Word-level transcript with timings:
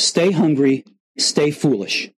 Stay 0.00 0.30
hungry, 0.30 0.82
stay 1.18 1.50
foolish. 1.50 2.10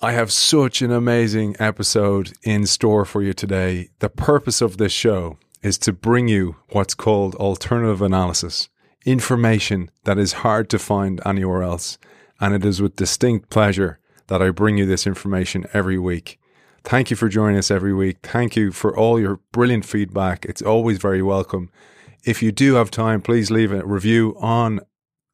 I 0.00 0.12
have 0.12 0.32
such 0.32 0.82
an 0.82 0.90
amazing 0.90 1.54
episode 1.60 2.32
in 2.42 2.66
store 2.66 3.04
for 3.04 3.22
you 3.22 3.32
today. 3.32 3.90
The 4.00 4.08
purpose 4.08 4.60
of 4.60 4.78
this 4.78 4.90
show 4.90 5.38
is 5.62 5.78
to 5.78 5.92
bring 5.92 6.26
you 6.26 6.56
what's 6.70 6.92
called 6.92 7.36
alternative 7.36 8.02
analysis, 8.02 8.68
information 9.04 9.92
that 10.02 10.18
is 10.18 10.42
hard 10.42 10.68
to 10.70 10.78
find 10.80 11.20
anywhere 11.24 11.62
else. 11.62 11.96
And 12.40 12.52
it 12.52 12.64
is 12.64 12.82
with 12.82 12.96
distinct 12.96 13.48
pleasure 13.48 14.00
that 14.26 14.42
I 14.42 14.50
bring 14.50 14.76
you 14.76 14.86
this 14.86 15.06
information 15.06 15.66
every 15.72 16.00
week. 16.00 16.40
Thank 16.82 17.10
you 17.10 17.16
for 17.16 17.28
joining 17.28 17.58
us 17.58 17.70
every 17.70 17.94
week. 17.94 18.18
Thank 18.24 18.56
you 18.56 18.72
for 18.72 18.96
all 18.96 19.20
your 19.20 19.38
brilliant 19.52 19.84
feedback. 19.84 20.44
It's 20.46 20.62
always 20.62 20.98
very 20.98 21.22
welcome. 21.22 21.70
If 22.26 22.42
you 22.42 22.50
do 22.50 22.74
have 22.74 22.90
time, 22.90 23.22
please 23.22 23.52
leave 23.52 23.70
a 23.70 23.86
review 23.86 24.36
on 24.40 24.80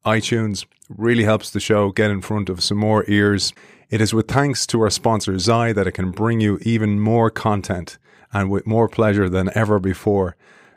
iTunes. 0.05 0.67
Really 0.87 1.23
helps 1.23 1.49
the 1.49 1.59
show 1.59 1.91
get 1.91 2.11
in 2.11 2.21
front 2.21 2.49
of 2.49 2.61
some 2.61 2.77
more 2.77 3.03
ears. 3.07 3.51
It 3.89 3.99
is 3.99 4.13
with 4.13 4.27
thanks 4.27 4.67
to 4.67 4.81
our 4.81 4.91
sponsor 4.91 5.39
Xi 5.39 5.71
that 5.71 5.87
it 5.87 5.93
can 5.93 6.11
bring 6.11 6.39
you 6.39 6.59
even 6.61 6.99
more 6.99 7.31
content 7.31 7.97
and 8.31 8.51
with 8.51 8.67
more 8.67 8.87
pleasure 8.87 9.27
than 9.27 9.49
ever 9.55 9.79
before. 9.79 10.35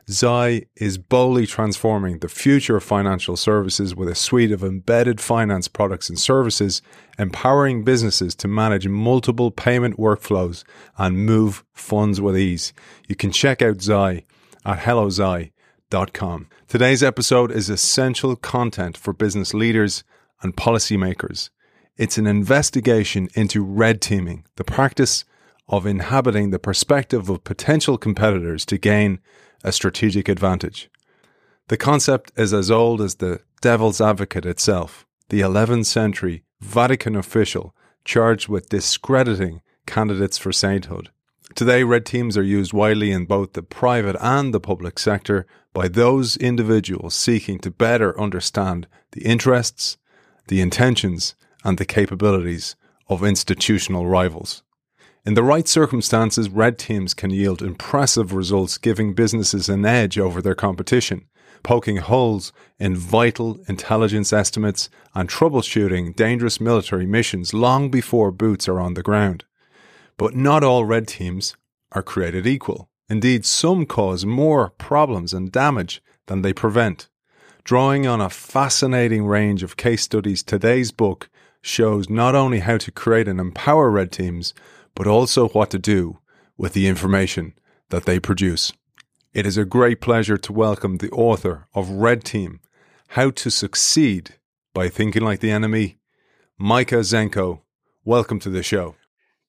Xi 0.09 0.65
is 0.77 0.97
boldly 0.97 1.47
transforming 1.47 2.21
the 2.21 2.31
future 2.31 2.79
of 2.79 2.83
financial 2.83 3.37
services 3.37 3.95
with 3.95 4.09
a 4.09 4.15
suite 4.15 4.53
of 4.53 4.65
embedded 4.65 5.21
finance 5.21 5.69
products 5.69 6.09
and 6.09 6.19
services, 6.19 6.81
empowering 7.19 7.85
businesses 7.85 8.35
to 8.37 8.49
manage 8.49 8.89
multiple 8.89 9.51
payment 9.51 9.99
workflows 9.99 10.65
and 10.97 11.27
move 11.27 11.63
funds 11.75 12.23
with 12.23 12.39
ease. 12.39 12.73
You 13.07 13.17
can 13.17 13.33
check 13.33 13.61
out 13.61 13.83
Xi 13.83 14.25
at 14.65 14.79
helloxi.com. 15.91 16.49
Today's 16.69 17.03
episode 17.03 17.51
is 17.51 17.71
essential 17.71 18.37
content 18.37 18.97
for 18.97 19.13
business 19.13 19.55
leaders 19.55 20.05
and 20.43 20.57
policymakers. 20.57 21.51
It's 21.97 22.19
an 22.19 22.27
investigation 22.27 23.29
into 23.35 23.65
red 23.65 24.01
teaming, 24.01 24.45
the 24.57 24.65
practice 24.65 25.25
of 25.69 25.87
inhabiting 25.87 26.51
the 26.51 26.59
perspective 26.59 27.29
of 27.29 27.45
potential 27.45 27.99
competitors 27.99 28.65
to 28.67 28.79
gain 28.79 29.21
a 29.65 29.73
strategic 29.73 30.29
advantage. 30.29 30.91
The 31.69 31.77
concept 31.77 32.31
is 32.37 32.53
as 32.55 32.71
old 32.71 33.01
as 33.01 33.17
the 33.17 33.41
devil's 33.61 34.01
advocate 34.01 34.47
itself, 34.47 35.07
the 35.31 35.41
11th 35.41 35.87
century 35.87 36.45
Vatican 36.61 37.17
official 37.17 37.75
charged 38.05 38.49
with 38.49 38.69
discrediting 38.69 39.63
candidates 39.87 40.39
for 40.39 40.53
sainthood. 40.53 41.11
Today, 41.55 41.85
red 41.85 42.05
teams 42.05 42.37
are 42.37 42.43
used 42.43 42.73
widely 42.73 43.11
in 43.11 43.25
both 43.25 43.55
the 43.55 43.63
private 43.63 44.17
and 44.21 44.53
the 44.53 44.61
public 44.61 44.99
sector 44.99 45.47
by 45.77 45.89
those 45.89 46.39
individuals 46.39 47.15
seeking 47.15 47.59
to 47.59 47.71
better 47.71 48.19
understand 48.19 48.87
the 49.13 49.23
interests, 49.27 49.99
the 50.49 50.63
intentions, 50.63 51.35
and 51.65 51.77
the 51.77 51.85
capabilities 51.85 52.77
of 53.11 53.23
institutional 53.23 54.07
rivals. 54.07 54.63
In 55.27 55.35
the 55.35 55.43
right 55.43 55.69
circumstances, 55.69 56.49
red 56.49 56.79
teams 56.79 57.13
can 57.13 57.29
yield 57.29 57.61
impressive 57.61 58.33
results, 58.33 58.79
giving 58.79 59.13
businesses 59.13 59.69
an 59.69 59.85
edge 59.85 60.19
over 60.19 60.41
their 60.41 60.55
competition, 60.55 61.27
poking 61.63 61.99
holes 61.99 62.55
in 62.79 62.97
vital 62.97 63.61
intelligence 63.69 64.33
estimates 64.33 64.89
and 65.15 65.29
troubleshooting 65.29 66.17
dangerous 66.17 66.59
military 66.59 67.05
missions 67.05 67.53
long 67.53 67.91
before 67.91 68.31
boots 68.31 68.67
are 68.67 68.81
on 68.81 68.95
the 68.95 69.03
ground. 69.03 69.45
But 70.17 70.35
not 70.35 70.65
all 70.65 70.87
red 70.87 71.07
teams 71.07 71.55
are 71.93 72.03
created 72.03 72.47
equal. 72.47 72.89
Indeed, 73.09 73.45
some 73.45 73.87
cause 73.87 74.27
more 74.27 74.71
problems 74.71 75.33
and 75.33 75.53
damage 75.53 76.03
than 76.27 76.43
they 76.43 76.53
prevent. 76.53 77.09
Drawing 77.63 78.07
on 78.07 78.21
a 78.21 78.31
fascinating 78.31 79.27
range 79.27 79.63
of 79.63 79.77
case 79.77 80.03
studies, 80.03 80.43
today's 80.43 80.91
book 80.93 81.29
shows 81.61 82.11
not 82.11 82.35
only 82.35 82.61
how 82.61 82.79
to 82.79 82.91
create 82.91 83.29
and 83.29 83.41
empower 83.41 83.91
red 83.91 84.13
teams, 84.13 84.55
but 84.95 85.07
also 85.07 85.49
what 85.49 85.71
to 85.71 85.79
do 85.79 86.19
with 86.57 86.73
the 86.73 86.87
information 86.87 87.55
that 87.91 88.07
they 88.07 88.19
produce. 88.19 88.73
It 89.33 89.47
is 89.47 89.59
a 89.59 89.65
great 89.65 90.01
pleasure 90.01 90.39
to 90.39 90.53
welcome 90.53 90.97
the 90.97 91.11
author 91.11 91.69
of 91.75 91.91
Red 91.91 92.25
Team 92.25 92.61
How 93.09 93.31
to 93.31 93.51
Succeed 93.51 94.37
by 94.73 94.89
Thinking 94.89 95.23
Like 95.23 95.41
the 95.41 95.51
Enemy, 95.51 95.99
Micah 96.59 97.01
Zenko. 97.01 97.61
Welcome 98.05 98.39
to 98.41 98.51
the 98.51 98.63
show. 98.63 98.97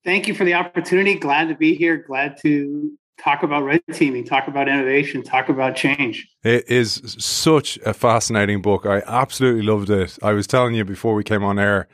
Thank 0.03 0.27
you 0.27 0.33
for 0.33 0.43
the 0.43 0.55
opportunity. 0.55 1.15
Glad 1.15 1.47
to 1.49 1.55
be 1.55 1.75
here. 1.75 1.97
Glad 1.97 2.37
to 2.41 2.97
talk 3.17 3.44
about 3.44 3.63
red 3.63 3.81
teaming, 3.94 4.23
talk 4.23 4.47
about 4.47 4.67
innovation, 4.67 5.23
talk 5.23 5.50
about 5.50 5.75
change. 5.75 6.28
It 6.44 6.69
is 6.69 7.16
such 7.17 7.78
a 7.85 7.94
fascinating 7.94 8.61
book. 8.61 8.85
I 8.85 9.01
absolutely 9.07 9.63
loved 9.63 9.89
it. 9.89 10.17
I 10.22 10.33
was 10.33 10.47
telling 10.47 10.75
you 10.75 10.85
before 10.85 11.16
we 11.16 11.23
came 11.23 11.44
on 11.44 11.59
air 11.59 11.88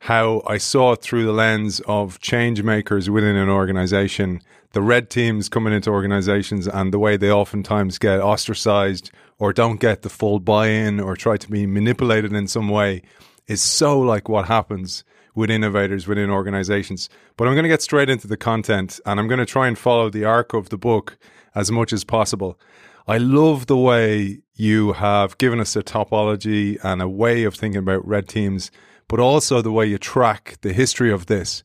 how 0.00 0.42
I 0.46 0.58
saw 0.58 0.92
it 0.92 1.02
through 1.02 1.24
the 1.24 1.32
lens 1.32 1.80
of 1.80 2.20
change 2.20 2.62
makers 2.62 3.10
within 3.10 3.34
an 3.34 3.48
organization, 3.48 4.40
the 4.72 4.82
red 4.82 5.10
teams 5.10 5.48
coming 5.48 5.72
into 5.72 5.90
organizations 5.90 6.68
and 6.68 6.92
the 6.92 6.98
way 6.98 7.16
they 7.16 7.32
oftentimes 7.32 7.98
get 7.98 8.20
ostracized 8.20 9.10
or 9.38 9.52
don't 9.52 9.80
get 9.80 10.02
the 10.02 10.08
full 10.08 10.38
buy 10.38 10.68
in 10.68 11.00
or 11.00 11.16
try 11.16 11.36
to 11.36 11.50
be 11.50 11.66
manipulated 11.66 12.32
in 12.32 12.46
some 12.46 12.68
way 12.68 13.02
is 13.48 13.62
so 13.62 13.98
like 13.98 14.28
what 14.28 14.46
happens 14.46 15.04
with 15.38 15.50
innovators 15.50 16.06
within 16.06 16.30
organizations. 16.30 17.08
But 17.36 17.46
I'm 17.46 17.54
going 17.54 17.62
to 17.62 17.68
get 17.68 17.82
straight 17.82 18.10
into 18.10 18.26
the 18.26 18.36
content 18.36 19.00
and 19.06 19.18
I'm 19.18 19.28
going 19.28 19.38
to 19.38 19.46
try 19.46 19.68
and 19.68 19.78
follow 19.78 20.10
the 20.10 20.24
arc 20.24 20.52
of 20.52 20.68
the 20.68 20.78
book 20.78 21.16
as 21.54 21.70
much 21.70 21.92
as 21.92 22.04
possible. 22.04 22.58
I 23.06 23.18
love 23.18 23.66
the 23.66 23.76
way 23.76 24.40
you 24.54 24.92
have 24.94 25.38
given 25.38 25.60
us 25.60 25.76
a 25.76 25.82
topology 25.82 26.78
and 26.82 27.00
a 27.00 27.08
way 27.08 27.44
of 27.44 27.54
thinking 27.54 27.78
about 27.78 28.06
red 28.06 28.28
teams 28.28 28.70
but 29.08 29.18
also 29.18 29.62
the 29.62 29.72
way 29.72 29.86
you 29.86 29.98
track 29.98 30.58
the 30.60 30.72
history 30.72 31.10
of 31.10 31.26
this. 31.26 31.64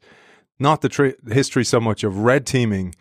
Not 0.59 0.81
the 0.81 0.89
tri- 0.89 1.15
history 1.29 1.65
so 1.65 1.79
much 1.79 2.03
of 2.03 2.19
red 2.19 2.47
teaming, 2.47 2.95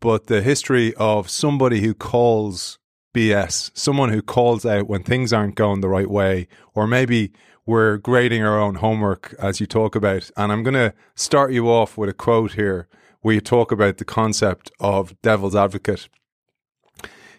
but 0.00 0.28
the 0.28 0.40
history 0.40 0.94
of 0.94 1.28
somebody 1.28 1.80
who 1.80 1.94
calls 1.94 2.78
BS, 3.14 3.72
someone 3.74 4.10
who 4.10 4.22
calls 4.22 4.64
out 4.64 4.88
when 4.88 5.02
things 5.02 5.32
aren't 5.32 5.56
going 5.56 5.80
the 5.80 5.88
right 5.88 6.08
way, 6.08 6.46
or 6.74 6.86
maybe 6.86 7.32
we're 7.68 7.98
grading 7.98 8.42
our 8.42 8.58
own 8.58 8.76
homework 8.76 9.34
as 9.38 9.60
you 9.60 9.66
talk 9.66 9.94
about. 9.94 10.30
And 10.38 10.50
I'm 10.50 10.62
going 10.62 10.72
to 10.72 10.94
start 11.14 11.52
you 11.52 11.68
off 11.68 11.98
with 11.98 12.08
a 12.08 12.14
quote 12.14 12.52
here 12.52 12.88
where 13.20 13.34
you 13.34 13.42
talk 13.42 13.70
about 13.70 13.98
the 13.98 14.06
concept 14.06 14.70
of 14.80 15.20
devil's 15.20 15.54
advocate. 15.54 16.08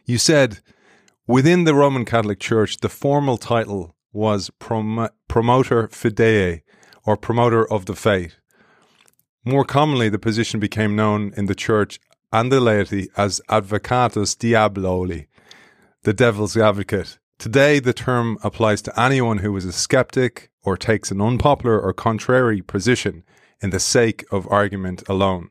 You 0.06 0.20
said, 0.20 0.60
within 1.26 1.64
the 1.64 1.74
Roman 1.74 2.06
Catholic 2.06 2.40
Church, 2.40 2.78
the 2.78 2.90
formal 2.90 3.40
title 3.40 3.96
was 4.14 4.52
prom- 4.60 5.10
promoter 5.28 5.88
fidei, 5.88 6.62
or 7.08 7.18
promoter 7.18 7.68
of 7.74 7.88
the 7.88 7.96
faith. 7.96 8.36
More 9.44 9.66
commonly, 9.66 10.10
the 10.10 10.20
position 10.20 10.60
became 10.60 10.96
known 10.96 11.34
in 11.38 11.48
the 11.48 11.56
church 11.56 12.00
and 12.32 12.52
the 12.52 12.62
laity 12.62 13.10
as 13.18 13.42
advocatus 13.50 14.36
diaboli, 14.36 15.26
the 16.04 16.14
devil's 16.14 16.56
advocate. 16.56 17.18
Today, 17.40 17.80
the 17.80 17.94
term 17.94 18.38
applies 18.44 18.82
to 18.82 19.00
anyone 19.00 19.38
who 19.38 19.56
is 19.56 19.64
a 19.64 19.72
skeptic 19.72 20.50
or 20.62 20.76
takes 20.76 21.10
an 21.10 21.22
unpopular 21.22 21.80
or 21.80 21.94
contrary 21.94 22.62
position 22.62 23.24
in 23.62 23.70
the 23.70 23.80
sake 23.80 24.26
of 24.30 24.46
argument 24.52 25.08
alone. 25.08 25.50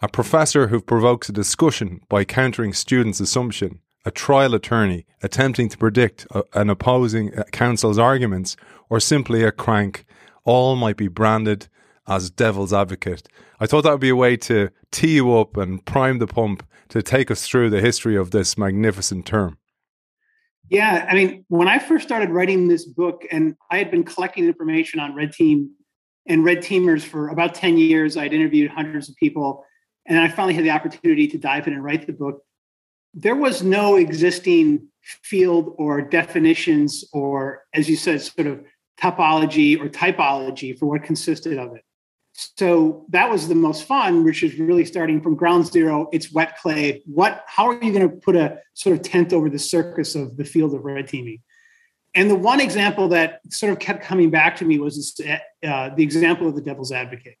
A 0.00 0.08
professor 0.08 0.66
who 0.66 0.80
provokes 0.80 1.28
a 1.28 1.32
discussion 1.32 2.00
by 2.08 2.24
countering 2.24 2.72
students' 2.72 3.20
assumption 3.20 3.78
a 4.04 4.10
trial 4.10 4.52
attorney 4.52 5.06
attempting 5.22 5.68
to 5.68 5.78
predict 5.78 6.26
a, 6.32 6.42
an 6.54 6.68
opposing 6.68 7.30
counsel's 7.52 8.00
arguments, 8.00 8.56
or 8.90 8.98
simply 8.98 9.44
a 9.44 9.52
crank, 9.52 10.04
all 10.42 10.74
might 10.74 10.96
be 10.96 11.06
branded 11.06 11.68
as 12.08 12.30
devil's 12.30 12.72
advocate. 12.72 13.28
I 13.60 13.66
thought 13.68 13.82
that 13.82 13.92
would 13.92 14.00
be 14.00 14.08
a 14.08 14.16
way 14.16 14.36
to 14.38 14.70
tee 14.90 15.14
you 15.14 15.36
up 15.36 15.56
and 15.56 15.84
prime 15.84 16.18
the 16.18 16.26
pump 16.26 16.66
to 16.88 17.00
take 17.00 17.30
us 17.30 17.46
through 17.46 17.70
the 17.70 17.80
history 17.80 18.16
of 18.16 18.32
this 18.32 18.58
magnificent 18.58 19.24
term. 19.24 19.58
Yeah, 20.72 21.06
I 21.08 21.14
mean, 21.14 21.44
when 21.48 21.68
I 21.68 21.78
first 21.78 22.06
started 22.06 22.30
writing 22.30 22.66
this 22.66 22.86
book, 22.86 23.24
and 23.30 23.56
I 23.70 23.76
had 23.78 23.90
been 23.90 24.04
collecting 24.04 24.46
information 24.46 25.00
on 25.00 25.14
Red 25.14 25.32
Team 25.32 25.72
and 26.26 26.44
Red 26.44 26.58
Teamers 26.58 27.02
for 27.02 27.28
about 27.28 27.54
10 27.54 27.76
years, 27.76 28.16
I'd 28.16 28.32
interviewed 28.32 28.70
hundreds 28.70 29.08
of 29.08 29.16
people, 29.16 29.64
and 30.06 30.18
I 30.18 30.28
finally 30.28 30.54
had 30.54 30.64
the 30.64 30.70
opportunity 30.70 31.28
to 31.28 31.38
dive 31.38 31.66
in 31.66 31.74
and 31.74 31.84
write 31.84 32.06
the 32.06 32.12
book 32.12 32.42
there 33.14 33.36
was 33.36 33.62
no 33.62 33.96
existing 33.96 34.88
field 35.02 35.74
or 35.78 36.00
definitions 36.00 37.04
or, 37.12 37.64
as 37.74 37.88
you 37.88 37.96
said, 37.96 38.20
sort 38.22 38.46
of 38.46 38.64
topology 39.00 39.78
or 39.78 39.88
typology 39.88 40.78
for 40.78 40.86
what 40.86 41.02
consisted 41.02 41.58
of 41.58 41.74
it. 41.74 41.82
So 42.34 43.04
that 43.10 43.30
was 43.30 43.48
the 43.48 43.54
most 43.54 43.84
fun, 43.84 44.24
which 44.24 44.42
is 44.42 44.58
really 44.58 44.84
starting 44.84 45.20
from 45.20 45.36
ground 45.36 45.66
zero. 45.66 46.08
It's 46.12 46.32
wet 46.32 46.58
clay. 46.58 47.02
What? 47.06 47.44
How 47.46 47.66
are 47.66 47.74
you 47.74 47.92
going 47.92 48.08
to 48.08 48.16
put 48.16 48.36
a 48.36 48.58
sort 48.74 48.96
of 48.96 49.02
tent 49.02 49.32
over 49.32 49.50
the 49.50 49.58
circus 49.58 50.14
of 50.14 50.36
the 50.36 50.44
field 50.44 50.74
of 50.74 50.82
red 50.84 51.08
teaming? 51.08 51.38
And 52.14 52.30
the 52.30 52.36
one 52.36 52.60
example 52.60 53.08
that 53.08 53.40
sort 53.50 53.72
of 53.72 53.78
kept 53.78 54.02
coming 54.02 54.30
back 54.30 54.56
to 54.56 54.64
me 54.64 54.78
was 54.78 55.18
uh, 55.20 55.90
the 55.94 56.02
example 56.02 56.48
of 56.48 56.54
the 56.54 56.60
devil's 56.60 56.92
advocate. 56.92 57.36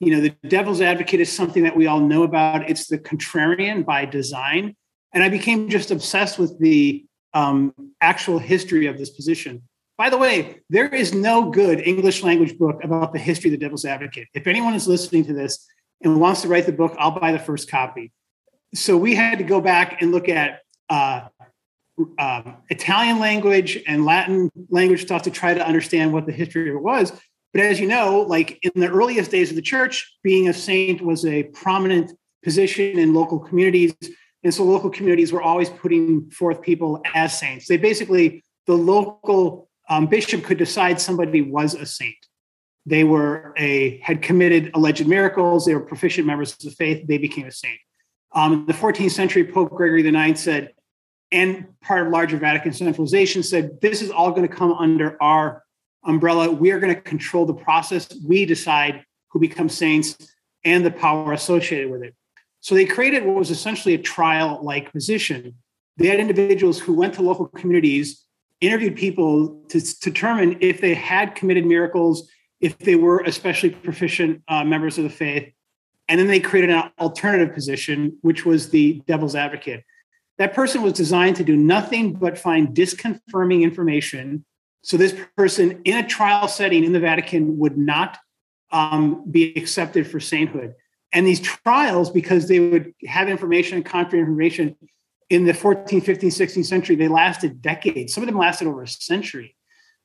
You 0.00 0.14
know, 0.14 0.20
the 0.20 0.34
devil's 0.48 0.80
advocate 0.80 1.20
is 1.20 1.32
something 1.32 1.62
that 1.62 1.76
we 1.76 1.86
all 1.86 2.00
know 2.00 2.22
about. 2.22 2.68
It's 2.68 2.86
the 2.86 2.98
contrarian 2.98 3.84
by 3.84 4.04
design 4.04 4.74
and 5.16 5.24
I 5.24 5.30
became 5.30 5.70
just 5.70 5.90
obsessed 5.90 6.38
with 6.38 6.58
the 6.58 7.06
um, 7.32 7.72
actual 8.02 8.38
history 8.38 8.86
of 8.86 8.98
this 8.98 9.08
position. 9.08 9.62
By 9.98 10.10
the 10.10 10.18
way, 10.18 10.60
there 10.68 10.94
is 10.94 11.14
no 11.14 11.50
good 11.50 11.80
English 11.80 12.22
language 12.22 12.58
book 12.58 12.84
about 12.84 13.12
the 13.14 13.18
history 13.18 13.48
of 13.48 13.58
the 13.58 13.64
devil's 13.64 13.84
advocate. 13.86 14.28
If 14.34 14.46
anyone 14.46 14.74
is 14.74 14.86
listening 14.86 15.24
to 15.26 15.32
this 15.32 15.66
and 16.02 16.20
wants 16.20 16.42
to 16.42 16.48
write 16.48 16.66
the 16.66 16.72
book, 16.72 16.94
I'll 16.98 17.18
buy 17.18 17.32
the 17.32 17.38
first 17.38 17.70
copy. 17.70 18.12
So 18.74 18.96
we 18.98 19.14
had 19.14 19.38
to 19.38 19.44
go 19.44 19.60
back 19.60 20.02
and 20.02 20.12
look 20.12 20.28
at 20.28 20.60
uh, 20.90 21.28
uh, 22.18 22.42
Italian 22.68 23.18
language 23.18 23.82
and 23.86 24.04
Latin 24.04 24.50
language 24.68 25.02
stuff 25.02 25.22
to 25.22 25.30
try 25.30 25.54
to 25.54 25.66
understand 25.66 26.12
what 26.12 26.26
the 26.26 26.32
history 26.32 26.68
of 26.68 26.76
it 26.76 26.82
was. 26.82 27.12
But 27.54 27.62
as 27.62 27.80
you 27.80 27.86
know, 27.86 28.20
like 28.20 28.58
in 28.62 28.72
the 28.78 28.90
earliest 28.90 29.30
days 29.30 29.48
of 29.48 29.56
the 29.56 29.62
church, 29.62 30.18
being 30.22 30.48
a 30.48 30.52
saint 30.52 31.00
was 31.00 31.24
a 31.24 31.44
prominent 31.44 32.12
position 32.44 32.98
in 32.98 33.14
local 33.14 33.38
communities. 33.38 33.94
And 34.44 34.52
so 34.52 34.62
local 34.62 34.90
communities 34.90 35.32
were 35.32 35.40
always 35.40 35.70
putting 35.70 36.30
forth 36.30 36.60
people 36.60 37.00
as 37.14 37.38
saints. 37.38 37.66
They 37.66 37.78
basically, 37.78 38.44
the 38.66 38.74
local 38.74 39.65
um, 39.88 40.06
bishop 40.06 40.44
could 40.44 40.58
decide 40.58 41.00
somebody 41.00 41.42
was 41.42 41.74
a 41.74 41.86
saint. 41.86 42.16
They 42.84 43.04
were 43.04 43.52
a 43.56 43.98
had 43.98 44.22
committed 44.22 44.70
alleged 44.74 45.06
miracles. 45.06 45.66
They 45.66 45.74
were 45.74 45.80
proficient 45.80 46.26
members 46.26 46.52
of 46.52 46.60
the 46.60 46.70
faith. 46.70 47.06
They 47.06 47.18
became 47.18 47.46
a 47.46 47.52
saint. 47.52 47.78
Um, 48.32 48.64
the 48.66 48.72
14th 48.72 49.10
century, 49.12 49.44
Pope 49.44 49.70
Gregory 49.70 50.06
IX 50.06 50.38
said, 50.38 50.72
and 51.32 51.66
part 51.80 52.06
of 52.06 52.12
larger 52.12 52.36
Vatican 52.36 52.72
centralization 52.72 53.42
said, 53.42 53.80
this 53.80 54.02
is 54.02 54.10
all 54.10 54.30
going 54.30 54.46
to 54.46 54.54
come 54.54 54.72
under 54.72 55.20
our 55.22 55.64
umbrella. 56.04 56.50
We 56.50 56.70
are 56.70 56.78
going 56.78 56.94
to 56.94 57.00
control 57.00 57.46
the 57.46 57.54
process. 57.54 58.08
We 58.24 58.44
decide 58.44 59.04
who 59.28 59.40
becomes 59.40 59.74
saints 59.74 60.16
and 60.64 60.84
the 60.84 60.90
power 60.90 61.32
associated 61.32 61.90
with 61.90 62.02
it. 62.02 62.14
So 62.60 62.74
they 62.74 62.84
created 62.84 63.24
what 63.24 63.36
was 63.36 63.50
essentially 63.50 63.94
a 63.94 63.98
trial 63.98 64.60
like 64.62 64.92
position. 64.92 65.54
They 65.96 66.08
had 66.08 66.20
individuals 66.20 66.78
who 66.78 66.94
went 66.94 67.14
to 67.14 67.22
local 67.22 67.46
communities, 67.46 68.25
interviewed 68.60 68.96
people 68.96 69.62
to, 69.68 69.80
determine 70.00 70.58
if 70.60 70.80
they 70.80 70.94
had 70.94 71.34
committed 71.34 71.66
miracles, 71.66 72.28
if 72.60 72.78
they 72.78 72.94
were 72.94 73.20
especially 73.20 73.70
proficient 73.70 74.42
uh, 74.48 74.64
members 74.64 74.98
of 74.98 75.04
the 75.04 75.10
faith. 75.10 75.52
And 76.08 76.20
then 76.20 76.28
they 76.28 76.40
created 76.40 76.70
an 76.70 76.90
alternative 76.98 77.52
position, 77.52 78.16
which 78.22 78.46
was 78.46 78.70
the 78.70 79.02
devil's 79.06 79.34
advocate. 79.34 79.84
That 80.38 80.54
person 80.54 80.82
was 80.82 80.92
designed 80.92 81.36
to 81.36 81.44
do 81.44 81.56
nothing 81.56 82.12
but 82.14 82.38
find 82.38 82.68
disconfirming 82.68 83.62
information. 83.62 84.44
So 84.82 84.96
this 84.96 85.16
person 85.36 85.80
in 85.84 85.96
a 85.96 86.06
trial 86.06 86.46
setting 86.46 86.84
in 86.84 86.92
the 86.92 87.00
Vatican 87.00 87.58
would 87.58 87.76
not 87.76 88.18
um, 88.70 89.24
be 89.30 89.52
accepted 89.56 90.06
for 90.06 90.20
sainthood. 90.20 90.74
And 91.12 91.26
these 91.26 91.40
trials, 91.40 92.10
because 92.10 92.48
they 92.48 92.60
would 92.60 92.92
have 93.06 93.28
information, 93.28 93.76
and 93.76 93.84
contrary 93.84 94.20
information, 94.20 94.76
in 95.28 95.44
the 95.44 95.52
14th, 95.52 96.04
15th, 96.04 96.20
16th 96.22 96.66
century, 96.66 96.96
they 96.96 97.08
lasted 97.08 97.60
decades. 97.60 98.14
Some 98.14 98.22
of 98.22 98.28
them 98.28 98.38
lasted 98.38 98.68
over 98.68 98.82
a 98.82 98.88
century. 98.88 99.56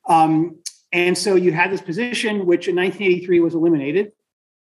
Um, 0.08 0.58
and 0.92 1.16
so 1.16 1.36
you 1.36 1.52
had 1.52 1.70
this 1.70 1.80
position, 1.80 2.44
which 2.44 2.68
in 2.68 2.76
1983 2.76 3.40
was 3.40 3.54
eliminated. 3.54 4.12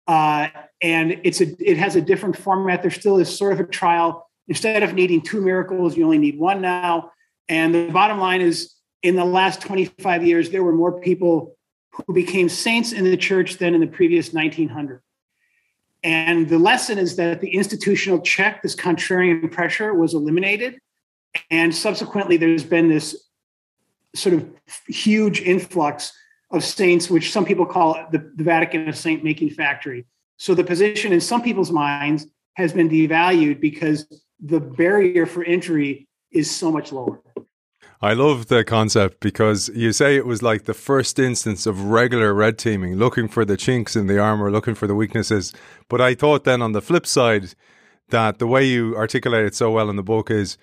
Uh, 0.07 0.49
and 0.81 1.21
it's 1.23 1.41
a, 1.41 1.47
it 1.59 1.77
has 1.77 1.95
a 1.95 2.01
different 2.01 2.37
format. 2.37 2.81
There 2.81 2.91
still 2.91 3.17
is 3.17 3.35
sort 3.35 3.53
of 3.53 3.59
a 3.59 3.63
trial. 3.63 4.29
Instead 4.47 4.83
of 4.83 4.93
needing 4.93 5.21
two 5.21 5.41
miracles, 5.41 5.95
you 5.95 6.03
only 6.03 6.17
need 6.17 6.37
one 6.37 6.61
now. 6.61 7.11
And 7.47 7.73
the 7.73 7.89
bottom 7.91 8.19
line 8.19 8.41
is 8.41 8.75
in 9.03 9.15
the 9.15 9.25
last 9.25 9.61
25 9.61 10.25
years, 10.25 10.49
there 10.49 10.63
were 10.63 10.73
more 10.73 10.99
people 10.99 11.55
who 11.91 12.13
became 12.13 12.49
saints 12.49 12.91
in 12.91 13.03
the 13.03 13.17
church 13.17 13.57
than 13.57 13.73
in 13.73 13.81
the 13.81 13.87
previous 13.87 14.33
1900. 14.33 15.01
And 16.03 16.49
the 16.49 16.57
lesson 16.57 16.97
is 16.97 17.15
that 17.17 17.41
the 17.41 17.49
institutional 17.49 18.19
check, 18.21 18.61
this 18.61 18.75
contrarian 18.75 19.51
pressure, 19.51 19.93
was 19.93 20.13
eliminated. 20.13 20.79
And 21.49 21.73
subsequently, 21.73 22.37
there's 22.37 22.63
been 22.63 22.89
this 22.89 23.29
sort 24.15 24.35
of 24.35 24.49
huge 24.87 25.41
influx 25.41 26.11
of 26.51 26.63
saints, 26.63 27.09
which 27.09 27.31
some 27.31 27.45
people 27.45 27.65
call 27.65 27.93
the, 28.11 28.31
the 28.35 28.43
Vatican 28.43 28.89
a 28.89 28.93
saint 28.93 29.23
making 29.23 29.51
factory. 29.51 30.05
So 30.37 30.53
the 30.53 30.63
position 30.63 31.13
in 31.13 31.21
some 31.21 31.41
people's 31.41 31.71
minds 31.71 32.25
has 32.55 32.73
been 32.73 32.89
devalued 32.89 33.61
because 33.61 34.05
the 34.39 34.59
barrier 34.59 35.25
for 35.25 35.43
entry 35.43 36.07
is 36.31 36.49
so 36.49 36.71
much 36.71 36.91
lower. 36.91 37.21
I 38.03 38.13
love 38.13 38.47
the 38.47 38.63
concept 38.63 39.19
because 39.19 39.69
you 39.75 39.93
say 39.93 40.15
it 40.15 40.25
was 40.25 40.41
like 40.41 40.63
the 40.63 40.73
first 40.73 41.19
instance 41.19 41.67
of 41.67 41.83
regular 41.83 42.33
red 42.33 42.57
teaming, 42.57 42.95
looking 42.95 43.27
for 43.27 43.45
the 43.45 43.57
chinks 43.57 43.95
in 43.95 44.07
the 44.07 44.17
armor, 44.17 44.49
looking 44.49 44.73
for 44.73 44.87
the 44.87 44.95
weaknesses. 44.95 45.53
But 45.87 46.01
I 46.01 46.15
thought 46.15 46.43
then 46.43 46.63
on 46.63 46.71
the 46.71 46.81
flip 46.81 47.05
side 47.05 47.53
that 48.09 48.39
the 48.39 48.47
way 48.47 48.65
you 48.65 48.95
articulate 48.95 49.45
it 49.45 49.53
so 49.53 49.69
well 49.69 49.87
in 49.87 49.97
the 49.97 50.03
book 50.03 50.31
is 50.31 50.57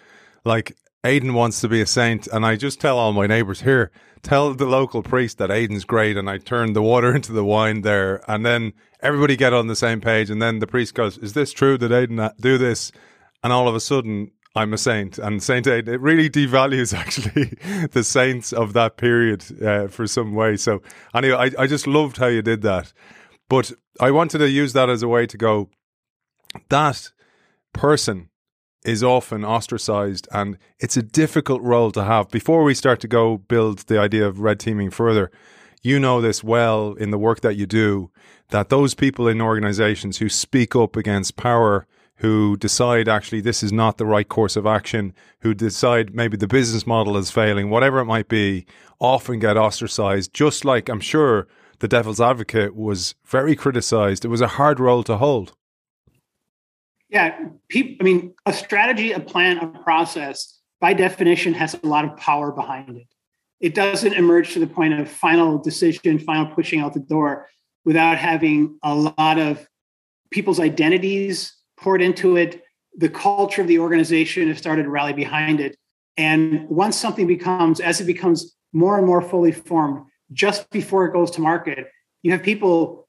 like 0.44 0.76
Aiden 1.04 1.32
wants 1.32 1.60
to 1.60 1.68
be 1.68 1.80
a 1.80 1.86
saint, 1.86 2.26
and 2.26 2.44
I 2.44 2.56
just 2.56 2.80
tell 2.80 2.98
all 2.98 3.12
my 3.12 3.28
neighbors 3.28 3.60
here, 3.60 3.92
tell 4.22 4.52
the 4.52 4.66
local 4.66 5.04
priest 5.04 5.38
that 5.38 5.48
Aiden's 5.48 5.84
great, 5.84 6.16
and 6.16 6.28
I 6.28 6.38
turn 6.38 6.72
the 6.72 6.82
water 6.82 7.14
into 7.14 7.30
the 7.30 7.44
wine 7.44 7.82
there, 7.82 8.20
and 8.28 8.44
then 8.44 8.72
everybody 9.00 9.36
get 9.36 9.52
on 9.52 9.68
the 9.68 9.76
same 9.76 10.00
page, 10.00 10.28
and 10.28 10.42
then 10.42 10.58
the 10.58 10.66
priest 10.66 10.94
goes, 10.94 11.16
"Is 11.18 11.34
this 11.34 11.52
true? 11.52 11.78
Did 11.78 11.92
Aiden 11.92 12.20
uh, 12.20 12.32
do 12.40 12.58
this?" 12.58 12.90
And 13.44 13.52
all 13.52 13.68
of 13.68 13.76
a 13.76 13.80
sudden, 13.80 14.32
I'm 14.54 14.72
a 14.72 14.78
saint, 14.78 15.18
and 15.18 15.42
Saint 15.42 15.66
Aid 15.66 15.88
it 15.88 16.00
really 16.00 16.28
devalues 16.28 16.92
actually 16.98 17.54
the 17.92 18.04
saints 18.04 18.52
of 18.52 18.72
that 18.72 18.96
period 18.96 19.44
uh, 19.62 19.88
for 19.88 20.06
some 20.06 20.34
way. 20.34 20.56
So 20.56 20.82
anyway, 21.14 21.52
I, 21.58 21.62
I 21.62 21.66
just 21.66 21.86
loved 21.86 22.16
how 22.16 22.26
you 22.26 22.42
did 22.42 22.62
that, 22.62 22.92
but 23.48 23.72
I 24.00 24.10
wanted 24.10 24.38
to 24.38 24.48
use 24.48 24.72
that 24.72 24.88
as 24.88 25.02
a 25.02 25.08
way 25.08 25.26
to 25.26 25.36
go. 25.36 25.70
That 26.70 27.12
person 27.72 28.30
is 28.84 29.02
often 29.02 29.44
ostracized, 29.44 30.28
and 30.32 30.58
it's 30.80 30.96
a 30.96 31.02
difficult 31.02 31.60
role 31.62 31.90
to 31.92 32.04
have. 32.04 32.30
Before 32.30 32.62
we 32.62 32.74
start 32.74 33.00
to 33.00 33.08
go 33.08 33.36
build 33.36 33.80
the 33.80 34.00
idea 34.00 34.26
of 34.26 34.40
red 34.40 34.60
teaming 34.60 34.90
further, 34.90 35.30
you 35.82 35.98
know 35.98 36.20
this 36.20 36.42
well 36.42 36.94
in 36.94 37.10
the 37.10 37.18
work 37.18 37.40
that 37.40 37.56
you 37.56 37.66
do 37.66 38.10
that 38.50 38.68
those 38.68 38.94
people 38.94 39.28
in 39.28 39.40
organizations 39.40 40.18
who 40.18 40.28
speak 40.28 40.74
up 40.74 40.96
against 40.96 41.36
power 41.36 41.86
who 42.18 42.56
decide 42.56 43.08
actually 43.08 43.40
this 43.40 43.62
is 43.62 43.72
not 43.72 43.96
the 43.96 44.06
right 44.06 44.28
course 44.28 44.56
of 44.56 44.66
action, 44.66 45.14
who 45.40 45.54
decide 45.54 46.14
maybe 46.14 46.36
the 46.36 46.48
business 46.48 46.86
model 46.86 47.16
is 47.16 47.30
failing, 47.30 47.70
whatever 47.70 48.00
it 48.00 48.06
might 48.06 48.28
be, 48.28 48.66
often 48.98 49.38
get 49.38 49.56
ostracized, 49.56 50.34
just 50.34 50.64
like 50.64 50.88
I'm 50.88 51.00
sure 51.00 51.46
the 51.78 51.86
devil's 51.86 52.20
advocate 52.20 52.74
was 52.74 53.14
very 53.24 53.54
criticized. 53.54 54.24
It 54.24 54.28
was 54.28 54.40
a 54.40 54.48
hard 54.48 54.80
role 54.80 55.04
to 55.04 55.16
hold. 55.16 55.54
Yeah, 57.08 57.38
people, 57.68 57.96
I 58.00 58.04
mean, 58.04 58.34
a 58.44 58.52
strategy, 58.52 59.12
a 59.12 59.20
plan, 59.20 59.58
a 59.58 59.68
process, 59.68 60.58
by 60.80 60.94
definition, 60.94 61.54
has 61.54 61.74
a 61.74 61.86
lot 61.86 62.04
of 62.04 62.16
power 62.16 62.50
behind 62.50 62.96
it. 62.96 63.06
It 63.60 63.74
doesn't 63.74 64.12
emerge 64.12 64.52
to 64.54 64.58
the 64.58 64.66
point 64.66 64.94
of 64.94 65.08
final 65.08 65.58
decision, 65.58 66.18
final 66.18 66.46
pushing 66.46 66.80
out 66.80 66.94
the 66.94 67.00
door 67.00 67.48
without 67.84 68.18
having 68.18 68.76
a 68.82 68.94
lot 68.94 69.38
of 69.38 69.66
people's 70.30 70.60
identities 70.60 71.54
poured 71.80 72.02
into 72.02 72.36
it. 72.36 72.62
The 72.96 73.08
culture 73.08 73.62
of 73.62 73.68
the 73.68 73.78
organization 73.78 74.48
has 74.48 74.58
started 74.58 74.84
to 74.84 74.90
rally 74.90 75.12
behind 75.12 75.60
it. 75.60 75.76
And 76.16 76.68
once 76.68 76.96
something 76.96 77.26
becomes, 77.26 77.80
as 77.80 78.00
it 78.00 78.04
becomes 78.04 78.56
more 78.72 78.98
and 78.98 79.06
more 79.06 79.22
fully 79.22 79.52
formed, 79.52 80.04
just 80.32 80.68
before 80.70 81.06
it 81.06 81.12
goes 81.12 81.30
to 81.32 81.40
market, 81.40 81.88
you 82.22 82.32
have 82.32 82.42
people. 82.42 83.08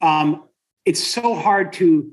Um, 0.00 0.44
it's 0.84 1.02
so 1.02 1.34
hard 1.34 1.72
to 1.74 2.12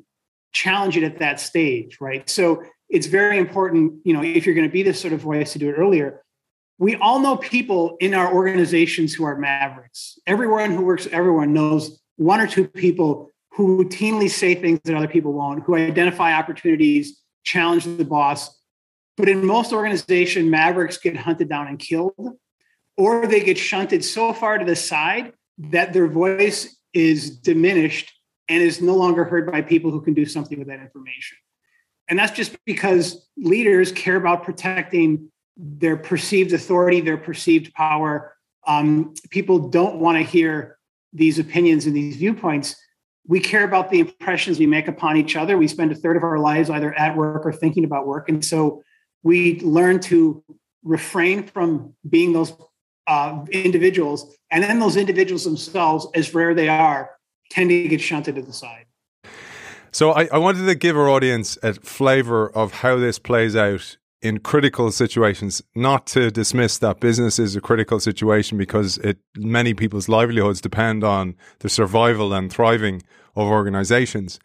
challenge 0.52 0.96
it 0.96 1.04
at 1.04 1.20
that 1.20 1.40
stage, 1.40 1.98
right? 2.00 2.28
So 2.30 2.64
it's 2.90 3.08
very 3.08 3.38
important, 3.38 4.00
you 4.04 4.14
know, 4.14 4.24
if 4.24 4.46
you're 4.46 4.56
going 4.56 4.68
to 4.68 4.72
be 4.72 4.84
this 4.84 5.00
sort 5.00 5.14
of 5.14 5.20
voice 5.20 5.54
to 5.54 5.60
do 5.60 5.70
it 5.70 5.74
earlier. 5.74 6.24
We 6.78 6.96
all 6.96 7.20
know 7.20 7.36
people 7.36 7.98
in 8.00 8.14
our 8.14 8.34
organizations 8.34 9.14
who 9.14 9.26
are 9.26 9.38
mavericks. 9.38 10.18
Everyone 10.26 10.72
who 10.72 10.84
works, 10.84 11.08
everyone 11.12 11.54
knows 11.54 12.00
one 12.16 12.40
or 12.40 12.48
two 12.48 12.68
people 12.68 13.30
who 13.60 13.84
routinely 13.84 14.30
say 14.30 14.56
things 14.56 14.80
that 14.86 14.96
other 14.96 15.10
people 15.10 15.34
won't, 15.34 15.64
who 15.64 15.76
identify 15.76 16.32
opportunities, 16.32 17.20
challenge 17.44 17.84
the 17.84 18.06
boss. 18.06 18.58
But 19.18 19.28
in 19.28 19.46
most 19.46 19.74
organizations, 19.74 20.50
mavericks 20.50 20.98
get 20.98 21.18
hunted 21.18 21.50
down 21.50 21.68
and 21.68 21.78
killed, 21.78 22.38
or 22.96 23.28
they 23.28 23.42
get 23.42 23.58
shunted 23.58 24.06
so 24.06 24.32
far 24.32 24.60
to 24.60 24.64
the 24.64 24.78
side 24.78 25.34
that 25.58 25.92
their 25.92 26.08
voice 26.08 26.74
is 26.94 27.38
diminished 27.38 28.14
and 28.48 28.64
is 28.64 28.82
no 28.82 28.96
longer 28.96 29.26
heard 29.26 29.52
by 29.52 29.62
people 29.62 29.92
who 29.92 30.00
can 30.00 30.14
do 30.14 30.26
something 30.26 30.58
with 30.58 30.70
that 30.70 30.80
information. 30.80 31.38
And 32.08 32.18
that's 32.18 32.32
just 32.32 32.56
because 32.64 33.28
leaders 33.36 33.92
care 33.92 34.16
about 34.16 34.44
protecting 34.44 35.34
their 35.58 35.98
perceived 35.98 36.54
authority, 36.54 37.02
their 37.02 37.18
perceived 37.18 37.74
power. 37.74 38.38
Um, 38.66 39.16
people 39.32 39.68
don't 39.68 39.98
want 39.98 40.18
to 40.18 40.24
hear 40.24 40.78
these 41.12 41.40
opinions 41.40 41.88
and 41.88 41.94
these 41.94 42.16
viewpoints 42.16 42.78
we 43.30 43.40
care 43.40 43.64
about 43.64 43.92
the 43.92 44.00
impressions 44.00 44.58
we 44.58 44.66
make 44.66 44.88
upon 44.88 45.16
each 45.16 45.36
other. 45.36 45.56
We 45.56 45.68
spend 45.68 45.92
a 45.92 45.96
third 45.96 46.18
of 46.18 46.24
our 46.24 46.40
lives 46.40 46.68
either 46.72 46.92
at 46.96 47.16
work 47.16 47.46
or 47.46 47.54
thinking 47.54 47.86
about 47.86 48.08
work. 48.08 48.28
And 48.28 48.44
so 48.44 48.82
we 49.22 49.60
learn 49.60 50.00
to 50.02 50.44
refrain 50.84 51.44
from 51.44 51.94
being 52.10 52.34
those 52.34 52.52
uh, 53.06 53.46
individuals. 53.52 54.36
And 54.50 54.64
then 54.64 54.80
those 54.80 54.98
individuals 54.98 55.44
themselves, 55.44 56.08
as 56.16 56.34
rare 56.34 56.56
they 56.56 56.70
are, 56.70 57.12
tend 57.52 57.70
to 57.70 57.88
get 57.88 58.02
shunted 58.02 58.34
to 58.34 58.42
the 58.42 58.52
side. 58.52 58.88
So 59.92 60.12
I, 60.12 60.28
I 60.32 60.40
wanted 60.40 60.66
to 60.66 60.74
give 60.74 60.98
our 60.98 61.08
audience 61.08 61.56
a 61.62 61.76
flavor 61.76 62.50
of 62.50 62.74
how 62.74 62.98
this 62.98 63.20
plays 63.20 63.56
out 63.56 63.98
in 64.22 64.40
critical 64.40 64.92
situations, 64.92 65.62
not 65.76 66.06
to 66.08 66.30
dismiss 66.30 66.78
that 66.80 67.00
business 67.00 67.40
is 67.40 67.56
a 67.56 67.62
critical 67.62 68.00
situation 68.00 68.58
because 68.58 68.98
it 68.98 69.18
many 69.38 69.74
people's 69.74 70.10
livelihoods 70.10 70.62
depend 70.62 71.04
on 71.04 71.36
the 71.60 71.70
survival 71.70 72.34
and 72.34 72.52
thriving 72.52 73.02
of 73.36 73.48
organizations. 73.48 74.40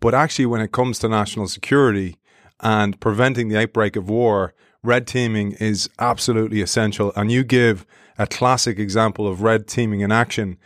But 0.00 0.14
actually, 0.14 0.46
when 0.46 0.60
it 0.60 0.72
comes 0.72 0.98
to 1.00 1.08
national 1.08 1.48
security 1.48 2.16
and 2.60 2.98
preventing 3.00 3.48
the 3.48 3.58
outbreak 3.58 3.96
of 3.96 4.08
war, 4.08 4.54
red 4.82 5.06
teaming 5.06 5.52
is 5.52 5.90
absolutely 5.98 6.62
essential. 6.62 7.12
And 7.16 7.30
you 7.30 7.44
give 7.44 7.86
a 8.18 8.26
classic 8.26 8.78
example 8.78 9.26
of 9.26 9.42
red 9.42 9.66
teaming 9.66 10.00
in 10.00 10.12
action. 10.12 10.58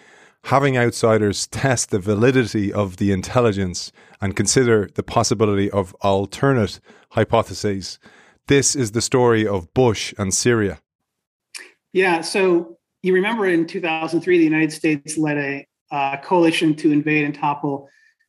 Having 0.44 0.76
outsiders 0.76 1.46
test 1.46 1.90
the 1.90 1.98
validity 1.98 2.72
of 2.72 2.98
the 2.98 3.12
intelligence 3.12 3.92
and 4.20 4.36
consider 4.36 4.88
the 4.94 5.02
possibility 5.02 5.70
of 5.70 5.94
alternate 6.02 6.80
hypotheses 7.10 7.98
this 8.46 8.76
is 8.76 8.92
the 8.92 9.00
story 9.00 9.46
of 9.46 9.72
Bush 9.72 10.12
and 10.18 10.34
Syria. 10.34 10.80
Yeah. 11.92 12.20
So 12.20 12.76
you 13.02 13.14
remember 13.14 13.46
in 13.46 13.66
2003, 13.66 14.38
the 14.38 14.44
United 14.44 14.72
States 14.72 15.16
led 15.16 15.38
a 15.38 15.66
uh, 15.90 16.16
coalition 16.18 16.74
to 16.76 16.92
invade 16.92 17.24
and 17.24 17.34
topple 17.34 17.88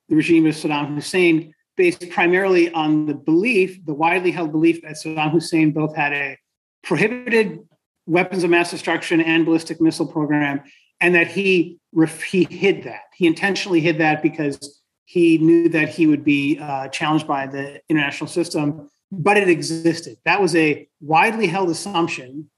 the 0.10 0.16
regime 0.16 0.46
of 0.46 0.54
Saddam 0.54 0.96
Hussein, 0.96 1.54
based 1.78 2.10
primarily 2.10 2.72
on 2.72 3.06
the 3.06 3.14
belief, 3.14 3.84
the 3.86 3.94
widely 3.94 4.32
held 4.32 4.52
belief 4.52 4.82
that 4.84 4.94
Saddam 4.94 5.32
Hussein 5.32 5.72
both 5.72 5.96
had 5.96 6.14
a 6.14 6.38
prohibited 6.84 7.60
weapons 8.06 8.44
of 8.44 8.50
mass 8.50 8.72
destruction 8.72 9.20
and 9.20 9.46
ballistic 9.46 9.82
missile 9.82 10.08
program, 10.08 10.62
and 11.02 11.16
that 11.16 11.28
he 11.28 11.80
he 12.28 12.44
hid 12.44 12.84
that. 12.84 13.04
He 13.16 13.26
intentionally 13.26 13.80
hid 13.80 13.98
that 14.00 14.22
because 14.22 14.82
he 15.06 15.38
knew 15.38 15.70
that 15.70 15.90
he 15.90 16.08
would 16.08 16.24
be 16.24 16.60
uh, 16.60 16.90
challenged 16.90 17.28
by 17.28 17.48
the 17.48 17.82
international 17.90 18.28
system 18.28 18.90
but 19.12 19.38
it 19.38 19.48
existed. 19.50 20.18
That 20.26 20.42
was 20.42 20.56
a 20.56 20.88
widely 21.02 21.48
held 21.48 21.70
assumption, 21.70 22.50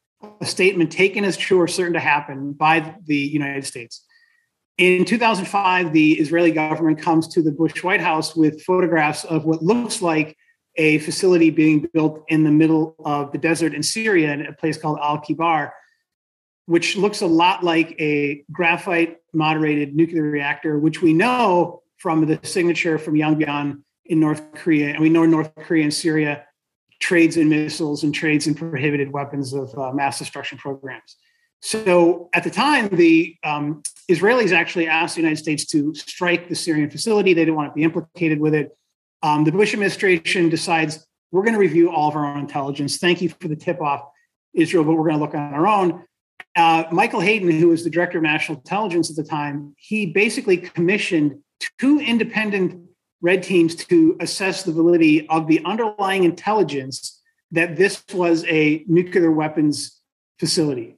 a 0.42 0.46
statement 0.46 0.92
taken 0.92 1.24
as 1.24 1.38
true 1.38 1.60
or 1.60 1.68
certain 1.68 1.94
to 1.94 2.00
happen 2.00 2.54
by 2.54 2.96
the 3.06 3.18
United 3.18 3.66
States. 3.66 4.04
In 4.78 5.06
2005, 5.06 5.92
the 5.92 6.14
Israeli 6.14 6.52
government 6.52 7.02
comes 7.02 7.28
to 7.30 7.42
the 7.42 7.52
Bush 7.52 7.84
White 7.84 8.02
House 8.02 8.36
with 8.36 8.62
photographs 8.62 9.24
of 9.26 9.44
what 9.46 9.64
looks 9.64 10.04
like 10.04 10.38
a 10.76 11.00
facility 11.00 11.50
being 11.50 11.88
built 11.94 12.24
in 12.28 12.44
the 12.44 12.52
middle 12.52 12.96
of 13.04 13.32
the 13.32 13.40
desert 13.40 13.74
in 13.74 13.82
Syria 13.82 14.32
in 14.34 14.46
a 14.46 14.54
place 14.54 14.78
called 14.78 15.00
Al 15.02 15.20
Kibar, 15.20 15.72
which 16.68 16.96
looks 16.96 17.22
a 17.22 17.26
lot 17.26 17.64
like 17.64 18.00
a 18.00 18.44
graphite 18.52 19.18
moderated 19.34 19.96
nuclear 19.96 20.22
reactor, 20.22 20.78
which 20.78 21.02
we 21.02 21.12
know 21.12 21.82
from 21.98 22.28
the 22.28 22.40
signature 22.44 23.00
from 23.00 23.16
Yongbyon 23.16 23.82
in 24.06 24.20
North 24.20 24.44
Korea, 24.54 24.90
and 24.90 25.00
we 25.00 25.10
know 25.10 25.26
North 25.26 25.54
Korea 25.56 25.86
and 25.86 25.94
Syria 25.94 26.46
trades 27.00 27.36
in 27.36 27.50
missiles 27.50 28.04
and 28.04 28.14
trades 28.14 28.46
in 28.46 28.54
prohibited 28.54 29.12
weapons 29.12 29.54
of 29.54 29.76
uh, 29.78 29.92
mass 29.92 30.20
destruction 30.20 30.60
programs. 30.60 31.18
So 31.62 32.30
at 32.34 32.44
the 32.44 32.50
time, 32.50 32.90
the 32.90 33.36
um, 33.44 33.82
Israelis 34.10 34.52
actually 34.52 34.88
asked 34.88 35.16
the 35.16 35.22
United 35.22 35.38
States 35.38 35.66
to 35.68 35.94
strike 35.96 36.50
the 36.50 36.56
Syrian 36.56 36.90
facility. 36.90 37.34
They 37.34 37.42
didn't 37.42 37.56
want 37.56 37.72
to 37.72 37.76
be 37.76 37.84
implicated 37.84 38.40
with 38.40 38.54
it. 38.54 38.78
Um, 39.24 39.44
the 39.44 39.52
Bush 39.52 39.74
administration 39.74 40.50
decides 40.50 41.06
we're 41.32 41.44
going 41.44 41.54
to 41.54 41.60
review 41.60 41.92
all 41.92 42.10
of 42.10 42.16
our 42.16 42.26
own 42.26 42.40
intelligence. 42.40 42.98
Thank 42.98 43.22
you 43.22 43.30
for 43.30 43.48
the 43.48 43.56
tip 43.56 43.82
off, 43.82 44.04
Israel, 44.54 44.84
but 44.84 44.94
we're 44.94 45.10
going 45.10 45.18
to 45.18 45.22
look 45.22 45.34
on 45.34 45.54
our 45.54 45.68
own. 45.68 46.04
Uh, 46.56 46.86
Michael 46.92 47.20
Hayden, 47.20 47.50
who 47.52 47.68
was 47.70 47.84
the 47.84 47.90
director 47.90 48.18
of 48.18 48.24
national 48.24 48.60
intelligence 48.60 49.10
at 49.10 49.16
the 49.16 49.24
time, 49.24 49.76
he 49.78 50.08
basically 50.08 50.58
commissioned 50.58 51.40
two 51.80 52.00
independent 52.00 52.88
red 53.22 53.44
teams 53.44 53.76
to 53.76 54.16
assess 54.20 54.64
the 54.64 54.72
validity 54.72 55.28
of 55.30 55.48
the 55.48 55.64
underlying 55.66 56.24
intelligence 56.24 57.22
that 57.52 57.76
this 57.76 58.04
was 58.14 58.46
a 58.46 58.84
nuclear 58.88 59.32
weapons 59.32 60.02
facility, 60.40 60.97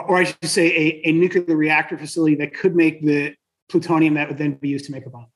or, 0.00 0.16
I 0.16 0.24
should 0.24 0.44
say, 0.44 0.68
a, 0.68 1.08
a, 1.08 1.12
nuclear 1.12 1.56
reactor 1.56 1.98
facility 1.98 2.34
that 2.36 2.54
could 2.54 2.74
make 2.74 3.04
the 3.04 3.34
plutonium 3.68 4.14
that 4.14 4.28
would 4.28 4.38
then 4.38 4.54
be 4.54 4.68
used 4.68 4.86
to 4.86 4.92
make 4.92 5.06
a 5.06 5.10
bomb. 5.10 5.26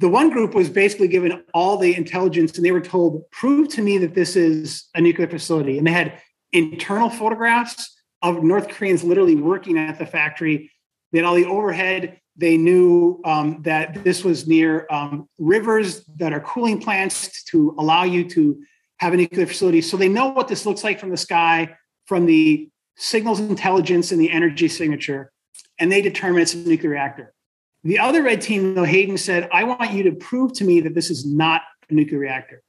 The 0.00 0.08
one 0.08 0.30
group 0.30 0.54
was 0.54 0.68
basically 0.68 1.08
given 1.08 1.44
all 1.54 1.76
the 1.78 1.96
intelligence, 1.96 2.56
and 2.56 2.64
they 2.64 2.72
were 2.72 2.80
told, 2.80 3.30
"Prove 3.30 3.68
to 3.70 3.82
me 3.82 3.98
that 3.98 4.14
this 4.14 4.36
is 4.36 4.88
a 4.94 5.00
nuclear 5.00 5.28
facility." 5.28 5.78
And 5.78 5.86
they 5.86 5.92
had 5.92 6.20
internal 6.52 7.08
photographs 7.08 7.96
of 8.22 8.42
North 8.42 8.68
Koreans 8.68 9.04
literally 9.04 9.36
working 9.36 9.78
at 9.78 9.98
the 9.98 10.06
factory. 10.06 10.70
They 11.12 11.18
had 11.18 11.26
all 11.26 11.34
the 11.34 11.46
overhead 11.46 12.18
they 12.36 12.56
knew 12.56 13.20
um, 13.24 13.62
that 13.62 14.02
this 14.02 14.24
was 14.24 14.46
near 14.46 14.86
um, 14.90 15.28
rivers 15.38 16.04
that 16.16 16.32
are 16.32 16.40
cooling 16.40 16.80
plants 16.80 17.44
to 17.44 17.74
allow 17.78 18.02
you 18.02 18.28
to 18.30 18.60
have 18.98 19.12
a 19.12 19.16
nuclear 19.16 19.46
facility. 19.46 19.80
So 19.80 19.96
they 19.96 20.08
know 20.08 20.28
what 20.28 20.48
this 20.48 20.66
looks 20.66 20.82
like 20.82 20.98
from 20.98 21.10
the 21.10 21.16
sky, 21.16 21.76
from 22.06 22.26
the 22.26 22.68
signals 22.96 23.40
intelligence 23.40 24.12
and 24.12 24.20
the 24.20 24.30
energy 24.30 24.68
signature, 24.68 25.32
and 25.78 25.90
they 25.90 26.02
determine 26.02 26.42
it's 26.42 26.54
a 26.54 26.58
nuclear 26.58 26.90
reactor. 26.90 27.34
The 27.82 27.98
other 27.98 28.22
red 28.22 28.40
team, 28.40 28.74
though, 28.74 28.84
Hayden 28.84 29.18
said, 29.18 29.48
I 29.52 29.64
want 29.64 29.92
you 29.92 30.04
to 30.04 30.12
prove 30.12 30.52
to 30.54 30.64
me 30.64 30.80
that 30.80 30.94
this 30.94 31.10
is 31.10 31.26
not 31.26 31.62
a 31.90 31.94
nuclear 31.94 32.18
reactor. 32.18 32.62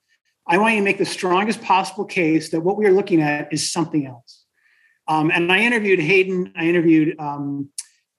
I 0.48 0.58
want 0.58 0.74
you 0.74 0.82
to 0.82 0.84
make 0.84 0.98
the 0.98 1.06
strongest 1.06 1.62
possible 1.62 2.06
case 2.06 2.50
that 2.50 2.62
what 2.62 2.78
we 2.78 2.86
are 2.86 2.92
looking 2.92 3.22
at 3.22 3.52
is 3.52 3.72
something 3.72 4.06
else. 4.06 4.44
Um, 5.08 5.32
and 5.32 5.52
I 5.52 5.60
interviewed 5.60 6.00
Hayden, 6.00 6.54
I 6.56 6.66
interviewed 6.66 7.20
um, 7.20 7.70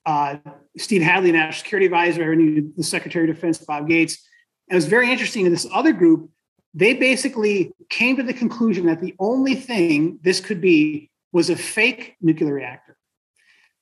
uh, 0.06 0.36
Steve 0.78 1.02
Hadley, 1.02 1.32
National 1.32 1.52
Security 1.52 1.86
Advisor, 1.86 2.22
I 2.22 2.32
interviewed 2.32 2.76
the 2.76 2.82
Secretary 2.82 3.28
of 3.28 3.34
Defense, 3.34 3.58
Bob 3.58 3.88
Gates. 3.88 4.26
And 4.68 4.75
it 4.75 4.76
was 4.76 4.86
very 4.86 5.10
interesting 5.10 5.46
in 5.46 5.52
this 5.52 5.66
other 5.72 5.92
group, 5.92 6.30
they 6.75 6.94
basically 6.94 7.72
came 7.88 8.16
to 8.16 8.22
the 8.22 8.34
conclusion 8.34 8.86
that 8.86 9.00
the 9.00 9.14
only 9.18 9.54
thing 9.54 10.18
this 10.22 10.40
could 10.40 10.60
be 10.60 11.10
was 11.37 11.50
a 11.50 11.55
fake 11.55 12.16
nuclear 12.23 12.55
reactor 12.55 12.97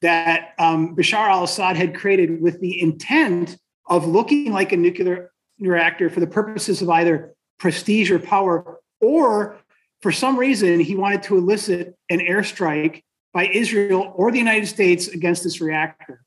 that 0.02 0.54
um, 0.58 0.96
Bashar 0.96 1.28
al 1.28 1.44
Assad 1.44 1.76
had 1.76 1.94
created 1.94 2.42
with 2.42 2.60
the 2.60 2.82
intent 2.82 3.56
of 3.86 4.08
looking 4.08 4.50
like 4.52 4.72
a 4.72 4.76
nuclear 4.76 5.30
reactor 5.60 6.10
for 6.10 6.18
the 6.18 6.26
purposes 6.26 6.82
of 6.82 6.90
either 6.90 7.32
prestige 7.60 8.10
or 8.10 8.18
power, 8.18 8.80
or 9.00 9.60
for 10.02 10.10
some 10.10 10.36
reason, 10.36 10.80
he 10.80 10.96
wanted 10.96 11.22
to 11.22 11.38
elicit 11.38 11.94
an 12.10 12.18
airstrike 12.18 13.04
by 13.32 13.46
Israel 13.46 14.12
or 14.16 14.32
the 14.32 14.38
United 14.38 14.66
States 14.66 15.06
against 15.06 15.44
this 15.44 15.60
reactor. 15.60 16.24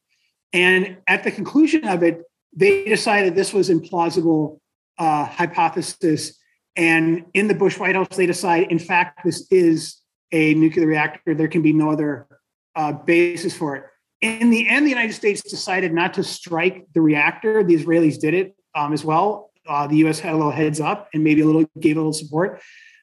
And 0.54 0.96
at 1.08 1.26
the 1.26 1.32
conclusion 1.32 1.86
of 1.90 2.04
it, 2.04 2.22
they 2.56 2.86
decided 2.86 3.36
this 3.36 3.52
was 3.52 3.70
implausible 3.70 4.60
uh, 4.98 5.26
hypothesis. 5.26 6.40
And 6.78 7.26
in 7.34 7.50
the 7.50 7.54
Bush 7.54 7.78
White 7.78 7.96
House, 7.96 8.16
they 8.16 8.28
decide, 8.28 8.72
in 8.72 8.80
fact, 8.80 9.26
this 9.26 9.46
is 9.52 10.02
a 10.32 10.54
nuclear 10.56 10.88
reactor. 10.88 11.34
There 11.34 11.48
can 11.48 11.62
be 11.62 11.74
no 11.74 11.92
other 11.92 12.28
uh, 12.76 12.94
basis 12.94 13.56
for 13.56 13.76
it. 13.76 13.84
In 14.22 14.50
the 14.50 14.68
end, 14.68 14.86
the 14.86 14.90
United 14.90 15.14
States 15.14 15.42
decided 15.42 15.94
not 15.94 16.16
to 16.16 16.24
strike 16.24 16.88
the 16.94 17.02
reactor. 17.02 17.64
The 17.64 17.76
Israelis 17.76 18.20
did 18.20 18.34
it 18.34 18.56
um, 18.76 18.94
as 18.94 19.06
well. 19.06 19.52
Uh, 19.68 19.86
the 19.88 19.98
U.S. 19.98 20.20
had 20.20 20.34
a 20.34 20.38
little 20.38 20.52
heads 20.52 20.80
up 20.80 21.10
and 21.14 21.24
maybe 21.24 21.42
a 21.42 21.46
little 21.46 21.66
gave 21.80 21.98
a 21.98 22.00
little 22.00 22.14
support. 22.14 22.62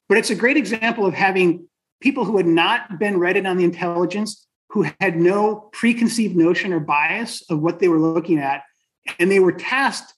But 0.08 0.18
it's 0.18 0.30
a 0.30 0.34
great 0.34 0.56
example 0.56 1.06
of 1.06 1.14
having 1.14 1.68
people 2.00 2.24
who 2.24 2.36
had 2.36 2.46
not 2.46 2.98
been 2.98 3.18
read 3.18 3.36
in 3.36 3.46
on 3.46 3.56
the 3.56 3.64
intelligence, 3.64 4.46
who 4.70 4.86
had 5.00 5.16
no 5.16 5.68
preconceived 5.72 6.36
notion 6.36 6.72
or 6.72 6.80
bias 6.80 7.42
of 7.50 7.60
what 7.60 7.78
they 7.78 7.88
were 7.88 7.98
looking 7.98 8.38
at. 8.38 8.62
And 9.18 9.30
they 9.30 9.40
were 9.40 9.52
tasked 9.52 10.14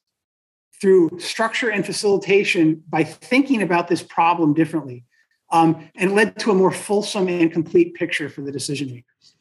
through 0.81 1.19
structure 1.19 1.71
and 1.71 1.85
facilitation 1.85 2.83
by 2.89 3.05
thinking 3.05 3.63
about 3.63 3.89
this 3.89 4.03
problem 4.03 4.55
differently 4.55 5.05
um, 5.51 5.89
and 5.95 6.15
led 6.15 6.39
to 6.41 6.51
a 6.51 6.55
more 6.55 6.71
fulsome 6.71 7.29
and 7.29 7.53
complete 7.53 7.95
picture 7.95 8.29
for 8.29 8.43
the 8.43 8.53
decision 8.53 8.89
makers. 8.89 9.35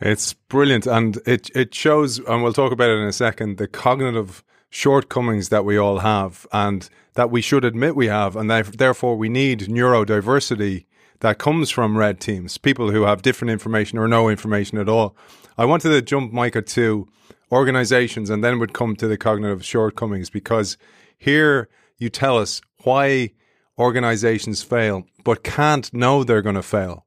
It's 0.00 0.32
brilliant. 0.32 0.86
And 0.86 1.18
it, 1.26 1.50
it 1.54 1.74
shows, 1.74 2.18
and 2.20 2.42
we'll 2.42 2.52
talk 2.52 2.72
about 2.72 2.90
it 2.90 2.98
in 2.98 3.06
a 3.06 3.12
second, 3.12 3.58
the 3.58 3.68
cognitive 3.68 4.42
shortcomings 4.70 5.48
that 5.48 5.64
we 5.64 5.76
all 5.76 5.98
have 5.98 6.46
and 6.52 6.88
that 7.14 7.30
we 7.30 7.42
should 7.42 7.64
admit 7.64 7.96
we 7.96 8.06
have. 8.06 8.36
And 8.36 8.50
therefore, 8.50 9.16
we 9.16 9.28
need 9.28 9.60
neurodiversity 9.60 10.86
that 11.20 11.38
comes 11.38 11.70
from 11.70 11.98
red 11.98 12.18
teams, 12.18 12.56
people 12.56 12.90
who 12.90 13.02
have 13.02 13.22
different 13.22 13.50
information 13.50 13.98
or 13.98 14.08
no 14.08 14.28
information 14.28 14.78
at 14.78 14.88
all. 14.88 15.14
I 15.58 15.66
wanted 15.66 15.90
to 15.90 16.00
jump, 16.00 16.32
Micah, 16.32 16.62
to 16.62 17.08
organizations 17.52 18.30
and 18.30 18.42
then 18.42 18.58
would 18.58 18.72
come 18.72 18.96
to 18.96 19.06
the 19.06 19.18
cognitive 19.18 19.64
shortcomings 19.64 20.30
because 20.30 20.78
here 21.18 21.68
you 21.98 22.08
tell 22.08 22.38
us 22.38 22.62
why 22.84 23.32
organizations 23.80 24.62
fail 24.62 25.04
but 25.24 25.42
can't 25.42 25.92
know 25.92 26.22
they're 26.22 26.42
going 26.42 26.54
to 26.54 26.62
fail 26.62 27.06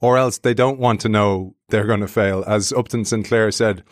or 0.00 0.18
else 0.18 0.38
they 0.38 0.54
don't 0.54 0.78
want 0.78 1.00
to 1.00 1.08
know 1.08 1.54
they're 1.68 1.86
going 1.86 2.00
to 2.00 2.08
fail. 2.08 2.44
As 2.46 2.72
Upton 2.72 3.04
Sinclair 3.04 3.50
said, 3.50 3.82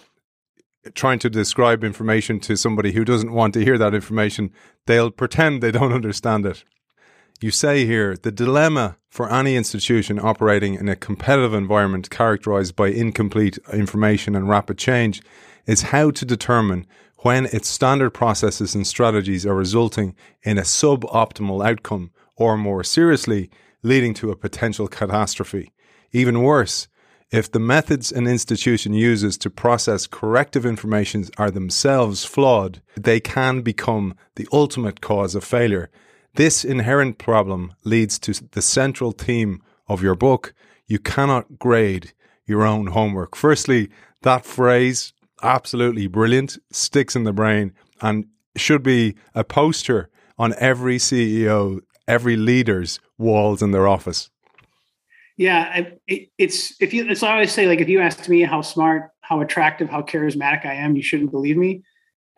trying 0.94 1.18
to 1.20 1.30
describe 1.30 1.84
information 1.84 2.40
to 2.40 2.56
somebody 2.56 2.92
who 2.92 3.04
doesn't 3.04 3.32
want 3.32 3.54
to 3.54 3.64
hear 3.64 3.78
that 3.78 3.94
information, 3.94 4.50
they'll 4.86 5.10
pretend 5.10 5.62
they 5.62 5.70
don't 5.70 5.92
understand 5.92 6.44
it. 6.44 6.64
You 7.40 7.50
say 7.50 7.86
here 7.86 8.16
the 8.16 8.30
dilemma 8.30 8.98
for 9.08 9.32
any 9.32 9.56
institution 9.56 10.20
operating 10.20 10.74
in 10.74 10.88
a 10.88 10.96
competitive 10.96 11.54
environment 11.54 12.10
characterized 12.10 12.76
by 12.76 12.88
incomplete 12.88 13.58
information 13.72 14.36
and 14.36 14.48
rapid 14.48 14.78
change 14.78 15.22
is 15.66 15.82
how 15.82 16.10
to 16.10 16.24
determine 16.24 16.86
when 17.22 17.46
its 17.46 17.68
standard 17.68 18.10
processes 18.10 18.74
and 18.74 18.86
strategies 18.86 19.46
are 19.46 19.54
resulting 19.54 20.14
in 20.42 20.58
a 20.58 20.62
suboptimal 20.62 21.64
outcome, 21.66 22.10
or 22.36 22.56
more 22.56 22.84
seriously, 22.84 23.50
leading 23.82 24.14
to 24.14 24.30
a 24.30 24.36
potential 24.36 24.88
catastrophe. 24.88 25.72
Even 26.12 26.42
worse, 26.42 26.88
if 27.30 27.50
the 27.50 27.58
methods 27.58 28.12
an 28.12 28.26
institution 28.26 28.92
uses 28.92 29.38
to 29.38 29.48
process 29.48 30.06
corrective 30.06 30.66
information 30.66 31.24
are 31.38 31.50
themselves 31.50 32.24
flawed, 32.24 32.82
they 32.94 33.20
can 33.20 33.62
become 33.62 34.14
the 34.36 34.46
ultimate 34.52 35.00
cause 35.00 35.34
of 35.34 35.42
failure. 35.42 35.90
This 36.34 36.64
inherent 36.64 37.16
problem 37.18 37.72
leads 37.84 38.18
to 38.20 38.34
the 38.50 38.60
central 38.60 39.12
theme 39.12 39.62
of 39.88 40.02
your 40.02 40.14
book. 40.14 40.52
You 40.86 40.98
cannot 40.98 41.58
grade 41.58 42.12
your 42.44 42.64
own 42.64 42.88
homework. 42.88 43.34
Firstly, 43.34 43.88
that 44.22 44.44
phrase, 44.44 45.12
absolutely 45.42 46.06
brilliant, 46.06 46.58
sticks 46.70 47.16
in 47.16 47.24
the 47.24 47.32
brain 47.32 47.72
and 48.00 48.26
should 48.56 48.82
be 48.82 49.14
a 49.34 49.44
poster 49.44 50.08
on 50.38 50.54
every 50.58 50.98
CEO, 50.98 51.80
every 52.08 52.36
leader's 52.36 53.00
walls 53.18 53.62
in 53.62 53.70
their 53.70 53.86
office. 53.86 54.30
Yeah, 55.36 55.86
it, 56.06 56.30
it's 56.38 56.80
if 56.80 56.92
you. 56.92 57.08
It's 57.08 57.22
I 57.22 57.32
always 57.32 57.52
say 57.52 57.66
like 57.66 57.80
if 57.80 57.88
you 57.88 58.00
asked 58.00 58.28
me 58.28 58.42
how 58.42 58.60
smart, 58.60 59.10
how 59.22 59.40
attractive, 59.40 59.88
how 59.88 60.02
charismatic 60.02 60.66
I 60.66 60.74
am, 60.74 60.94
you 60.94 61.02
shouldn't 61.02 61.30
believe 61.30 61.56
me. 61.56 61.82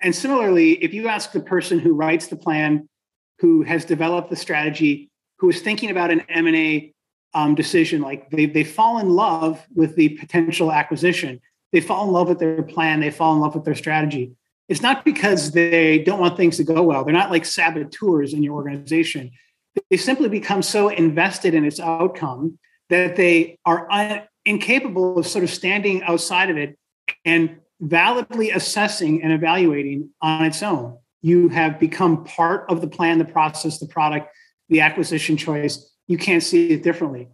And 0.00 0.14
similarly, 0.14 0.72
if 0.82 0.94
you 0.94 1.08
ask 1.08 1.32
the 1.32 1.40
person 1.40 1.78
who 1.78 1.92
writes 1.92 2.28
the 2.28 2.36
plan, 2.36 2.88
who 3.40 3.62
has 3.62 3.84
developed 3.84 4.30
the 4.30 4.36
strategy, 4.36 5.10
who 5.38 5.50
is 5.50 5.60
thinking 5.60 5.90
about 5.90 6.10
an 6.10 6.22
M 6.28 6.46
and 6.46 6.56
A 6.56 6.94
um, 7.34 7.54
decision, 7.54 8.00
like 8.00 8.30
they 8.30 8.46
they 8.46 8.64
fall 8.64 8.98
in 8.98 9.10
love 9.10 9.66
with 9.74 9.96
the 9.96 10.10
potential 10.10 10.70
acquisition, 10.70 11.40
they 11.74 11.80
fall 11.80 12.06
in 12.06 12.12
love 12.12 12.28
with 12.28 12.38
their 12.38 12.62
plan, 12.62 13.00
they 13.00 13.10
fall 13.10 13.34
in 13.34 13.40
love 13.40 13.56
with 13.56 13.64
their 13.64 13.74
strategy. 13.74 14.30
It's 14.68 14.80
not 14.80 15.04
because 15.04 15.50
they 15.50 15.98
don't 15.98 16.20
want 16.20 16.36
things 16.36 16.56
to 16.58 16.64
go 16.64 16.84
well. 16.84 17.04
They're 17.04 17.12
not 17.12 17.32
like 17.32 17.44
saboteurs 17.44 18.32
in 18.32 18.44
your 18.44 18.54
organization. 18.54 19.32
They 19.90 19.96
simply 19.96 20.28
become 20.28 20.62
so 20.62 20.88
invested 20.88 21.52
in 21.52 21.64
its 21.64 21.80
outcome 21.80 22.60
that 22.90 23.16
they 23.16 23.58
are 23.66 23.90
un- 23.90 24.22
incapable 24.44 25.18
of 25.18 25.26
sort 25.26 25.42
of 25.42 25.50
standing 25.50 26.00
outside 26.04 26.48
of 26.48 26.56
it 26.56 26.78
and 27.24 27.56
validly 27.80 28.52
assessing 28.52 29.24
and 29.24 29.32
evaluating 29.32 30.10
on 30.22 30.44
its 30.44 30.62
own. 30.62 30.96
You 31.22 31.48
have 31.48 31.80
become 31.80 32.22
part 32.22 32.70
of 32.70 32.82
the 32.82 32.86
plan, 32.86 33.18
the 33.18 33.24
process, 33.24 33.80
the 33.80 33.88
product, 33.88 34.28
the 34.68 34.80
acquisition 34.80 35.36
choice. 35.36 35.90
You 36.06 36.18
can't 36.18 36.42
see 36.42 36.70
it 36.70 36.84
differently. 36.84 37.30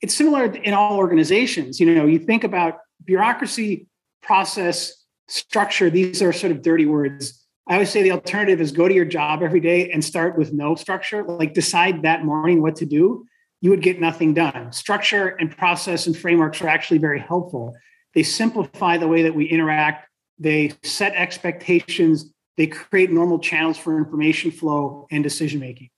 It's 0.00 0.16
similar 0.16 0.46
in 0.46 0.74
all 0.74 0.96
organizations. 0.96 1.78
You 1.78 1.94
know, 1.94 2.06
you 2.06 2.18
think 2.18 2.42
about 2.42 2.78
bureaucracy, 3.04 3.86
process, 4.22 5.04
structure. 5.28 5.90
These 5.90 6.22
are 6.22 6.32
sort 6.32 6.52
of 6.52 6.62
dirty 6.62 6.86
words. 6.86 7.44
I 7.68 7.74
always 7.74 7.90
say 7.90 8.02
the 8.02 8.12
alternative 8.12 8.60
is 8.60 8.72
go 8.72 8.86
to 8.86 8.94
your 8.94 9.04
job 9.04 9.42
every 9.42 9.60
day 9.60 9.90
and 9.90 10.04
start 10.04 10.38
with 10.38 10.52
no 10.52 10.76
structure, 10.76 11.24
like 11.24 11.52
decide 11.52 12.02
that 12.02 12.24
morning 12.24 12.62
what 12.62 12.76
to 12.76 12.86
do 12.86 13.26
you 13.60 13.70
would 13.70 13.82
get 13.82 14.00
nothing 14.00 14.34
done. 14.34 14.72
Structure 14.72 15.28
and 15.28 15.56
process 15.56 16.06
and 16.06 16.16
frameworks 16.16 16.60
are 16.60 16.68
actually 16.68 16.98
very 16.98 17.20
helpful. 17.20 17.74
They 18.14 18.22
simplify 18.22 18.96
the 18.96 19.08
way 19.08 19.22
that 19.22 19.34
we 19.34 19.46
interact, 19.46 20.08
they 20.38 20.72
set 20.82 21.14
expectations, 21.14 22.32
they 22.56 22.66
create 22.66 23.10
normal 23.10 23.38
channels 23.38 23.78
for 23.78 23.98
information 23.98 24.50
flow 24.50 25.06
and 25.10 25.22
decision 25.22 25.60
making. 25.60 25.90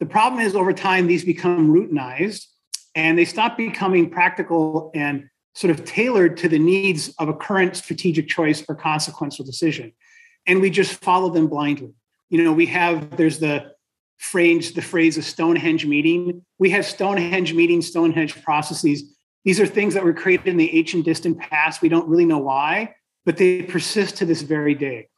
The 0.00 0.06
problem 0.06 0.40
is 0.40 0.54
over 0.54 0.72
time, 0.72 1.06
these 1.06 1.24
become 1.24 1.72
routinized 1.72 2.46
and 2.94 3.18
they 3.18 3.24
stop 3.24 3.56
becoming 3.56 4.10
practical 4.10 4.90
and 4.94 5.28
sort 5.54 5.70
of 5.70 5.84
tailored 5.84 6.36
to 6.38 6.48
the 6.48 6.58
needs 6.58 7.14
of 7.18 7.28
a 7.28 7.34
current 7.34 7.76
strategic 7.76 8.28
choice 8.28 8.64
or 8.68 8.74
consequential 8.74 9.44
decision. 9.44 9.92
And 10.46 10.60
we 10.60 10.70
just 10.70 10.94
follow 11.02 11.30
them 11.30 11.48
blindly. 11.48 11.94
You 12.30 12.42
know, 12.42 12.52
we 12.52 12.66
have, 12.66 13.16
there's 13.16 13.38
the 13.38 13.72
phrase 14.18 14.72
the 14.72 14.82
phrase 14.82 15.16
a 15.16 15.22
Stonehenge 15.22 15.86
meeting. 15.86 16.44
We 16.58 16.70
have 16.70 16.84
Stonehenge 16.84 17.54
meetings, 17.54 17.86
Stonehenge 17.86 18.42
processes. 18.42 19.16
These 19.44 19.60
are 19.60 19.66
things 19.66 19.94
that 19.94 20.04
were 20.04 20.12
created 20.12 20.48
in 20.48 20.56
the 20.56 20.76
ancient 20.76 21.04
distant 21.04 21.38
past. 21.38 21.80
We 21.80 21.88
don't 21.88 22.08
really 22.08 22.26
know 22.26 22.38
why, 22.38 22.94
but 23.24 23.36
they 23.36 23.62
persist 23.62 24.16
to 24.16 24.26
this 24.26 24.42
very 24.42 24.74
day. 24.74 25.08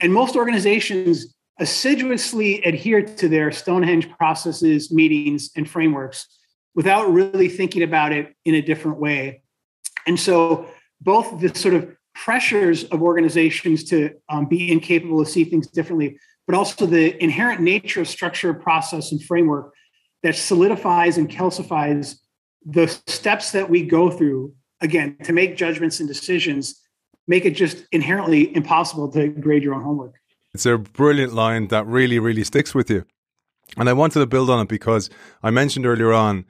And 0.00 0.12
most 0.12 0.36
organizations 0.36 1.34
assiduously 1.60 2.62
adhere 2.62 3.02
to 3.02 3.28
their 3.28 3.50
Stonehenge 3.50 4.10
processes, 4.10 4.90
meetings, 4.90 5.50
and 5.56 5.68
frameworks 5.68 6.26
without 6.74 7.10
really 7.12 7.48
thinking 7.48 7.82
about 7.82 8.12
it 8.12 8.34
in 8.44 8.54
a 8.54 8.62
different 8.62 8.98
way. 8.98 9.42
And 10.08 10.18
so 10.18 10.66
both 11.00 11.38
the 11.38 11.54
sort 11.54 11.74
of 11.74 11.94
pressures 12.14 12.84
of 12.84 13.02
organizations 13.02 13.84
to 13.84 14.10
um, 14.28 14.46
be 14.46 14.72
incapable 14.72 15.24
to 15.24 15.30
see 15.30 15.44
things 15.44 15.68
differently, 15.68 16.18
but 16.46 16.56
also 16.56 16.86
the 16.86 17.22
inherent 17.22 17.60
nature 17.60 18.00
of 18.00 18.08
structure, 18.08 18.52
process, 18.52 19.12
and 19.12 19.22
framework 19.22 19.72
that 20.24 20.34
solidifies 20.34 21.16
and 21.18 21.28
calcifies 21.28 22.16
the 22.64 22.88
steps 23.06 23.52
that 23.52 23.70
we 23.70 23.84
go 23.84 24.10
through, 24.10 24.52
again, 24.80 25.16
to 25.22 25.32
make 25.32 25.56
judgments 25.56 26.00
and 26.00 26.08
decisions, 26.08 26.80
make 27.28 27.44
it 27.44 27.52
just 27.52 27.84
inherently 27.92 28.54
impossible 28.56 29.12
to 29.12 29.28
grade 29.28 29.62
your 29.62 29.74
own 29.74 29.82
homework. 29.82 30.14
It's 30.54 30.66
a 30.66 30.76
brilliant 30.78 31.34
line 31.34 31.68
that 31.68 31.86
really, 31.86 32.18
really 32.18 32.42
sticks 32.42 32.74
with 32.74 32.90
you. 32.90 33.04
And 33.76 33.88
I 33.88 33.92
wanted 33.92 34.18
to 34.20 34.26
build 34.26 34.50
on 34.50 34.60
it 34.60 34.68
because 34.68 35.10
I 35.42 35.50
mentioned 35.50 35.86
earlier 35.86 36.12
on 36.12 36.46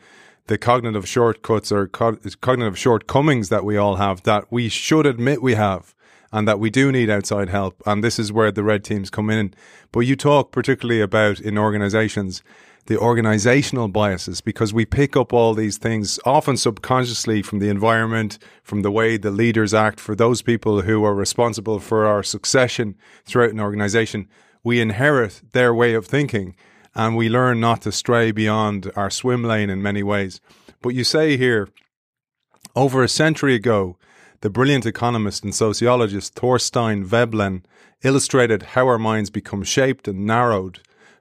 the 0.49 0.59
cognitive 0.59 1.07
shortcuts 1.07 1.71
or 1.71 1.87
co- 1.89 2.19
cognitive 2.41 2.79
shortcomings 2.79 3.49
that 3.51 3.65
we 3.65 3.77
all 3.77 3.97
have 3.97 4.23
that 4.25 4.51
we 4.51 4.69
should 4.69 5.07
admit 5.07 5.41
we 5.41 5.55
have 5.55 5.95
and 6.33 6.49
that 6.49 6.59
we 6.59 6.69
do 6.69 6.91
need 6.91 7.09
outside 7.09 7.49
help. 7.49 7.83
And 7.87 8.03
this 8.03 8.19
is 8.19 8.33
where 8.33 8.51
the 8.51 8.63
red 8.63 8.85
teams 8.85 9.09
come 9.09 9.31
in. 9.31 9.55
But 9.93 10.01
you 10.01 10.17
talk 10.17 10.51
particularly 10.53 11.01
about 11.01 11.41
in 11.41 11.57
organizations 11.57 12.43
the 12.87 12.99
organizational 12.99 13.89
biases 13.89 14.41
because 14.41 14.73
we 14.73 14.87
pick 14.87 15.15
up 15.15 15.35
all 15.35 15.53
these 15.53 15.77
things 15.77 16.19
often 16.25 16.57
subconsciously 16.57 17.43
from 17.43 17.59
the 17.59 17.69
environment, 17.69 18.39
from 18.63 18.81
the 18.81 18.91
way 18.91 19.19
the 19.19 19.31
leaders 19.31 19.75
act, 19.75 20.01
for 20.01 20.15
those 20.15 20.41
people 20.41 20.81
who 20.81 21.05
are 21.05 21.15
responsible 21.15 21.81
for 21.81 22.07
our 22.07 22.23
succession 22.23 22.97
throughout 23.27 23.51
an 23.51 23.61
organization. 23.61 24.27
We 24.65 24.81
inherit 24.81 25.43
their 25.53 25.75
way 25.75 25.93
of 25.93 26.07
thinking 26.07 26.57
and 26.99 27.17
we 27.17 27.29
learn 27.29 27.61
not 27.61 27.81
to 27.83 27.93
stray 27.93 28.33
beyond 28.33 28.91
our 28.97 29.09
swim 29.09 29.45
lane 29.45 29.71
in 29.71 29.81
many 29.81 30.03
ways. 30.03 30.41
But 30.83 30.91
you 30.91 31.05
say 31.05 31.37
here, 31.37 31.69
over 32.75 33.05
a 33.05 33.09
century 33.09 33.55
ago, 33.55 33.97
the 34.41 34.51
brilliant 34.51 34.85
economist 34.85 35.45
and 35.45 35.55
sociologist 35.55 36.35
Thorstein 36.35 37.05
Veblen 37.05 37.65
illustrated 38.03 38.63
how 38.75 38.89
our 38.89 38.99
minds 38.99 39.31
become 39.31 39.63
shaped 39.63 40.09
and 40.09 40.27
narrowed 40.27 40.81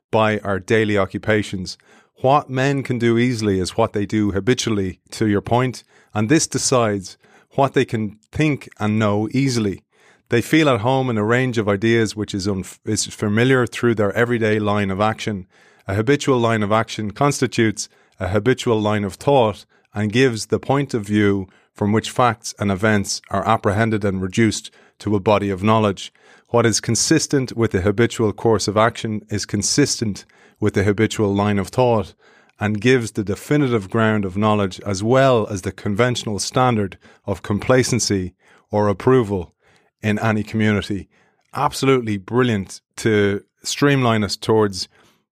by 0.09 0.39
our 0.39 0.59
daily 0.59 0.97
occupations. 0.97 1.77
What 2.21 2.49
men 2.49 2.81
can 2.81 2.97
do 2.97 3.19
easily 3.19 3.59
is 3.59 3.77
what 3.77 3.93
they 3.93 4.07
do 4.07 4.31
habitually, 4.31 4.99
to 5.11 5.27
your 5.27 5.41
point, 5.41 5.83
and 6.11 6.27
this 6.27 6.47
decides 6.47 7.19
what 7.51 7.73
they 7.73 7.85
can 7.85 8.17
think 8.31 8.67
and 8.79 8.97
know 8.97 9.29
easily. 9.31 9.83
They 10.29 10.41
feel 10.41 10.69
at 10.69 10.81
home 10.81 11.09
in 11.11 11.19
a 11.19 11.23
range 11.23 11.59
of 11.59 11.69
ideas 11.69 12.15
which 12.15 12.33
is, 12.33 12.49
is 12.85 13.05
familiar 13.05 13.67
through 13.67 13.93
their 13.95 14.11
everyday 14.13 14.57
line 14.57 14.89
of 14.89 14.99
action. 14.99 15.45
A 15.87 15.95
habitual 15.95 16.37
line 16.37 16.63
of 16.63 16.71
action 16.71 17.11
constitutes 17.11 17.87
a 18.19 18.27
habitual 18.27 18.81
line 18.81 19.05
of 19.05 19.13
thought 19.13 19.65
and 19.93 20.11
gives 20.11 20.47
the 20.47 20.59
point 20.59 20.93
of 20.93 21.05
view 21.05 21.47
from 21.73 21.93
which 21.93 22.11
facts 22.11 22.53
and 22.59 22.69
events 22.69 23.21
are 23.29 23.47
apprehended 23.47 24.03
and 24.03 24.21
reduced 24.21 24.69
to 24.99 25.15
a 25.15 25.19
body 25.21 25.49
of 25.49 25.63
knowledge. 25.63 26.11
What 26.49 26.65
is 26.65 26.81
consistent 26.81 27.55
with 27.55 27.71
the 27.71 27.81
habitual 27.81 28.33
course 28.33 28.67
of 28.67 28.75
action 28.75 29.25
is 29.29 29.45
consistent 29.45 30.25
with 30.59 30.73
the 30.73 30.83
habitual 30.83 31.33
line 31.33 31.59
of 31.59 31.69
thought 31.69 32.15
and 32.59 32.81
gives 32.81 33.11
the 33.11 33.23
definitive 33.23 33.89
ground 33.89 34.25
of 34.25 34.35
knowledge 34.35 34.81
as 34.81 35.03
well 35.03 35.47
as 35.47 35.61
the 35.61 35.71
conventional 35.71 36.39
standard 36.39 36.97
of 37.25 37.43
complacency 37.43 38.33
or 38.71 38.89
approval 38.89 39.53
in 40.01 40.19
any 40.19 40.43
community. 40.43 41.07
Absolutely 41.53 42.17
brilliant 42.17 42.81
to 42.97 43.43
streamline 43.63 44.23
us 44.23 44.35
towards 44.35 44.89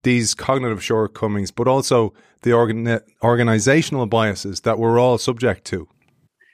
these 0.03 0.35
cognitive 0.35 0.83
shortcomings, 0.83 1.51
but 1.51 1.69
also 1.69 2.13
the 2.43 2.53
organ- 2.53 3.01
organizational 3.23 4.07
biases 4.07 4.61
that 4.61 4.79
we're 4.79 4.99
all 4.99 5.19
subject 5.19 5.65
to. 5.67 5.89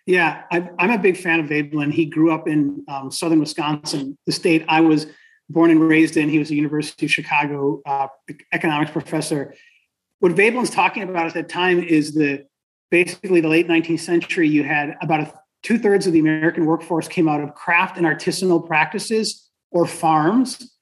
Yeah, 0.06 0.42
I, 0.52 0.68
am 0.78 0.90
a 0.90 0.98
big 0.98 1.16
fan 1.16 1.40
of 1.40 1.46
Veblen. 1.46 1.90
He 1.90 2.06
grew 2.06 2.32
up 2.32 2.46
in 2.46 2.84
um, 2.88 3.10
southern 3.10 3.40
Wisconsin, 3.40 4.16
the 4.24 4.32
state 4.32 4.64
I 4.68 4.80
was 4.80 5.06
born 5.48 5.70
and 5.70 5.80
raised 5.80 6.16
in. 6.16 6.28
He 6.28 6.38
was 6.38 6.50
a 6.50 6.54
University 6.54 7.06
of 7.06 7.12
Chicago 7.12 7.82
uh, 7.86 8.06
economics 8.52 8.92
professor. 8.92 9.54
What 10.20 10.32
Veblen's 10.32 10.70
talking 10.70 11.02
about 11.02 11.26
at 11.26 11.34
that 11.34 11.48
time 11.48 11.82
is 11.82 12.14
the 12.14 12.46
basically 12.90 13.40
the 13.40 13.48
late 13.48 13.66
19th 13.66 14.00
century. 14.00 14.48
You 14.48 14.62
had 14.62 14.94
about 15.02 15.32
two 15.62 15.78
thirds 15.78 16.06
of 16.06 16.12
the 16.12 16.20
American 16.20 16.66
workforce 16.66 17.08
came 17.08 17.28
out 17.28 17.40
of 17.40 17.54
craft 17.54 17.96
and 17.96 18.06
artisanal 18.06 18.64
practices 18.64 19.50
or 19.72 19.86
farms, 19.86 20.72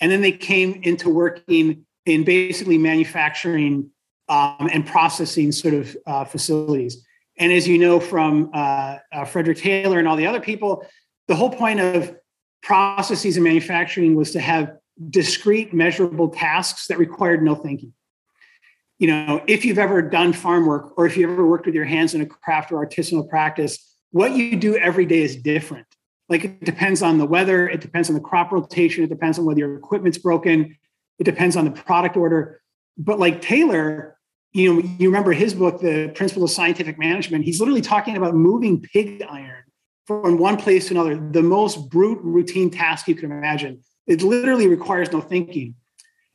and 0.00 0.10
then 0.10 0.22
they 0.22 0.32
came 0.32 0.80
into 0.82 1.08
working 1.08 1.86
in 2.06 2.24
basically 2.24 2.78
manufacturing 2.78 3.90
um, 4.28 4.68
and 4.72 4.86
processing 4.86 5.52
sort 5.52 5.74
of 5.74 5.96
uh, 6.06 6.24
facilities. 6.24 7.04
And 7.38 7.52
as 7.52 7.66
you 7.66 7.78
know 7.78 8.00
from 8.00 8.50
uh, 8.54 8.98
uh, 9.12 9.24
Frederick 9.24 9.58
Taylor 9.58 9.98
and 9.98 10.06
all 10.06 10.16
the 10.16 10.26
other 10.26 10.40
people, 10.40 10.86
the 11.28 11.34
whole 11.34 11.50
point 11.50 11.80
of 11.80 12.14
processes 12.62 13.36
and 13.36 13.44
manufacturing 13.44 14.14
was 14.14 14.32
to 14.32 14.40
have 14.40 14.76
discrete, 15.10 15.72
measurable 15.72 16.28
tasks 16.28 16.86
that 16.86 16.98
required 16.98 17.42
no 17.42 17.54
thinking. 17.54 17.92
you 19.02 19.08
know, 19.08 19.42
if 19.48 19.64
you've 19.64 19.80
ever 19.80 20.00
done 20.00 20.32
farm 20.32 20.64
work 20.64 20.96
or 20.96 21.06
if 21.06 21.16
you 21.16 21.28
ever 21.28 21.44
worked 21.44 21.66
with 21.66 21.74
your 21.74 21.84
hands 21.84 22.14
in 22.14 22.20
a 22.20 22.26
craft 22.26 22.70
or 22.70 22.86
artisanal 22.86 23.28
practice, 23.28 23.96
what 24.12 24.30
you 24.36 24.54
do 24.54 24.76
every 24.76 25.06
day 25.06 25.22
is 25.22 25.34
different. 25.34 25.88
Like 26.28 26.44
it 26.44 26.64
depends 26.64 27.02
on 27.02 27.18
the 27.18 27.26
weather, 27.26 27.68
it 27.68 27.80
depends 27.80 28.08
on 28.08 28.14
the 28.14 28.20
crop 28.20 28.52
rotation, 28.52 29.02
it 29.02 29.08
depends 29.08 29.40
on 29.40 29.44
whether 29.44 29.58
your 29.58 29.74
equipment's 29.74 30.18
broken, 30.18 30.78
it 31.22 31.24
depends 31.24 31.54
on 31.54 31.64
the 31.64 31.70
product 31.70 32.16
order. 32.16 32.60
But 32.98 33.20
like 33.20 33.40
Taylor, 33.40 34.18
you 34.52 34.74
know, 34.74 34.88
you 34.98 35.08
remember 35.08 35.32
his 35.32 35.54
book, 35.54 35.80
The 35.80 36.10
Principles 36.16 36.50
of 36.50 36.54
Scientific 36.56 36.98
Management. 36.98 37.44
He's 37.44 37.60
literally 37.60 37.80
talking 37.80 38.16
about 38.16 38.34
moving 38.34 38.82
pig 38.82 39.22
iron 39.30 39.62
from 40.08 40.36
one 40.36 40.56
place 40.56 40.88
to 40.88 40.94
another, 40.94 41.14
the 41.30 41.40
most 41.40 41.88
brute 41.90 42.18
routine 42.24 42.70
task 42.70 43.06
you 43.06 43.14
can 43.14 43.30
imagine. 43.30 43.80
It 44.08 44.22
literally 44.22 44.66
requires 44.66 45.12
no 45.12 45.20
thinking. 45.20 45.76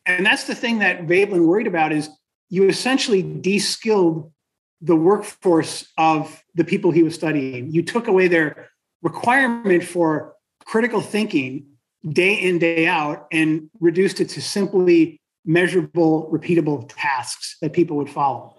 And 0.06 0.26
that's 0.26 0.45
the 0.45 0.56
thing 0.56 0.80
that 0.80 1.04
Veblen 1.04 1.45
worried 1.45 1.67
about 1.67 1.91
is 1.91 2.10
you 2.47 2.69
essentially 2.69 3.21
de-skilled 3.21 4.32
the 4.80 4.95
workforce 4.95 5.91
of 5.97 6.41
the 6.56 6.63
people 6.63 6.91
he 6.91 7.04
was 7.04 7.13
studying. 7.13 7.71
You 7.71 7.84
took 7.84 8.08
away 8.08 8.30
their 8.30 8.69
requirement 9.02 9.84
for 9.84 10.34
critical 10.65 11.02
thinking 11.02 11.77
day 12.10 12.34
in, 12.34 12.60
day 12.60 12.88
out, 12.88 13.28
and 13.32 13.70
reduced 13.80 14.20
it 14.22 14.30
to 14.30 14.41
simply 14.41 15.20
measurable, 15.46 16.30
repeatable 16.32 16.89
tasks 16.93 17.58
that 17.62 17.74
people 17.74 17.98
would 17.98 18.10
follow. 18.10 18.56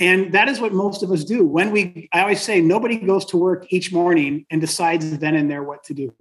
And 0.00 0.32
that 0.32 0.48
is 0.48 0.60
what 0.60 0.72
most 0.72 1.02
of 1.02 1.10
us 1.10 1.24
do. 1.24 1.44
When 1.44 1.72
we, 1.72 2.08
I 2.12 2.20
always 2.20 2.40
say, 2.40 2.60
nobody 2.60 2.98
goes 2.98 3.24
to 3.26 3.36
work 3.36 3.66
each 3.70 3.92
morning 3.92 4.46
and 4.50 4.60
decides 4.60 5.18
then 5.18 5.34
and 5.34 5.50
there 5.50 5.62
what 5.62 5.82
to 5.84 5.94
do. 5.94 6.14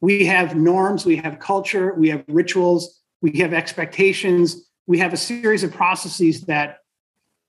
We 0.00 0.26
have 0.26 0.56
norms, 0.56 1.04
we 1.04 1.16
have 1.16 1.38
culture, 1.38 1.94
we 1.94 2.08
have 2.10 2.24
rituals, 2.28 3.02
we 3.20 3.32
have 3.38 3.52
expectations, 3.52 4.70
we 4.86 4.98
have 4.98 5.12
a 5.12 5.16
series 5.16 5.64
of 5.64 5.72
processes 5.72 6.42
that 6.42 6.78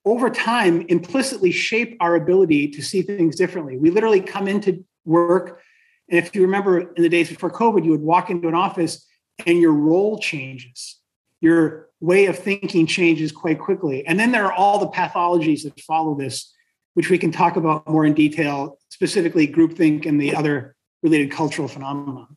over 0.06 0.30
time 0.30 0.86
implicitly 0.89 1.52
shape 1.52 1.97
our 2.00 2.15
ability 2.15 2.69
to 2.69 2.82
see 2.82 3.02
things 3.02 3.36
differently. 3.36 3.78
We 3.78 3.91
literally 3.91 4.21
come 4.21 4.47
into 4.47 4.84
work. 5.06 5.62
And 6.10 6.17
if 6.20 6.36
you 6.36 6.41
remember 6.41 6.80
in 6.80 7.04
the 7.04 7.10
days 7.10 7.30
before 7.30 7.52
COVID, 7.52 7.84
you 7.84 7.91
would 7.91 8.02
walk 8.02 8.30
into 8.30 8.48
an 8.48 8.56
office 8.56 9.06
and 9.46 9.60
your 9.60 9.74
role 9.74 10.17
changes. 10.20 11.00
Your 11.41 11.89
way 12.00 12.26
of 12.26 12.38
thinking 12.38 12.88
changes 12.88 13.32
quite 13.32 13.60
quickly. 13.60 14.06
And 14.06 14.20
then 14.20 14.32
there 14.32 14.46
are 14.46 14.54
all 14.54 14.80
the 14.80 14.88
pathologies 14.88 15.63
that 15.63 15.80
follow 15.82 16.15
this, 16.15 16.52
which 16.96 17.10
we 17.10 17.17
can 17.17 17.32
talk 17.32 17.56
about 17.56 17.88
more 17.88 18.06
in 18.06 18.13
detail, 18.13 18.78
specifically 18.89 19.48
groupthink 19.48 20.06
and 20.06 20.20
the 20.20 20.36
other 20.36 20.76
related 21.04 21.32
cultural 21.32 21.67
phenomena. 21.67 22.28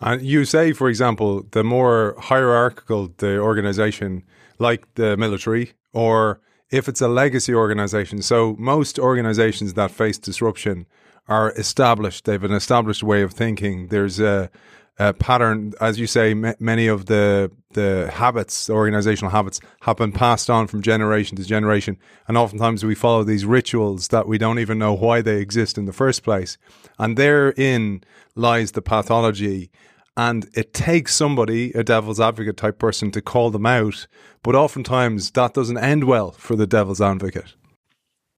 And 0.00 0.22
you 0.22 0.46
say, 0.46 0.72
for 0.72 0.88
example, 0.88 1.44
the 1.50 1.62
more 1.62 2.16
hierarchical 2.18 3.12
the 3.18 3.38
organization, 3.38 4.24
like 4.58 4.86
the 4.94 5.16
military, 5.16 5.72
or 5.92 6.40
if 6.70 6.88
it's 6.88 7.02
a 7.02 7.08
legacy 7.08 7.54
organization. 7.54 8.22
So 8.22 8.56
most 8.58 8.98
organizations 8.98 9.74
that 9.74 9.90
face 9.90 10.18
disruption 10.18 10.86
are 11.28 11.52
established. 11.52 12.24
They 12.24 12.32
have 12.32 12.44
an 12.44 12.52
established 12.52 13.02
way 13.02 13.22
of 13.22 13.32
thinking. 13.32 13.88
There's 13.88 14.20
a, 14.20 14.50
a 14.98 15.14
pattern, 15.14 15.72
as 15.80 15.98
you 15.98 16.06
say. 16.06 16.32
M- 16.32 16.54
many 16.58 16.86
of 16.86 17.06
the 17.06 17.50
the 17.72 18.10
habits, 18.12 18.68
organizational 18.68 19.30
habits, 19.30 19.60
have 19.82 19.96
been 19.96 20.12
passed 20.12 20.50
on 20.50 20.66
from 20.66 20.82
generation 20.82 21.36
to 21.36 21.44
generation, 21.44 21.96
and 22.26 22.36
oftentimes 22.36 22.84
we 22.84 22.94
follow 22.94 23.22
these 23.22 23.44
rituals 23.44 24.08
that 24.08 24.26
we 24.26 24.38
don't 24.38 24.58
even 24.58 24.78
know 24.78 24.92
why 24.92 25.22
they 25.22 25.36
exist 25.40 25.78
in 25.78 25.84
the 25.84 25.92
first 25.92 26.22
place. 26.22 26.58
And 26.98 27.16
therein 27.16 28.02
lies 28.34 28.72
the 28.72 28.82
pathology 28.82 29.70
and 30.16 30.48
it 30.54 30.74
takes 30.74 31.14
somebody, 31.14 31.72
a 31.72 31.82
devil's 31.82 32.20
advocate 32.20 32.56
type 32.56 32.78
person, 32.78 33.10
to 33.12 33.22
call 33.22 33.50
them 33.50 33.64
out. 33.64 34.06
But 34.42 34.54
oftentimes 34.54 35.30
that 35.30 35.54
doesn't 35.54 35.78
end 35.78 36.04
well 36.04 36.32
for 36.32 36.56
the 36.56 36.66
devil's 36.66 37.00
advocate. 37.00 37.54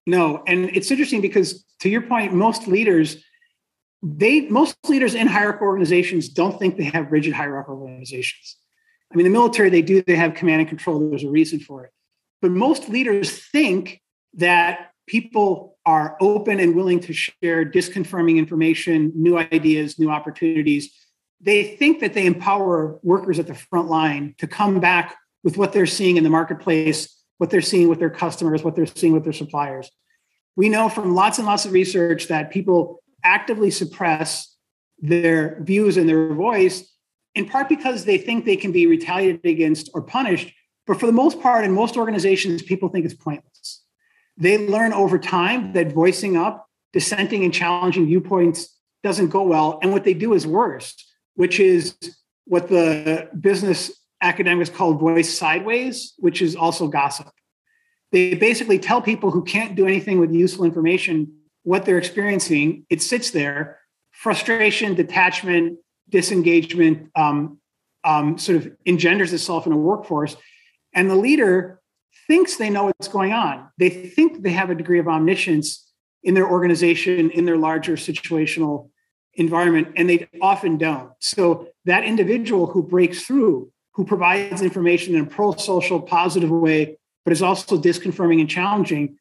No, 0.06 0.42
and 0.46 0.70
it's 0.76 0.90
interesting 0.90 1.20
because 1.20 1.64
to 1.82 1.88
your 1.88 2.02
point, 2.02 2.32
most 2.32 2.66
leaders, 2.66 3.22
they 4.02 4.42
most 4.48 4.76
leaders 4.88 5.14
in 5.14 5.28
hierarchical 5.28 5.68
organizations 5.68 6.28
don't 6.28 6.58
think 6.58 6.76
they 6.76 6.84
have 6.84 7.12
rigid 7.12 7.32
hierarchical 7.32 7.80
organizations. 7.80 8.56
I 9.12 9.16
mean, 9.16 9.24
the 9.24 9.30
military, 9.30 9.70
they 9.70 9.82
do, 9.82 10.02
they 10.02 10.16
have 10.16 10.34
command 10.34 10.60
and 10.60 10.68
control. 10.68 11.08
There's 11.08 11.24
a 11.24 11.30
reason 11.30 11.60
for 11.60 11.84
it. 11.84 11.90
But 12.40 12.50
most 12.50 12.88
leaders 12.88 13.38
think 13.38 14.00
that 14.34 14.90
people 15.06 15.76
are 15.84 16.16
open 16.20 16.58
and 16.58 16.74
willing 16.74 17.00
to 17.00 17.12
share 17.12 17.64
disconfirming 17.64 18.38
information, 18.38 19.12
new 19.14 19.36
ideas, 19.36 19.98
new 19.98 20.10
opportunities 20.10 20.92
they 21.42 21.64
think 21.76 22.00
that 22.00 22.14
they 22.14 22.24
empower 22.24 23.00
workers 23.02 23.38
at 23.38 23.48
the 23.48 23.54
front 23.54 23.88
line 23.88 24.34
to 24.38 24.46
come 24.46 24.78
back 24.78 25.16
with 25.42 25.56
what 25.56 25.72
they're 25.72 25.86
seeing 25.86 26.16
in 26.16 26.24
the 26.24 26.30
marketplace, 26.30 27.22
what 27.38 27.50
they're 27.50 27.60
seeing 27.60 27.88
with 27.88 27.98
their 27.98 28.10
customers, 28.10 28.62
what 28.62 28.76
they're 28.76 28.86
seeing 28.86 29.12
with 29.12 29.24
their 29.24 29.32
suppliers. 29.32 29.90
We 30.56 30.68
know 30.68 30.88
from 30.88 31.14
lots 31.14 31.38
and 31.38 31.46
lots 31.46 31.64
of 31.64 31.72
research 31.72 32.28
that 32.28 32.50
people 32.50 33.02
actively 33.24 33.70
suppress 33.70 34.54
their 34.98 35.62
views 35.62 35.96
and 35.96 36.08
their 36.08 36.34
voice, 36.34 36.90
in 37.34 37.48
part 37.48 37.68
because 37.68 38.04
they 38.04 38.18
think 38.18 38.44
they 38.44 38.56
can 38.56 38.72
be 38.72 38.86
retaliated 38.86 39.44
against 39.44 39.90
or 39.94 40.02
punished. 40.02 40.52
But 40.86 41.00
for 41.00 41.06
the 41.06 41.12
most 41.12 41.40
part, 41.40 41.64
in 41.64 41.72
most 41.72 41.96
organizations, 41.96 42.62
people 42.62 42.88
think 42.88 43.04
it's 43.04 43.14
pointless. 43.14 43.82
They 44.36 44.66
learn 44.66 44.92
over 44.92 45.18
time 45.18 45.72
that 45.72 45.92
voicing 45.92 46.36
up, 46.36 46.66
dissenting, 46.92 47.44
and 47.44 47.54
challenging 47.54 48.06
viewpoints 48.06 48.76
doesn't 49.02 49.28
go 49.28 49.42
well. 49.42 49.78
And 49.82 49.92
what 49.92 50.04
they 50.04 50.14
do 50.14 50.34
is 50.34 50.46
worse 50.46 50.94
which 51.34 51.60
is 51.60 51.96
what 52.44 52.68
the 52.68 53.28
business 53.38 53.90
academics 54.20 54.70
call 54.70 54.94
voice 54.94 55.36
sideways, 55.36 56.14
which 56.18 56.42
is 56.42 56.54
also 56.54 56.88
gossip. 56.88 57.28
They 58.12 58.34
basically 58.34 58.78
tell 58.78 59.02
people 59.02 59.30
who 59.30 59.42
can't 59.42 59.74
do 59.74 59.86
anything 59.86 60.20
with 60.20 60.32
useful 60.32 60.64
information 60.64 61.32
what 61.64 61.84
they're 61.84 61.98
experiencing. 61.98 62.84
It 62.90 63.02
sits 63.02 63.30
there, 63.30 63.78
frustration, 64.10 64.94
detachment, 64.94 65.78
disengagement 66.08 67.10
um, 67.16 67.58
um, 68.04 68.36
sort 68.38 68.58
of 68.58 68.72
engenders 68.84 69.32
itself 69.32 69.66
in 69.66 69.72
a 69.72 69.76
workforce. 69.76 70.36
And 70.92 71.10
the 71.10 71.16
leader 71.16 71.80
thinks 72.26 72.56
they 72.56 72.68
know 72.68 72.84
what's 72.84 73.08
going 73.08 73.32
on. 73.32 73.68
They 73.78 73.88
think 73.88 74.42
they 74.42 74.50
have 74.52 74.70
a 74.70 74.74
degree 74.74 74.98
of 74.98 75.08
omniscience 75.08 75.90
in 76.22 76.34
their 76.34 76.48
organization, 76.48 77.30
in 77.30 77.46
their 77.46 77.56
larger 77.56 77.94
situational 77.94 78.90
environment, 79.34 79.88
and 79.96 80.08
they 80.08 80.28
often 80.40 80.76
don't. 80.76 81.10
So 81.20 81.68
that 81.86 82.04
individual 82.04 82.66
who 82.66 82.82
breaks 82.82 83.22
through, 83.24 83.72
who 83.94 84.04
provides 84.04 84.62
information 84.62 85.14
in 85.14 85.22
a 85.22 85.26
pro-social, 85.26 86.02
positive 86.02 86.50
way, 86.50 86.98
but 87.24 87.32
it's 87.32 87.42
also 87.42 87.80
disconfirming 87.80 88.40
and 88.40 88.48
challenging, 88.48 89.18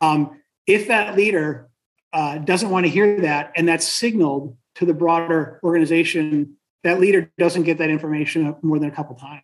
um, 0.00 0.40
if 0.66 0.88
that 0.88 1.16
leader 1.16 1.68
uh, 2.12 2.38
doesn't 2.38 2.70
want 2.70 2.86
to 2.86 2.90
hear 2.90 3.20
that, 3.20 3.52
and 3.56 3.68
that's 3.68 3.86
signaled 3.86 4.56
to 4.74 4.84
the 4.84 4.94
broader 4.94 5.60
organization, 5.62 6.56
that 6.84 7.00
leader 7.00 7.30
doesn't 7.38 7.64
get 7.64 7.78
that 7.78 7.90
information 7.90 8.54
more 8.62 8.78
than 8.78 8.88
a 8.88 8.94
couple 8.94 9.16
times. 9.16 9.42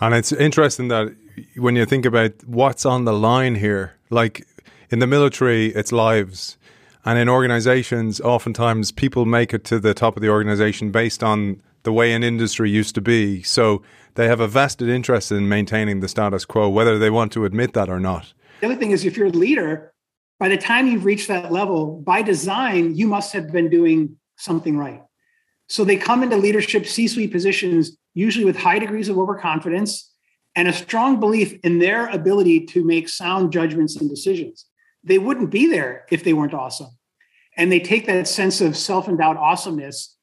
And 0.00 0.14
it's 0.14 0.32
interesting 0.32 0.88
that 0.88 1.14
when 1.56 1.76
you 1.76 1.86
think 1.86 2.06
about 2.06 2.32
what's 2.46 2.84
on 2.86 3.04
the 3.04 3.12
line 3.12 3.54
here, 3.54 3.94
like 4.08 4.46
in 4.90 4.98
the 4.98 5.06
military, 5.06 5.66
it's 5.66 5.92
lives 5.92 6.56
and 7.04 7.18
in 7.18 7.28
organizations, 7.28 8.20
oftentimes 8.20 8.92
people 8.92 9.24
make 9.24 9.54
it 9.54 9.64
to 9.64 9.78
the 9.78 9.94
top 9.94 10.16
of 10.16 10.22
the 10.22 10.28
organization 10.28 10.90
based 10.90 11.22
on 11.22 11.62
the 11.82 11.92
way 11.92 12.12
an 12.12 12.22
industry 12.22 12.70
used 12.70 12.94
to 12.94 13.00
be. 13.00 13.42
So 13.42 13.82
they 14.14 14.26
have 14.26 14.40
a 14.40 14.48
vested 14.48 14.88
interest 14.88 15.32
in 15.32 15.48
maintaining 15.48 16.00
the 16.00 16.08
status 16.08 16.44
quo, 16.44 16.68
whether 16.68 16.98
they 16.98 17.10
want 17.10 17.32
to 17.32 17.44
admit 17.44 17.72
that 17.74 17.88
or 17.88 18.00
not. 18.00 18.32
The 18.60 18.66
other 18.66 18.76
thing 18.76 18.90
is, 18.90 19.04
if 19.04 19.16
you're 19.16 19.28
a 19.28 19.30
leader, 19.30 19.92
by 20.38 20.48
the 20.48 20.58
time 20.58 20.86
you've 20.86 21.04
reached 21.04 21.28
that 21.28 21.52
level, 21.52 22.00
by 22.00 22.22
design, 22.22 22.94
you 22.94 23.06
must 23.06 23.32
have 23.32 23.52
been 23.52 23.70
doing 23.70 24.16
something 24.36 24.76
right. 24.76 25.02
So 25.68 25.84
they 25.84 25.96
come 25.96 26.22
into 26.22 26.36
leadership 26.36 26.86
C 26.86 27.08
suite 27.08 27.32
positions, 27.32 27.96
usually 28.14 28.44
with 28.44 28.56
high 28.56 28.78
degrees 28.78 29.08
of 29.08 29.18
overconfidence 29.18 30.12
and 30.56 30.66
a 30.66 30.72
strong 30.72 31.20
belief 31.20 31.58
in 31.62 31.78
their 31.78 32.08
ability 32.08 32.66
to 32.66 32.84
make 32.84 33.08
sound 33.08 33.52
judgments 33.52 33.96
and 33.96 34.10
decisions 34.10 34.66
they 35.04 35.18
wouldn't 35.18 35.50
be 35.50 35.66
there 35.66 36.06
if 36.10 36.24
they 36.24 36.32
weren't 36.32 36.54
awesome. 36.54 36.90
And 37.56 37.70
they 37.70 37.80
take 37.80 38.06
that 38.06 38.28
sense 38.28 38.60
of 38.60 38.76
self-endowed 38.76 39.36
awesomeness 39.36 40.16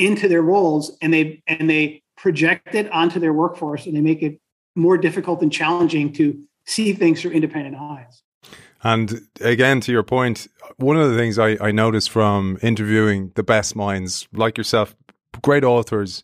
into 0.00 0.28
their 0.28 0.42
roles 0.42 0.96
and 1.00 1.12
they 1.12 1.42
and 1.46 1.68
they 1.68 2.02
project 2.16 2.74
it 2.74 2.90
onto 2.90 3.20
their 3.20 3.32
workforce 3.32 3.86
and 3.86 3.96
they 3.96 4.00
make 4.00 4.22
it 4.22 4.40
more 4.74 4.98
difficult 4.98 5.42
and 5.42 5.52
challenging 5.52 6.12
to 6.12 6.38
see 6.66 6.92
things 6.92 7.20
through 7.20 7.32
independent 7.32 7.76
eyes. 7.76 8.22
And 8.82 9.20
again, 9.40 9.80
to 9.82 9.92
your 9.92 10.02
point, 10.02 10.48
one 10.76 10.96
of 10.96 11.10
the 11.10 11.16
things 11.16 11.38
I, 11.38 11.56
I 11.60 11.70
noticed 11.70 12.10
from 12.10 12.58
interviewing 12.62 13.32
the 13.34 13.42
best 13.42 13.76
minds 13.76 14.26
like 14.32 14.56
yourself, 14.56 14.94
great 15.42 15.64
authors, 15.64 16.22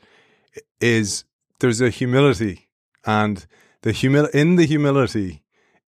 is 0.80 1.24
there's 1.60 1.80
a 1.80 1.90
humility 1.90 2.68
and 3.04 3.46
the 3.82 3.90
humil 3.90 4.30
in 4.34 4.56
the 4.56 4.66
humility 4.66 5.42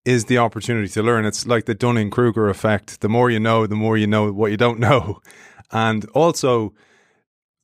is 0.05 0.25
the 0.25 0.37
opportunity 0.37 0.87
to 0.87 1.03
learn. 1.03 1.25
It's 1.25 1.45
like 1.45 1.65
the 1.65 1.75
Dunning 1.75 2.09
Kruger 2.09 2.47
effect. 2.47 3.01
The 3.01 3.09
more 3.09 3.29
you 3.29 3.39
know, 3.39 3.67
the 3.67 3.75
more 3.75 3.97
you 3.97 4.07
know 4.07 4.31
what 4.31 4.51
you 4.51 4.57
don't 4.57 4.79
know. 4.87 5.21
And 5.71 6.05
also, 6.13 6.73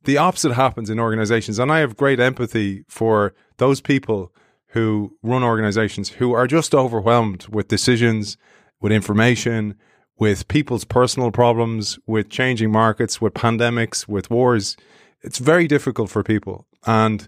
the 0.03 0.17
opposite 0.17 0.53
happens 0.53 0.89
in 0.89 0.99
organizations. 0.99 1.59
And 1.59 1.71
I 1.71 1.79
have 1.79 1.97
great 1.97 2.19
empathy 2.19 2.83
for 2.87 3.33
those 3.57 3.81
people 3.81 4.31
who 4.67 5.15
run 5.21 5.43
organizations 5.43 6.09
who 6.09 6.33
are 6.33 6.47
just 6.47 6.73
overwhelmed 6.73 7.47
with 7.47 7.67
decisions, 7.67 8.37
with 8.81 8.91
information, 8.91 9.75
with 10.17 10.47
people's 10.47 10.83
personal 10.83 11.31
problems, 11.31 11.99
with 12.07 12.29
changing 12.29 12.71
markets, 12.71 13.21
with 13.21 13.33
pandemics, 13.33 14.07
with 14.07 14.29
wars. 14.29 14.75
It's 15.21 15.39
very 15.39 15.67
difficult 15.67 16.09
for 16.09 16.23
people. 16.23 16.65
And 16.85 17.27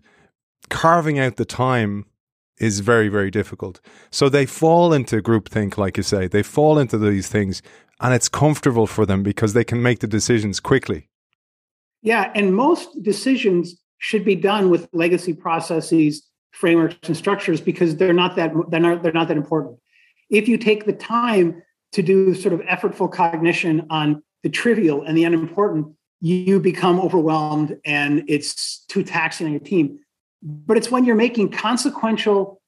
carving 0.70 1.20
out 1.20 1.36
the 1.36 1.46
time 1.46 2.06
is 2.58 2.80
very, 2.80 3.10
very 3.10 3.30
difficult. 3.30 3.80
So 4.12 4.30
they 4.30 4.46
fall 4.46 4.94
into 4.94 5.22
groupthink, 5.22 5.78
like 5.78 5.98
you 5.98 6.04
say. 6.04 6.28
They 6.28 6.44
fall 6.44 6.80
into 6.80 6.98
these 6.98 7.28
things 7.28 7.62
and 8.00 8.14
it's 8.14 8.30
comfortable 8.30 8.88
for 8.88 9.06
them 9.06 9.24
because 9.24 9.54
they 9.54 9.64
can 9.64 9.82
make 9.82 10.00
the 10.00 10.08
decisions 10.08 10.60
quickly. 10.60 11.10
Yeah. 12.06 12.32
And 12.36 12.56
most 12.56 13.02
decisions 13.02 13.82
should 13.98 14.24
be 14.24 14.36
done 14.36 14.70
with 14.70 14.88
legacy 14.94 15.34
processes, 15.34 16.30
frameworks, 16.52 16.96
and 17.08 17.18
structures 17.18 17.60
because 17.60 17.96
they're 17.96 18.14
not 18.14 18.36
that 18.36 18.54
they're 18.70 18.80
not, 18.80 19.02
they're 19.02 19.12
not 19.12 19.28
that 19.28 19.38
important. 19.38 19.80
If 20.30 20.48
you 20.48 20.58
take 20.58 20.86
the 20.86 20.94
time 20.94 21.64
to 21.94 22.04
do 22.04 22.36
sort 22.36 22.54
of 22.54 22.60
effortful 22.62 23.12
cognition 23.12 23.88
on 23.90 24.22
the 24.44 24.50
trivial 24.50 25.02
and 25.02 25.18
the 25.18 25.24
unimportant, 25.24 25.88
you 26.22 26.60
become 26.60 27.00
overwhelmed 27.00 27.78
and 27.84 28.24
it's 28.28 28.86
too 28.86 29.04
taxing 29.04 29.48
on 29.48 29.54
your 29.54 29.62
team. 29.62 30.00
But 30.44 30.78
it's 30.78 30.92
when 30.92 31.06
you're 31.06 31.16
making 31.16 31.52
consequential, 31.52 32.62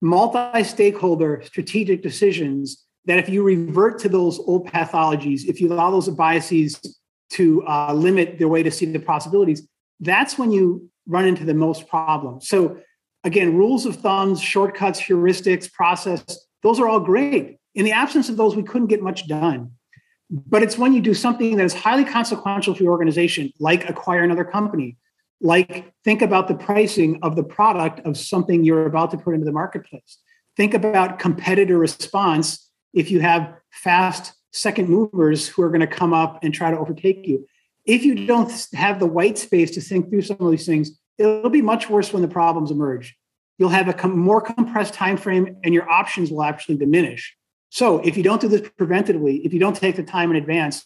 multi 0.00 0.62
stakeholder 0.62 1.42
strategic 1.44 2.00
decisions 2.00 2.84
that 3.06 3.18
if 3.18 3.28
you 3.28 3.42
revert 3.42 3.98
to 4.00 4.08
those 4.08 4.38
old 4.38 4.68
pathologies, 4.68 5.46
if 5.46 5.60
you 5.60 5.72
allow 5.72 5.90
those 5.90 6.08
biases 6.10 6.97
to 7.30 7.66
uh, 7.66 7.92
limit 7.92 8.38
their 8.38 8.48
way 8.48 8.62
to 8.62 8.70
see 8.70 8.86
the 8.86 8.98
possibilities, 8.98 9.66
that's 10.00 10.38
when 10.38 10.50
you 10.50 10.90
run 11.06 11.26
into 11.26 11.44
the 11.44 11.54
most 11.54 11.88
problems. 11.88 12.48
So, 12.48 12.78
again, 13.24 13.56
rules 13.56 13.86
of 13.86 13.96
thumbs, 13.96 14.40
shortcuts, 14.40 15.00
heuristics, 15.00 15.70
process, 15.72 16.24
those 16.62 16.80
are 16.80 16.88
all 16.88 17.00
great. 17.00 17.58
In 17.74 17.84
the 17.84 17.92
absence 17.92 18.28
of 18.28 18.36
those, 18.36 18.56
we 18.56 18.62
couldn't 18.62 18.88
get 18.88 19.02
much 19.02 19.28
done. 19.28 19.72
But 20.30 20.62
it's 20.62 20.76
when 20.76 20.92
you 20.92 21.00
do 21.00 21.14
something 21.14 21.56
that 21.56 21.64
is 21.64 21.74
highly 21.74 22.04
consequential 22.04 22.74
for 22.74 22.82
your 22.82 22.92
organization, 22.92 23.52
like 23.58 23.88
acquire 23.88 24.22
another 24.22 24.44
company, 24.44 24.98
like 25.40 25.92
think 26.04 26.20
about 26.20 26.48
the 26.48 26.54
pricing 26.54 27.18
of 27.22 27.36
the 27.36 27.44
product 27.44 28.00
of 28.00 28.16
something 28.16 28.64
you're 28.64 28.86
about 28.86 29.10
to 29.12 29.18
put 29.18 29.34
into 29.34 29.46
the 29.46 29.52
marketplace. 29.52 30.18
Think 30.56 30.74
about 30.74 31.18
competitor 31.18 31.78
response 31.78 32.68
if 32.92 33.10
you 33.10 33.20
have 33.20 33.54
fast 33.70 34.32
second 34.52 34.88
movers 34.88 35.46
who 35.46 35.62
are 35.62 35.68
going 35.68 35.80
to 35.80 35.86
come 35.86 36.12
up 36.12 36.42
and 36.42 36.52
try 36.54 36.70
to 36.70 36.78
overtake 36.78 37.26
you. 37.26 37.46
If 37.84 38.04
you 38.04 38.26
don't 38.26 38.52
have 38.74 38.98
the 38.98 39.06
white 39.06 39.38
space 39.38 39.70
to 39.72 39.80
think 39.80 40.10
through 40.10 40.22
some 40.22 40.38
of 40.40 40.50
these 40.50 40.66
things, 40.66 40.98
it'll 41.16 41.50
be 41.50 41.62
much 41.62 41.88
worse 41.88 42.12
when 42.12 42.22
the 42.22 42.28
problems 42.28 42.70
emerge. 42.70 43.16
You'll 43.58 43.70
have 43.70 43.88
a 43.88 43.92
com- 43.92 44.18
more 44.18 44.40
compressed 44.40 44.94
time 44.94 45.16
frame 45.16 45.56
and 45.64 45.74
your 45.74 45.88
options 45.88 46.30
will 46.30 46.42
actually 46.42 46.76
diminish. 46.76 47.36
So 47.70 47.98
if 47.98 48.16
you 48.16 48.22
don't 48.22 48.40
do 48.40 48.48
this 48.48 48.62
preventatively, 48.62 49.44
if 49.44 49.52
you 49.52 49.58
don't 49.58 49.76
take 49.76 49.96
the 49.96 50.02
time 50.02 50.30
in 50.30 50.36
advance, 50.36 50.84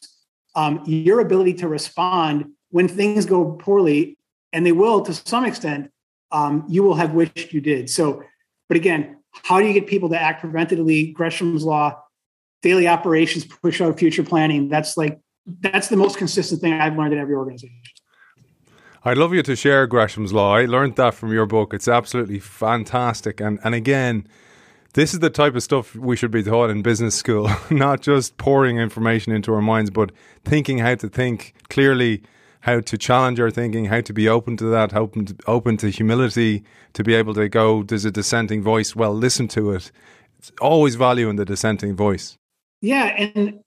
um, 0.54 0.82
your 0.84 1.20
ability 1.20 1.54
to 1.54 1.68
respond 1.68 2.46
when 2.70 2.88
things 2.88 3.26
go 3.26 3.52
poorly, 3.52 4.18
and 4.52 4.66
they 4.66 4.72
will 4.72 5.02
to 5.02 5.14
some 5.14 5.44
extent, 5.44 5.90
um, 6.30 6.64
you 6.68 6.82
will 6.82 6.94
have 6.94 7.12
wished 7.12 7.52
you 7.52 7.60
did. 7.60 7.88
So, 7.88 8.22
but 8.68 8.76
again, 8.76 9.18
how 9.30 9.60
do 9.60 9.66
you 9.66 9.72
get 9.72 9.86
people 9.86 10.08
to 10.10 10.20
act 10.20 10.42
preventatively? 10.42 11.12
Gresham's 11.12 11.64
law, 11.64 12.01
daily 12.62 12.88
operations, 12.88 13.44
push 13.44 13.80
out 13.80 13.98
future 13.98 14.22
planning. 14.22 14.68
That's 14.68 14.96
like 14.96 15.20
that's 15.60 15.88
the 15.88 15.96
most 15.96 16.16
consistent 16.16 16.60
thing 16.60 16.72
I've 16.74 16.96
learned 16.96 17.12
in 17.12 17.18
every 17.18 17.34
organization. 17.34 17.76
I'd 19.04 19.18
love 19.18 19.34
you 19.34 19.42
to 19.42 19.56
share 19.56 19.86
Gresham's 19.88 20.32
law. 20.32 20.54
I 20.54 20.64
learned 20.64 20.94
that 20.94 21.14
from 21.14 21.32
your 21.32 21.46
book. 21.46 21.74
It's 21.74 21.88
absolutely 21.88 22.38
fantastic. 22.38 23.40
And 23.40 23.58
and 23.64 23.74
again, 23.74 24.26
this 24.94 25.14
is 25.14 25.20
the 25.20 25.30
type 25.30 25.54
of 25.56 25.62
stuff 25.62 25.94
we 25.96 26.16
should 26.16 26.30
be 26.30 26.42
taught 26.42 26.70
in 26.70 26.82
business 26.82 27.14
school, 27.14 27.50
not 27.70 28.02
just 28.02 28.36
pouring 28.36 28.78
information 28.78 29.32
into 29.32 29.52
our 29.52 29.62
minds, 29.62 29.90
but 29.90 30.12
thinking 30.44 30.78
how 30.78 30.94
to 30.94 31.08
think 31.08 31.54
clearly, 31.68 32.22
how 32.60 32.80
to 32.80 32.98
challenge 32.98 33.40
our 33.40 33.50
thinking, 33.50 33.86
how 33.86 34.02
to 34.02 34.12
be 34.12 34.28
open 34.28 34.56
to 34.58 34.66
that, 34.66 34.94
open 34.94 35.24
to, 35.26 35.36
open 35.46 35.76
to 35.78 35.88
humility, 35.88 36.62
to 36.92 37.02
be 37.02 37.14
able 37.14 37.34
to 37.34 37.48
go, 37.48 37.82
there's 37.82 38.04
a 38.04 38.10
dissenting 38.10 38.62
voice, 38.62 38.94
well, 38.94 39.14
listen 39.14 39.48
to 39.48 39.72
it. 39.72 39.90
It's 40.38 40.52
always 40.60 40.94
value 40.94 41.28
in 41.28 41.36
the 41.36 41.44
dissenting 41.44 41.96
voice. 41.96 42.36
Yeah, 42.82 43.04
and 43.04 43.60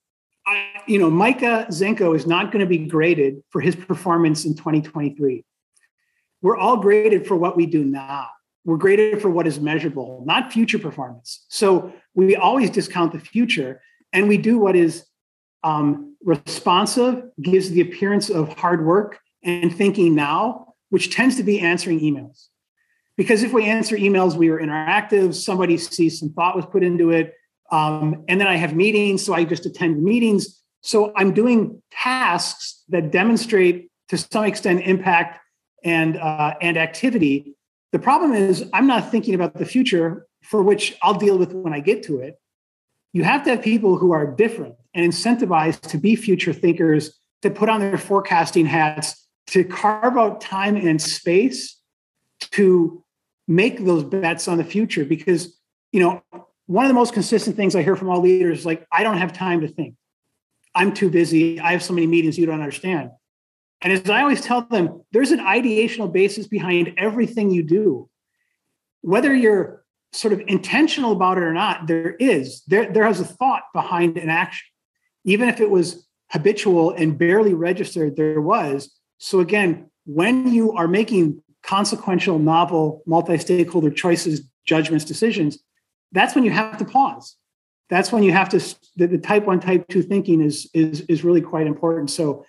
I, 0.46 0.68
you 0.86 1.00
know, 1.00 1.10
Micah 1.10 1.66
Zenko 1.70 2.16
is 2.16 2.28
not 2.28 2.52
going 2.52 2.60
to 2.60 2.70
be 2.70 2.78
graded 2.78 3.42
for 3.50 3.62
his 3.62 3.76
performance 3.76 4.46
in 4.46 4.56
2023. 4.56 5.44
We're 6.44 6.58
all 6.58 6.78
graded 6.78 7.26
for 7.26 7.36
what 7.36 7.58
we 7.58 7.66
do 7.66 7.84
now 7.84 8.28
we're 8.66 8.78
graded 8.78 9.22
for 9.22 9.30
what 9.30 9.46
is 9.46 9.60
measurable, 9.60 10.24
not 10.26 10.52
future 10.52 10.80
performance. 10.80 11.46
So 11.50 11.94
we 12.16 12.36
always 12.36 12.72
discount 12.72 13.14
the 13.14 13.20
future 13.20 13.80
and 14.12 14.28
we 14.28 14.38
do 14.38 14.58
what 14.58 14.76
is 14.76 15.06
um, 15.64 16.16
responsive, 16.24 17.24
gives 17.42 17.70
the 17.70 17.82
appearance 17.82 18.30
of 18.30 18.58
hard 18.58 18.84
work 18.84 19.20
and 19.44 19.74
thinking 19.74 20.16
now, 20.16 20.74
which 20.90 21.14
tends 21.14 21.38
to 21.38 21.44
be 21.44 21.60
answering 21.60 22.00
emails. 22.00 22.48
Because 23.18 23.44
if 23.44 23.54
we 23.54 23.66
answer 23.66 23.96
emails, 23.96 24.36
we 24.36 24.50
are 24.50 24.60
interactive, 24.60 25.36
somebody 25.36 25.78
sees 25.78 26.20
some 26.20 26.30
thought 26.34 26.56
was 26.56 26.66
put 26.66 26.84
into 26.84 27.12
it. 27.12 27.34
Um, 27.72 28.24
and 28.28 28.40
then 28.40 28.48
I 28.48 28.56
have 28.56 28.76
meetings, 28.76 29.26
so 29.26 29.34
I 29.34 29.44
just 29.44 29.66
attend 29.66 30.04
meetings. 30.04 30.62
So 30.82 31.12
I'm 31.16 31.34
doing 31.34 31.82
tasks 31.92 32.84
that 32.90 33.12
demonstrate 33.12 33.90
to 34.10 34.18
some 34.18 34.46
extent 34.46 34.82
impact 34.82 35.40
and 35.84 36.18
uh, 36.18 36.54
and 36.62 36.78
activity 36.78 37.56
the 37.96 38.00
problem 38.00 38.34
is, 38.34 38.70
I'm 38.74 38.88
not 38.88 39.10
thinking 39.10 39.36
about 39.36 39.54
the 39.54 39.66
future 39.66 40.28
for 40.44 40.62
which 40.62 40.98
I'll 41.02 41.14
deal 41.14 41.38
with 41.38 41.54
when 41.54 41.72
I 41.72 41.80
get 41.80 42.04
to 42.04 42.20
it. 42.20 42.38
You 43.14 43.24
have 43.24 43.46
to 43.46 43.52
have 43.52 43.62
people 43.62 43.96
who 43.96 44.12
are 44.12 44.28
different 44.28 44.76
and 44.94 45.10
incentivized 45.10 45.80
to 45.92 45.98
be 45.98 46.18
future 46.18 46.52
thinkers, 46.52 47.18
to 47.42 47.50
put 47.50 47.70
on 47.70 47.80
their 47.80 47.98
forecasting 47.98 48.66
hats, 48.66 49.26
to 49.48 49.64
carve 49.64 50.18
out 50.18 50.42
time 50.42 50.76
and 50.76 51.02
space 51.02 51.80
to 52.52 53.02
make 53.48 53.86
those 53.86 54.04
bets 54.04 54.50
on 54.50 54.58
the 54.58 54.66
future. 54.66 55.06
Because, 55.06 55.58
you 55.94 56.02
know, 56.02 56.22
one 56.68 56.86
of 56.86 56.90
the 56.90 56.96
most 56.96 57.14
consistent 57.14 57.56
things 57.56 57.76
I 57.76 57.84
hear 57.84 57.96
from 57.96 58.10
all 58.10 58.22
leaders 58.22 58.60
is 58.60 58.66
like, 58.66 58.86
I 58.92 59.04
don't 59.04 59.18
have 59.18 59.34
time 59.34 59.62
to 59.62 59.68
think. 59.68 59.96
I'm 60.74 60.94
too 60.94 61.10
busy. 61.10 61.60
I 61.60 61.72
have 61.72 61.84
so 61.84 61.94
many 61.94 62.08
meetings 62.08 62.38
you 62.38 62.46
don't 62.46 62.60
understand. 62.60 63.12
And 63.82 63.94
as 63.94 64.10
I 64.10 64.22
always 64.22 64.42
tell 64.42 64.62
them, 64.62 65.04
there's 65.12 65.32
an 65.32 65.40
ideational 65.40 66.12
basis 66.12 66.48
behind 66.48 66.94
everything 66.98 67.52
you 67.52 67.64
do. 67.64 68.10
Whether 69.02 69.34
you're 69.34 69.84
sort 70.12 70.34
of 70.34 70.42
intentional 70.48 71.12
about 71.12 71.38
it 71.38 71.44
or 71.44 71.54
not, 71.54 71.88
there 71.88 72.16
is. 72.16 72.64
There, 72.68 72.92
there 72.92 73.04
has 73.04 73.20
a 73.20 73.26
thought 73.26 73.64
behind 73.74 74.18
an 74.18 74.30
action. 74.30 74.66
Even 75.24 75.50
if 75.50 75.60
it 75.60 75.70
was 75.70 76.08
habitual 76.32 76.92
and 76.92 77.18
barely 77.18 77.54
registered, 77.54 78.16
there 78.16 78.42
was. 78.42 78.96
So 79.18 79.40
again, 79.40 79.90
when 80.06 80.52
you 80.52 80.74
are 80.74 80.88
making 80.88 81.44
consequential, 81.64 82.40
novel, 82.40 83.04
multi-stakeholder 83.06 83.92
choices, 83.92 84.42
judgments, 84.66 85.06
decisions, 85.06 85.60
that's 86.12 86.36
when 86.36 86.44
you 86.44 86.52
have 86.52 86.78
to 86.78 86.86
pause. 86.86 87.36
That's 87.90 88.12
when 88.12 88.24
you 88.24 88.32
have 88.32 88.50
to 88.50 88.60
the, 88.96 89.08
the 89.08 89.18
type 89.18 89.46
one, 89.46 89.60
type 89.60 89.88
two 89.90 90.02
thinking 90.02 90.42
is 90.42 90.70
is 90.74 91.02
is 91.02 91.24
really 91.24 91.42
quite 91.42 91.68
important. 91.68 92.10
So 92.10 92.46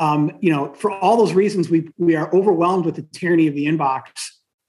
um, 0.00 0.32
you 0.40 0.50
know, 0.50 0.72
for 0.72 0.90
all 0.90 1.18
those 1.18 1.34
reasons, 1.34 1.68
we 1.68 1.90
we 1.98 2.16
are 2.16 2.34
overwhelmed 2.34 2.86
with 2.86 2.96
the 2.96 3.02
tyranny 3.02 3.46
of 3.46 3.54
the 3.54 3.66
inbox, 3.66 4.04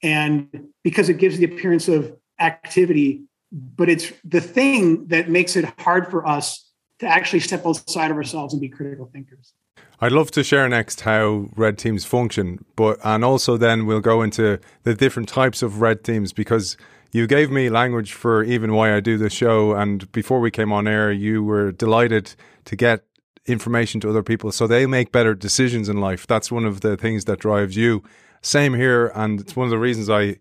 and 0.02 0.68
because 0.84 1.08
it 1.08 1.14
gives 1.14 1.38
the 1.38 1.44
appearance 1.44 1.88
of 1.88 2.14
activity, 2.38 3.22
but 3.50 3.88
it's 3.88 4.12
the 4.24 4.42
thing 4.42 5.06
that 5.08 5.30
makes 5.30 5.56
it 5.56 5.64
hard 5.78 6.10
for 6.10 6.26
us 6.26 6.70
to 6.98 7.06
actually 7.06 7.40
step 7.40 7.66
outside 7.66 8.10
of 8.10 8.16
ourselves 8.16 8.52
and 8.52 8.60
be 8.60 8.68
critical 8.68 9.08
thinkers. 9.12 9.54
I'd 10.00 10.12
love 10.12 10.30
to 10.32 10.44
share 10.44 10.68
next 10.68 11.02
how 11.02 11.48
red 11.56 11.78
teams 11.78 12.04
function, 12.04 12.64
but 12.76 12.98
and 13.02 13.24
also 13.24 13.56
then 13.56 13.86
we'll 13.86 14.00
go 14.00 14.20
into 14.20 14.60
the 14.82 14.94
different 14.94 15.30
types 15.30 15.62
of 15.62 15.80
red 15.80 16.04
teams 16.04 16.34
because 16.34 16.76
you 17.12 17.26
gave 17.26 17.50
me 17.50 17.68
language 17.68 18.14
for 18.14 18.42
even 18.42 18.74
why 18.74 18.94
I 18.94 19.00
do 19.00 19.18
the 19.18 19.30
show. 19.30 19.74
And 19.74 20.10
before 20.12 20.40
we 20.40 20.50
came 20.50 20.72
on 20.72 20.88
air, 20.88 21.12
you 21.12 21.44
were 21.44 21.70
delighted 21.70 22.34
to 22.64 22.76
get 22.76 23.04
information 23.46 24.00
to 24.00 24.08
other 24.08 24.22
people 24.22 24.52
so 24.52 24.66
they 24.66 24.86
make 24.86 25.12
better 25.12 25.34
decisions 25.34 25.88
in 25.88 26.00
life. 26.00 26.26
That's 26.26 26.50
one 26.50 26.64
of 26.64 26.80
the 26.80 26.96
things 26.96 27.26
that 27.26 27.40
drives 27.40 27.76
you. 27.76 28.02
Same 28.40 28.74
here, 28.74 29.12
and 29.14 29.40
it's 29.40 29.54
one 29.54 29.66
of 29.66 29.70
the 29.70 29.78
reasons 29.78 30.08
I 30.08 30.38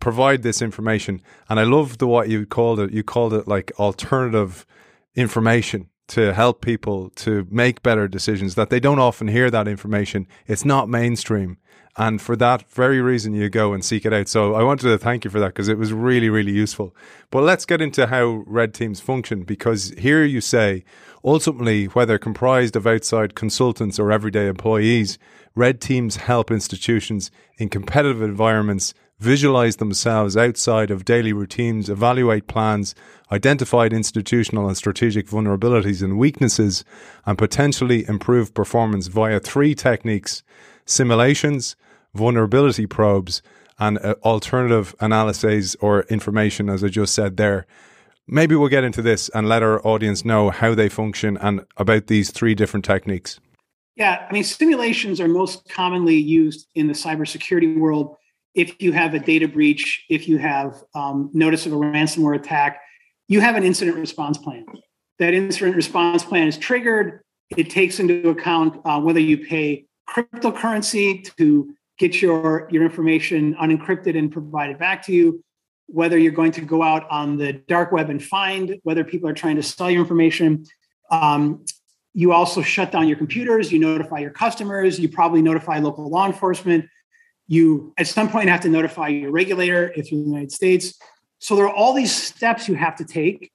provide 0.00 0.42
this 0.42 0.62
information. 0.62 1.20
And 1.48 1.58
I 1.58 1.64
love 1.64 1.98
the 1.98 2.06
what 2.06 2.28
you 2.28 2.46
called 2.46 2.80
it. 2.80 2.92
You 2.92 3.02
called 3.02 3.34
it 3.34 3.48
like 3.48 3.72
alternative 3.78 4.66
information 5.14 5.88
to 6.08 6.34
help 6.34 6.60
people 6.60 7.10
to 7.10 7.46
make 7.50 7.82
better 7.82 8.06
decisions 8.08 8.54
that 8.54 8.70
they 8.70 8.80
don't 8.80 8.98
often 8.98 9.28
hear 9.28 9.50
that 9.50 9.68
information. 9.68 10.26
It's 10.46 10.64
not 10.64 10.88
mainstream. 10.88 11.58
And 11.96 12.20
for 12.20 12.34
that 12.36 12.68
very 12.70 13.00
reason, 13.00 13.34
you 13.34 13.48
go 13.48 13.72
and 13.72 13.84
seek 13.84 14.04
it 14.04 14.12
out. 14.12 14.28
So 14.28 14.54
I 14.54 14.64
wanted 14.64 14.88
to 14.88 14.98
thank 14.98 15.24
you 15.24 15.30
for 15.30 15.38
that 15.38 15.48
because 15.48 15.68
it 15.68 15.78
was 15.78 15.92
really, 15.92 16.28
really 16.28 16.52
useful. 16.52 16.94
But 17.30 17.44
let's 17.44 17.64
get 17.64 17.80
into 17.80 18.08
how 18.08 18.42
red 18.46 18.74
teams 18.74 19.00
function 19.00 19.44
because 19.44 19.94
here 19.96 20.24
you 20.24 20.40
say, 20.40 20.84
ultimately, 21.24 21.86
whether 21.86 22.18
comprised 22.18 22.74
of 22.74 22.86
outside 22.86 23.36
consultants 23.36 23.98
or 24.00 24.10
everyday 24.10 24.48
employees, 24.48 25.18
red 25.54 25.80
teams 25.80 26.16
help 26.16 26.50
institutions 26.50 27.30
in 27.58 27.68
competitive 27.68 28.22
environments 28.22 28.92
visualize 29.18 29.76
themselves 29.76 30.36
outside 30.36 30.90
of 30.90 31.04
daily 31.04 31.32
routines, 31.32 31.88
evaluate 31.88 32.46
plans, 32.46 32.94
identified 33.30 33.92
institutional 33.92 34.66
and 34.68 34.76
strategic 34.76 35.26
vulnerabilities 35.26 36.02
and 36.02 36.18
weaknesses, 36.18 36.84
and 37.26 37.38
potentially 37.38 38.06
improve 38.08 38.54
performance 38.54 39.06
via 39.06 39.40
three 39.40 39.74
techniques 39.74 40.42
simulations, 40.86 41.76
vulnerability 42.14 42.86
probes, 42.86 43.42
and 43.78 43.98
uh, 43.98 44.14
alternative 44.22 44.94
analyses 45.00 45.74
or 45.80 46.02
information, 46.04 46.68
as 46.68 46.84
I 46.84 46.88
just 46.88 47.14
said 47.14 47.36
there. 47.36 47.66
Maybe 48.26 48.54
we'll 48.54 48.68
get 48.68 48.84
into 48.84 49.02
this 49.02 49.28
and 49.30 49.48
let 49.48 49.62
our 49.62 49.84
audience 49.86 50.24
know 50.24 50.50
how 50.50 50.74
they 50.74 50.88
function 50.88 51.36
and 51.38 51.64
about 51.76 52.06
these 52.06 52.30
three 52.30 52.54
different 52.54 52.84
techniques. 52.84 53.40
Yeah, 53.96 54.26
I 54.28 54.32
mean, 54.32 54.44
simulations 54.44 55.20
are 55.20 55.28
most 55.28 55.68
commonly 55.68 56.16
used 56.16 56.66
in 56.74 56.86
the 56.86 56.94
cybersecurity 56.94 57.78
world. 57.78 58.16
If 58.54 58.80
you 58.80 58.92
have 58.92 59.14
a 59.14 59.18
data 59.18 59.48
breach, 59.48 60.04
if 60.08 60.28
you 60.28 60.38
have 60.38 60.82
um, 60.94 61.30
notice 61.32 61.66
of 61.66 61.72
a 61.72 61.76
ransomware 61.76 62.36
attack, 62.36 62.80
you 63.28 63.40
have 63.40 63.56
an 63.56 63.64
incident 63.64 63.96
response 63.96 64.38
plan. 64.38 64.64
That 65.18 65.34
incident 65.34 65.76
response 65.76 66.24
plan 66.24 66.48
is 66.48 66.58
triggered. 66.58 67.20
It 67.56 67.70
takes 67.70 68.00
into 68.00 68.28
account 68.28 68.80
uh, 68.84 69.00
whether 69.00 69.20
you 69.20 69.38
pay 69.38 69.86
cryptocurrency 70.08 71.24
to 71.36 71.74
get 71.98 72.20
your, 72.20 72.68
your 72.70 72.82
information 72.82 73.54
unencrypted 73.54 74.18
and 74.18 74.30
provided 74.30 74.78
back 74.78 75.04
to 75.06 75.12
you, 75.12 75.42
whether 75.86 76.18
you're 76.18 76.32
going 76.32 76.52
to 76.52 76.60
go 76.60 76.82
out 76.82 77.08
on 77.10 77.36
the 77.36 77.52
dark 77.52 77.92
web 77.92 78.10
and 78.10 78.22
find 78.22 78.76
whether 78.82 79.04
people 79.04 79.28
are 79.28 79.34
trying 79.34 79.56
to 79.56 79.62
sell 79.62 79.90
your 79.90 80.00
information. 80.00 80.64
Um, 81.10 81.64
you 82.12 82.32
also 82.32 82.62
shut 82.62 82.92
down 82.92 83.08
your 83.08 83.16
computers, 83.16 83.72
you 83.72 83.78
notify 83.78 84.18
your 84.18 84.30
customers, 84.30 84.98
you 84.98 85.08
probably 85.08 85.42
notify 85.42 85.78
local 85.78 86.08
law 86.08 86.26
enforcement. 86.26 86.86
You, 87.46 87.92
at 87.98 88.06
some 88.06 88.30
point, 88.30 88.48
have 88.48 88.60
to 88.62 88.68
notify 88.68 89.08
your 89.08 89.30
regulator 89.30 89.92
if 89.96 90.10
you're 90.10 90.20
in 90.20 90.24
the 90.24 90.30
United 90.30 90.52
States. 90.52 90.98
So 91.38 91.56
there 91.56 91.66
are 91.66 91.74
all 91.74 91.92
these 91.92 92.14
steps 92.14 92.68
you 92.68 92.74
have 92.74 92.96
to 92.96 93.04
take. 93.04 93.52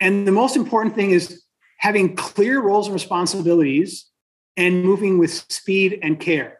And 0.00 0.26
the 0.26 0.32
most 0.32 0.56
important 0.56 0.94
thing 0.94 1.10
is 1.10 1.42
having 1.78 2.16
clear 2.16 2.60
roles 2.60 2.86
and 2.86 2.94
responsibilities 2.94 4.06
and 4.56 4.84
moving 4.84 5.18
with 5.18 5.32
speed 5.50 5.98
and 6.02 6.20
care. 6.20 6.58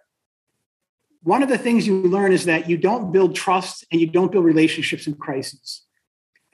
One 1.23 1.43
of 1.43 1.49
the 1.49 1.59
things 1.59 1.87
you 1.87 2.03
learn 2.03 2.33
is 2.33 2.45
that 2.45 2.69
you 2.69 2.77
don't 2.77 3.13
build 3.13 3.35
trust 3.35 3.85
and 3.91 4.01
you 4.01 4.07
don't 4.07 4.31
build 4.31 4.45
relationships 4.45 5.07
in 5.07 5.15
crises. 5.15 5.83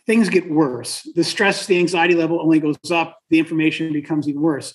Things 0.07 0.29
get 0.29 0.51
worse. 0.51 1.09
The 1.15 1.25
stress, 1.25 1.67
the 1.67 1.79
anxiety 1.79 2.15
level 2.15 2.41
only 2.41 2.61
goes 2.61 2.79
up, 2.91 3.19
the 3.31 3.39
information 3.39 3.93
becomes 3.93 4.29
even 4.29 4.41
worse. 4.41 4.75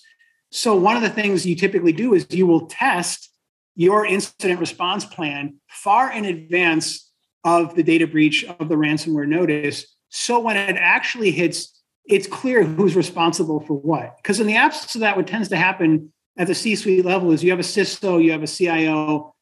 So, 0.50 0.76
one 0.76 0.96
of 0.96 1.02
the 1.02 1.10
things 1.10 1.44
you 1.44 1.56
typically 1.56 1.92
do 1.92 2.14
is 2.14 2.26
you 2.30 2.46
will 2.46 2.66
test 2.66 3.30
your 3.76 4.06
incident 4.06 4.58
response 4.58 5.04
plan 5.04 5.58
far 5.68 6.10
in 6.10 6.24
advance 6.24 7.12
of 7.44 7.76
the 7.76 7.82
data 7.82 8.06
breach 8.06 8.44
of 8.44 8.68
the 8.68 8.74
ransomware 8.74 9.28
notice. 9.28 9.86
So, 10.08 10.40
when 10.40 10.56
it 10.56 10.76
actually 10.76 11.30
hits, 11.30 11.80
it's 12.06 12.26
clear 12.26 12.64
who's 12.64 12.96
responsible 12.96 13.60
for 13.60 13.74
what. 13.74 14.16
Because 14.16 14.40
in 14.40 14.46
the 14.46 14.56
absence 14.56 14.94
of 14.94 15.02
that, 15.02 15.16
what 15.16 15.26
tends 15.26 15.48
to 15.50 15.56
happen 15.56 16.12
at 16.38 16.46
the 16.46 16.54
C-suite 16.54 17.04
level 17.04 17.32
is 17.32 17.44
you 17.44 17.50
have 17.50 17.60
a 17.60 17.62
CISO, 17.62 18.22
you 18.22 18.32
have 18.32 18.42
a 18.42 18.46
CIO 18.46 19.34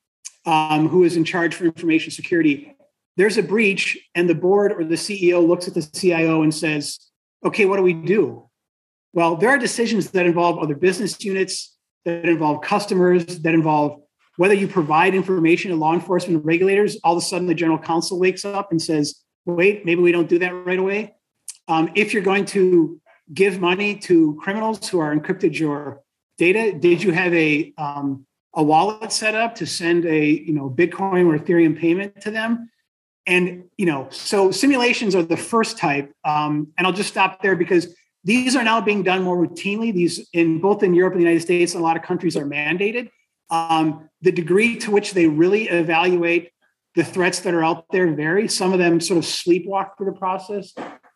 um, 0.46 0.88
who 0.88 1.04
is 1.04 1.16
in 1.16 1.24
charge 1.24 1.54
for 1.54 1.64
information 1.64 2.10
security. 2.10 2.74
There's 3.16 3.38
a 3.38 3.42
breach, 3.42 3.96
and 4.14 4.28
the 4.28 4.34
board 4.34 4.72
or 4.72 4.84
the 4.84 4.96
CEO 4.96 5.46
looks 5.46 5.68
at 5.68 5.74
the 5.74 5.82
CIO 5.82 6.42
and 6.42 6.52
says, 6.52 6.98
"Okay, 7.44 7.64
what 7.64 7.76
do 7.76 7.82
we 7.82 7.92
do?" 7.92 8.48
Well, 9.12 9.36
there 9.36 9.50
are 9.50 9.58
decisions 9.58 10.10
that 10.10 10.26
involve 10.26 10.58
other 10.58 10.74
business 10.74 11.22
units, 11.24 11.76
that 12.04 12.24
involve 12.24 12.62
customers, 12.62 13.24
that 13.24 13.54
involve 13.54 14.03
whether 14.36 14.54
you 14.54 14.66
provide 14.68 15.14
information 15.14 15.70
to 15.70 15.76
law 15.76 15.94
enforcement 15.94 16.44
regulators. 16.44 16.98
All 17.04 17.16
of 17.16 17.22
a 17.22 17.26
sudden, 17.26 17.46
the 17.46 17.54
general 17.54 17.78
counsel 17.78 18.18
wakes 18.18 18.44
up 18.44 18.70
and 18.70 18.80
says, 18.80 19.22
"Wait, 19.46 19.84
maybe 19.84 20.00
we 20.00 20.12
don't 20.12 20.28
do 20.28 20.38
that 20.40 20.52
right 20.52 20.78
away." 20.78 21.14
Um, 21.68 21.90
if 21.94 22.12
you're 22.12 22.22
going 22.22 22.44
to 22.46 23.00
give 23.32 23.60
money 23.60 23.96
to 23.96 24.38
criminals 24.42 24.88
who 24.88 24.98
are 24.98 25.14
encrypted 25.14 25.58
your 25.58 26.02
data? 26.36 26.76
Did 26.78 27.02
you 27.02 27.12
have 27.12 27.32
a 27.34 27.72
um, 27.78 28.26
a 28.54 28.62
wallet 28.62 29.12
set 29.12 29.34
up 29.34 29.54
to 29.56 29.66
send 29.66 30.04
a 30.04 30.26
you 30.26 30.52
know 30.52 30.68
Bitcoin 30.68 31.26
or 31.26 31.38
Ethereum 31.38 31.78
payment 31.78 32.20
to 32.22 32.30
them? 32.30 32.70
And 33.26 33.64
you 33.78 33.86
know, 33.86 34.08
so 34.10 34.50
simulations 34.50 35.14
are 35.14 35.22
the 35.22 35.36
first 35.36 35.78
type. 35.78 36.12
Um, 36.24 36.68
and 36.76 36.86
I'll 36.86 36.92
just 36.92 37.08
stop 37.08 37.40
there 37.42 37.56
because 37.56 37.94
these 38.22 38.56
are 38.56 38.64
now 38.64 38.80
being 38.80 39.02
done 39.02 39.22
more 39.22 39.36
routinely. 39.36 39.92
These 39.92 40.28
in 40.32 40.60
both 40.60 40.82
in 40.82 40.94
Europe 40.94 41.14
and 41.14 41.20
the 41.20 41.24
United 41.24 41.42
States, 41.42 41.74
and 41.74 41.80
a 41.80 41.84
lot 41.84 41.96
of 41.96 42.02
countries 42.02 42.36
are 42.36 42.44
mandated. 42.44 43.10
Um, 43.50 44.08
the 44.22 44.32
degree 44.32 44.76
to 44.78 44.90
which 44.90 45.12
they 45.12 45.26
really 45.26 45.68
evaluate 45.68 46.50
the 46.94 47.04
threats 47.04 47.40
that 47.40 47.54
are 47.54 47.64
out 47.64 47.84
there 47.90 48.12
vary. 48.14 48.48
Some 48.48 48.72
of 48.72 48.78
them 48.78 49.00
sort 49.00 49.18
of 49.18 49.24
sleepwalk 49.24 49.96
through 49.96 50.12
the 50.12 50.18
process, 50.18 50.72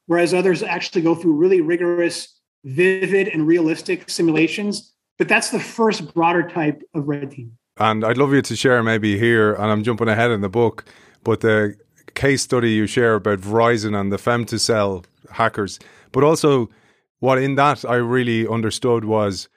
whereas 0.07 0.35
others 0.35 0.63
actually 0.63 1.03
go 1.03 1.15
through 1.15 1.35
really 1.35 1.61
rigorous, 1.61 2.41
vivid, 2.65 3.29
and 3.29 3.47
realistic 3.47 4.11
simulations 4.11 4.95
but 5.19 5.29
that's 5.29 5.51
the 5.51 5.61
first 5.61 6.15
broader 6.15 6.49
type 6.49 6.83
of 6.95 7.07
red 7.07 7.33
team. 7.33 7.59
And 7.77 8.05
I'd 8.05 8.17
love 8.17 8.33
you 8.33 8.43
to 8.43 8.57
share 8.57 8.83
maybe 8.83 9.19
here, 9.19 9.53
and 9.55 9.71
I'm 9.71 9.83
jumping 9.83 10.09
ahead 10.09 10.31
in 10.31 10.41
the 10.41 10.49
book, 10.49 10.85
but 11.23 11.41
the 11.41 11.77
case 12.15 12.43
study 12.43 12.71
you 12.71 12.87
share 12.87 13.17
about 13.17 13.41
Verizon 13.41 13.99
and 13.99 14.11
the 14.11 14.17
femtocell 14.17 15.05
hackers, 15.33 15.79
but 16.13 16.25
also 16.25 16.71
what 17.19 17.39
in 17.39 17.57
that 17.57 17.85
I 17.85 17.97
really 17.97 18.47
understood 18.47 19.05
was 19.05 19.49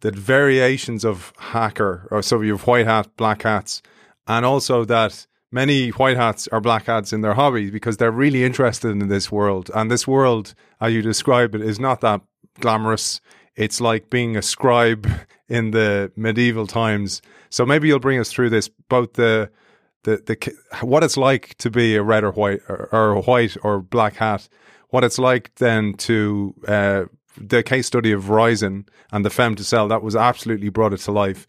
that 0.00 0.14
variations 0.14 1.04
of 1.04 1.32
hacker, 1.38 2.08
or 2.10 2.22
so 2.22 2.40
you 2.40 2.52
have 2.52 2.66
white 2.66 2.86
hat, 2.86 3.08
black 3.16 3.42
hats, 3.42 3.82
and 4.26 4.44
also 4.44 4.84
that 4.84 5.26
many 5.50 5.90
white 5.90 6.16
hats 6.16 6.48
are 6.48 6.60
black 6.60 6.86
hats 6.86 7.12
in 7.12 7.22
their 7.22 7.34
hobby 7.34 7.70
because 7.70 7.96
they're 7.96 8.10
really 8.10 8.44
interested 8.44 8.90
in 8.90 9.08
this 9.08 9.32
world. 9.32 9.70
And 9.74 9.90
this 9.90 10.06
world, 10.06 10.54
as 10.80 10.92
you 10.92 11.02
describe 11.02 11.54
it, 11.54 11.62
is 11.62 11.80
not 11.80 12.00
that 12.02 12.20
glamorous 12.60 13.20
it's 13.56 13.80
like 13.80 14.10
being 14.10 14.36
a 14.36 14.42
scribe 14.42 15.08
in 15.48 15.70
the 15.72 16.12
medieval 16.14 16.66
times. 16.66 17.22
So 17.50 17.66
maybe 17.66 17.88
you'll 17.88 17.98
bring 17.98 18.20
us 18.20 18.30
through 18.30 18.50
this, 18.50 18.68
both 18.88 19.14
the 19.14 19.50
the 20.04 20.22
the 20.24 20.86
what 20.86 21.02
it's 21.02 21.16
like 21.16 21.56
to 21.58 21.70
be 21.70 21.96
a 21.96 22.02
red 22.02 22.22
or 22.22 22.30
white 22.30 22.60
or, 22.68 22.88
or 22.92 23.22
white 23.22 23.56
or 23.62 23.80
black 23.80 24.16
hat, 24.16 24.48
what 24.90 25.02
it's 25.02 25.18
like 25.18 25.54
then 25.56 25.94
to 25.94 26.54
uh, 26.68 27.04
the 27.38 27.62
case 27.62 27.86
study 27.86 28.12
of 28.12 28.24
Verizon 28.24 28.88
and 29.12 29.24
the 29.24 29.30
femtocell 29.30 29.88
that 29.88 30.02
was 30.02 30.16
absolutely 30.16 30.68
brought 30.68 30.92
it 30.92 31.00
to 31.00 31.12
life. 31.12 31.46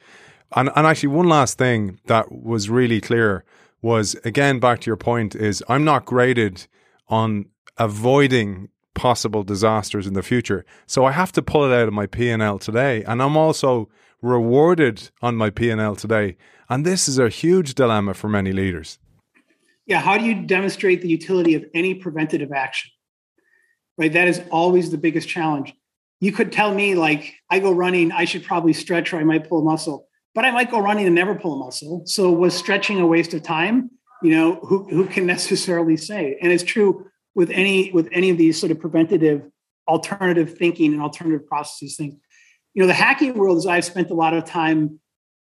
And 0.56 0.70
and 0.76 0.88
actually 0.88 1.10
one 1.10 1.28
last 1.28 1.58
thing 1.58 2.00
that 2.06 2.32
was 2.32 2.70
really 2.70 3.02
clear 3.02 3.44
was 3.82 4.16
again 4.24 4.60
back 4.60 4.80
to 4.82 4.88
your 4.88 4.98
point 4.98 5.36
is 5.36 5.64
I'm 5.68 5.84
not 5.84 6.06
graded 6.06 6.68
on 7.10 7.46
avoiding 7.78 8.70
possible 8.94 9.44
disasters 9.44 10.08
in 10.08 10.14
the 10.14 10.24
future. 10.24 10.66
So 10.88 11.06
I 11.06 11.12
have 11.12 11.32
to 11.34 11.42
pull 11.42 11.64
it 11.64 11.76
out 11.76 11.88
of 11.88 11.94
my 11.94 12.08
P&L 12.08 12.58
today 12.60 13.04
and 13.04 13.22
I'm 13.22 13.38
also 13.38 13.90
rewarded 14.22 15.12
on 15.22 15.36
my 15.36 15.50
P&L 15.50 15.96
today. 15.96 16.38
And 16.70 16.86
this 16.86 17.08
is 17.08 17.20
a 17.20 17.30
huge 17.30 17.76
dilemma 17.76 18.14
for 18.14 18.28
many 18.28 18.52
leaders. 18.52 18.98
Yeah, 19.86 20.02
how 20.02 20.18
do 20.18 20.26
you 20.26 20.46
demonstrate 20.46 21.02
the 21.02 21.08
utility 21.08 21.56
of 21.56 21.64
any 21.74 21.94
preventative 21.94 22.52
action? 22.52 22.92
Right? 23.98 24.14
That 24.14 24.28
is 24.28 24.42
always 24.52 24.92
the 24.92 24.98
biggest 24.98 25.28
challenge. 25.28 25.74
You 26.20 26.32
could 26.32 26.52
tell 26.52 26.74
me 26.74 26.96
like 26.96 27.34
I 27.50 27.60
go 27.60 27.72
running, 27.72 28.12
I 28.12 28.26
should 28.26 28.44
probably 28.44 28.74
stretch 28.74 29.14
or 29.14 29.18
I 29.18 29.24
might 29.24 29.48
pull 29.48 29.60
a 29.60 29.64
muscle. 29.64 30.08
But 30.36 30.46
I 30.46 30.52
might 30.52 30.70
go 30.70 30.80
running 30.80 31.08
and 31.08 31.16
never 31.16 31.34
pull 31.34 31.54
a 31.54 31.66
muscle. 31.66 32.04
So 32.06 32.32
was 32.32 32.56
stretching 32.56 33.00
a 33.00 33.08
waste 33.08 33.34
of 33.34 33.42
time? 33.42 33.90
You 34.22 34.32
know, 34.32 34.56
who 34.64 34.88
who 34.90 35.06
can 35.06 35.26
necessarily 35.36 35.98
say? 35.98 36.38
And 36.42 36.52
it's 36.52 36.64
true 36.64 37.08
with 37.38 37.52
any 37.52 37.92
with 37.92 38.10
any 38.12 38.32
of 38.32 38.38
these 38.38 38.60
sort 38.60 38.72
of 38.72 38.80
preventative 38.80 39.44
alternative 39.88 40.58
thinking 40.58 40.92
and 40.92 41.02
alternative 41.02 41.48
processes 41.48 41.96
things 41.96 42.16
you 42.74 42.82
know 42.82 42.88
the 42.88 42.94
hacking 42.94 43.38
world 43.38 43.58
is 43.58 43.66
i've 43.66 43.86
spent 43.86 44.10
a 44.10 44.14
lot 44.14 44.34
of 44.34 44.44
time 44.44 45.00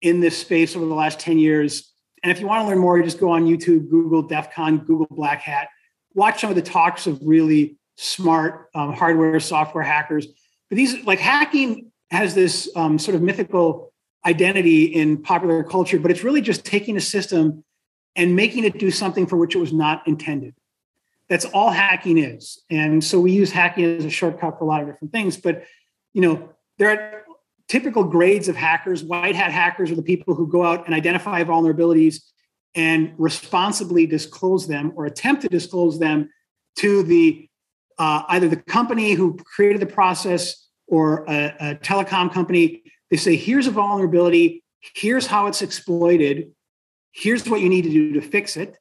in 0.02 0.20
this 0.20 0.38
space 0.38 0.76
over 0.76 0.86
the 0.86 0.94
last 0.94 1.20
10 1.20 1.40
years 1.40 1.92
and 2.22 2.32
if 2.32 2.40
you 2.40 2.48
want 2.48 2.62
to 2.62 2.68
learn 2.68 2.78
more 2.78 2.98
you 2.98 3.04
just 3.04 3.20
go 3.20 3.32
on 3.32 3.46
youtube 3.46 3.90
google 3.90 4.22
def 4.22 4.54
con 4.54 4.78
google 4.80 5.08
black 5.10 5.42
hat 5.42 5.70
watch 6.14 6.42
some 6.42 6.50
of 6.50 6.56
the 6.56 6.62
talks 6.62 7.08
of 7.08 7.20
really 7.24 7.79
smart 8.00 8.70
um, 8.76 8.94
hardware 8.94 9.40
software 9.40 9.84
hackers 9.84 10.28
but 10.70 10.76
these 10.76 11.04
like 11.06 11.20
hacking 11.20 11.92
has 12.12 12.34
this 12.34 12.70
um, 12.76 12.98
sort 12.98 13.16
of 13.16 13.22
mythical 13.22 13.92
identity 14.26 14.86
in 14.86 15.22
popular 15.22 15.64
culture 15.64 16.00
but 16.00 16.12
it's 16.12 16.24
really 16.24 16.42
just 16.42 16.66
taking 16.66 16.98
a 16.98 17.02
system 17.02 17.64
and 18.16 18.36
making 18.36 18.64
it 18.64 18.80
do 18.80 18.90
something 18.92 19.28
for 19.28 19.38
which 19.38 19.56
it 19.56 19.60
was 19.60 19.74
not 19.74 20.06
intended 20.08 20.54
that's 21.30 21.46
all 21.46 21.70
hacking 21.70 22.18
is. 22.18 22.62
And 22.70 23.04
so 23.04 23.20
we 23.20 23.32
use 23.32 23.52
hacking 23.52 23.86
as 23.86 24.04
a 24.04 24.10
shortcut 24.10 24.58
for 24.58 24.66
a 24.66 24.68
lot 24.68 24.82
of 24.82 24.88
different 24.88 25.14
things. 25.14 25.38
But 25.38 25.64
you 26.14 26.22
know, 26.22 26.50
there 26.80 26.90
are 26.90 27.24
typical 27.68 28.04
grades 28.04 28.48
of 28.48 28.56
hackers. 28.56 29.04
White 29.04 29.36
hat 29.36 29.52
hackers 29.52 29.92
are 29.92 29.96
the 29.96 30.02
people 30.02 30.34
who 30.34 30.48
go 30.48 30.64
out 30.64 30.88
and 30.88 30.96
identify 30.96 31.44
vulnerabilities 31.44 32.24
and 32.74 33.14
responsibly 33.18 34.08
disclose 34.08 34.68
them 34.68 34.92
or 34.96 35.06
attempt 35.06 35.44
to 35.44 35.50
disclose 35.50 36.00
them 36.00 36.30
to 36.78 37.04
the 37.04 37.48
uh, 38.00 38.24
either 38.30 38.48
the 38.48 38.56
company 38.56 39.14
who 39.14 39.38
created 39.38 39.82
the 39.82 39.86
process 39.86 40.68
or 40.88 41.26
a, 41.28 41.56
a 41.60 41.76
telecom 41.76 42.34
company. 42.34 42.82
They 43.12 43.18
say, 43.18 43.36
here's 43.36 43.68
a 43.68 43.72
vulnerability, 43.72 44.64
here's 44.96 45.28
how 45.28 45.48
it's 45.48 45.62
exploited, 45.62 46.52
here's 47.12 47.48
what 47.48 47.62
you 47.62 47.70
need 47.70 47.84
to 47.84 47.90
do 47.90 48.14
to 48.14 48.22
fix 48.22 48.56
it 48.56 48.78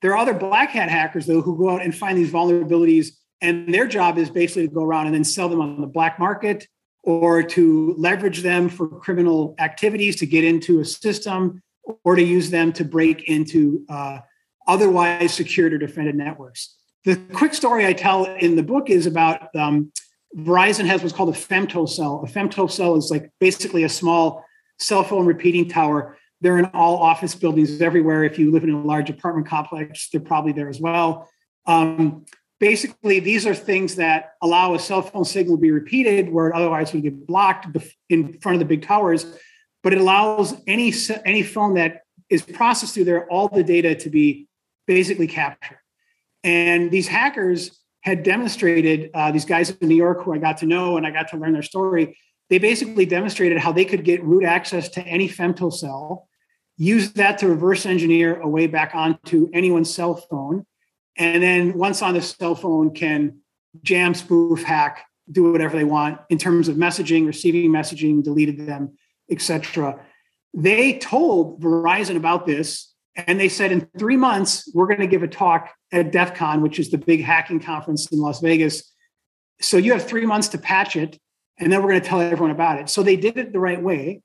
There 0.00 0.12
are 0.12 0.18
other 0.18 0.34
black 0.34 0.70
hat 0.70 0.88
hackers, 0.88 1.26
though, 1.26 1.42
who 1.42 1.56
go 1.56 1.70
out 1.70 1.82
and 1.82 1.94
find 1.94 2.16
these 2.16 2.30
vulnerabilities, 2.30 3.08
and 3.40 3.72
their 3.72 3.86
job 3.86 4.18
is 4.18 4.30
basically 4.30 4.68
to 4.68 4.74
go 4.74 4.82
around 4.82 5.06
and 5.06 5.14
then 5.14 5.24
sell 5.24 5.48
them 5.48 5.60
on 5.60 5.80
the 5.80 5.86
black 5.86 6.18
market 6.18 6.66
or 7.04 7.42
to 7.42 7.94
leverage 7.98 8.42
them 8.42 8.68
for 8.68 8.86
criminal 8.88 9.56
activities 9.58 10.16
to 10.16 10.26
get 10.26 10.44
into 10.44 10.80
a 10.80 10.84
system 10.84 11.60
or 12.04 12.14
to 12.14 12.22
use 12.22 12.50
them 12.50 12.72
to 12.72 12.84
break 12.84 13.24
into 13.24 13.84
uh, 13.88 14.20
otherwise 14.68 15.34
secured 15.34 15.72
or 15.72 15.78
defended 15.78 16.14
networks. 16.14 16.76
The 17.04 17.16
quick 17.32 17.52
story 17.52 17.84
I 17.86 17.92
tell 17.92 18.24
in 18.24 18.54
the 18.54 18.62
book 18.62 18.88
is 18.88 19.06
about 19.06 19.54
um, 19.56 19.90
Verizon 20.36 20.86
has 20.86 21.02
what's 21.02 21.14
called 21.14 21.30
a 21.30 21.38
femtocell. 21.38 22.28
A 22.28 22.32
femtocell 22.32 22.96
is 22.96 23.10
like 23.10 23.30
basically 23.40 23.82
a 23.82 23.88
small 23.88 24.44
cell 24.78 25.02
phone 25.02 25.26
repeating 25.26 25.68
tower. 25.68 26.16
They're 26.40 26.58
in 26.58 26.66
all 26.66 26.98
office 26.98 27.34
buildings 27.34 27.80
everywhere. 27.80 28.24
If 28.24 28.38
you 28.38 28.52
live 28.52 28.62
in 28.64 28.70
a 28.70 28.80
large 28.80 29.10
apartment 29.10 29.48
complex, 29.48 30.08
they're 30.10 30.20
probably 30.20 30.52
there 30.52 30.68
as 30.68 30.80
well. 30.80 31.28
Um, 31.66 32.24
basically, 32.60 33.18
these 33.18 33.46
are 33.46 33.54
things 33.54 33.96
that 33.96 34.34
allow 34.40 34.74
a 34.74 34.78
cell 34.78 35.02
phone 35.02 35.24
signal 35.24 35.56
to 35.56 35.60
be 35.60 35.72
repeated 35.72 36.32
where 36.32 36.48
it 36.48 36.54
otherwise 36.54 36.92
would 36.92 37.02
get 37.02 37.26
blocked 37.26 37.66
in 38.08 38.38
front 38.40 38.54
of 38.54 38.58
the 38.60 38.64
big 38.64 38.82
towers. 38.82 39.26
But 39.82 39.92
it 39.92 40.00
allows 40.00 40.54
any 40.68 40.94
any 41.24 41.42
phone 41.42 41.74
that 41.74 42.02
is 42.30 42.42
processed 42.42 42.94
through 42.94 43.04
there 43.04 43.28
all 43.28 43.48
the 43.48 43.64
data 43.64 43.96
to 43.96 44.10
be 44.10 44.46
basically 44.86 45.26
captured. 45.26 45.78
And 46.44 46.90
these 46.90 47.08
hackers 47.08 47.78
had 48.02 48.22
demonstrated 48.22 49.10
uh, 49.14 49.30
these 49.30 49.44
guys 49.44 49.70
in 49.70 49.88
New 49.88 49.96
York 49.96 50.22
who 50.22 50.34
I 50.34 50.38
got 50.38 50.58
to 50.58 50.66
know 50.66 50.96
and 50.96 51.06
I 51.06 51.10
got 51.10 51.28
to 51.28 51.36
learn 51.36 51.52
their 51.52 51.62
story. 51.62 52.16
They 52.50 52.58
basically 52.58 53.06
demonstrated 53.06 53.58
how 53.58 53.72
they 53.72 53.84
could 53.84 54.04
get 54.04 54.22
root 54.24 54.44
access 54.44 54.88
to 54.90 55.02
any 55.02 55.28
femto 55.28 55.72
cell, 55.72 56.28
use 56.76 57.12
that 57.12 57.38
to 57.38 57.48
reverse 57.48 57.86
engineer 57.86 58.40
a 58.40 58.48
way 58.48 58.66
back 58.66 58.94
onto 58.94 59.48
anyone's 59.54 59.92
cell 59.92 60.16
phone, 60.16 60.66
and 61.16 61.42
then 61.42 61.78
once 61.78 62.02
on 62.02 62.14
the 62.14 62.22
cell 62.22 62.54
phone 62.54 62.92
can 62.94 63.38
jam, 63.82 64.14
spoof, 64.14 64.62
hack, 64.62 65.04
do 65.30 65.50
whatever 65.50 65.76
they 65.76 65.84
want 65.84 66.20
in 66.28 66.38
terms 66.38 66.68
of 66.68 66.76
messaging, 66.76 67.26
receiving 67.26 67.70
messaging, 67.70 68.22
deleted 68.22 68.66
them, 68.66 68.96
etc. 69.30 70.04
They 70.52 70.98
told 70.98 71.60
Verizon 71.62 72.16
about 72.16 72.46
this 72.46 72.91
and 73.14 73.38
they 73.38 73.48
said, 73.48 73.72
in 73.72 73.88
three 73.98 74.16
months, 74.16 74.70
we're 74.74 74.86
going 74.86 75.00
to 75.00 75.06
give 75.06 75.22
a 75.22 75.28
talk 75.28 75.70
at 75.92 76.12
DEF 76.12 76.34
CON, 76.34 76.62
which 76.62 76.78
is 76.78 76.90
the 76.90 76.98
big 76.98 77.22
hacking 77.22 77.60
conference 77.60 78.10
in 78.10 78.18
Las 78.18 78.40
Vegas. 78.40 78.90
So 79.60 79.76
you 79.76 79.92
have 79.92 80.04
three 80.04 80.24
months 80.24 80.48
to 80.48 80.58
patch 80.58 80.96
it, 80.96 81.18
and 81.58 81.70
then 81.70 81.82
we're 81.82 81.90
going 81.90 82.00
to 82.00 82.08
tell 82.08 82.20
everyone 82.20 82.50
about 82.50 82.78
it. 82.80 82.88
So 82.88 83.02
they 83.02 83.16
did 83.16 83.36
it 83.36 83.52
the 83.52 83.60
right 83.60 83.80
way. 83.80 84.22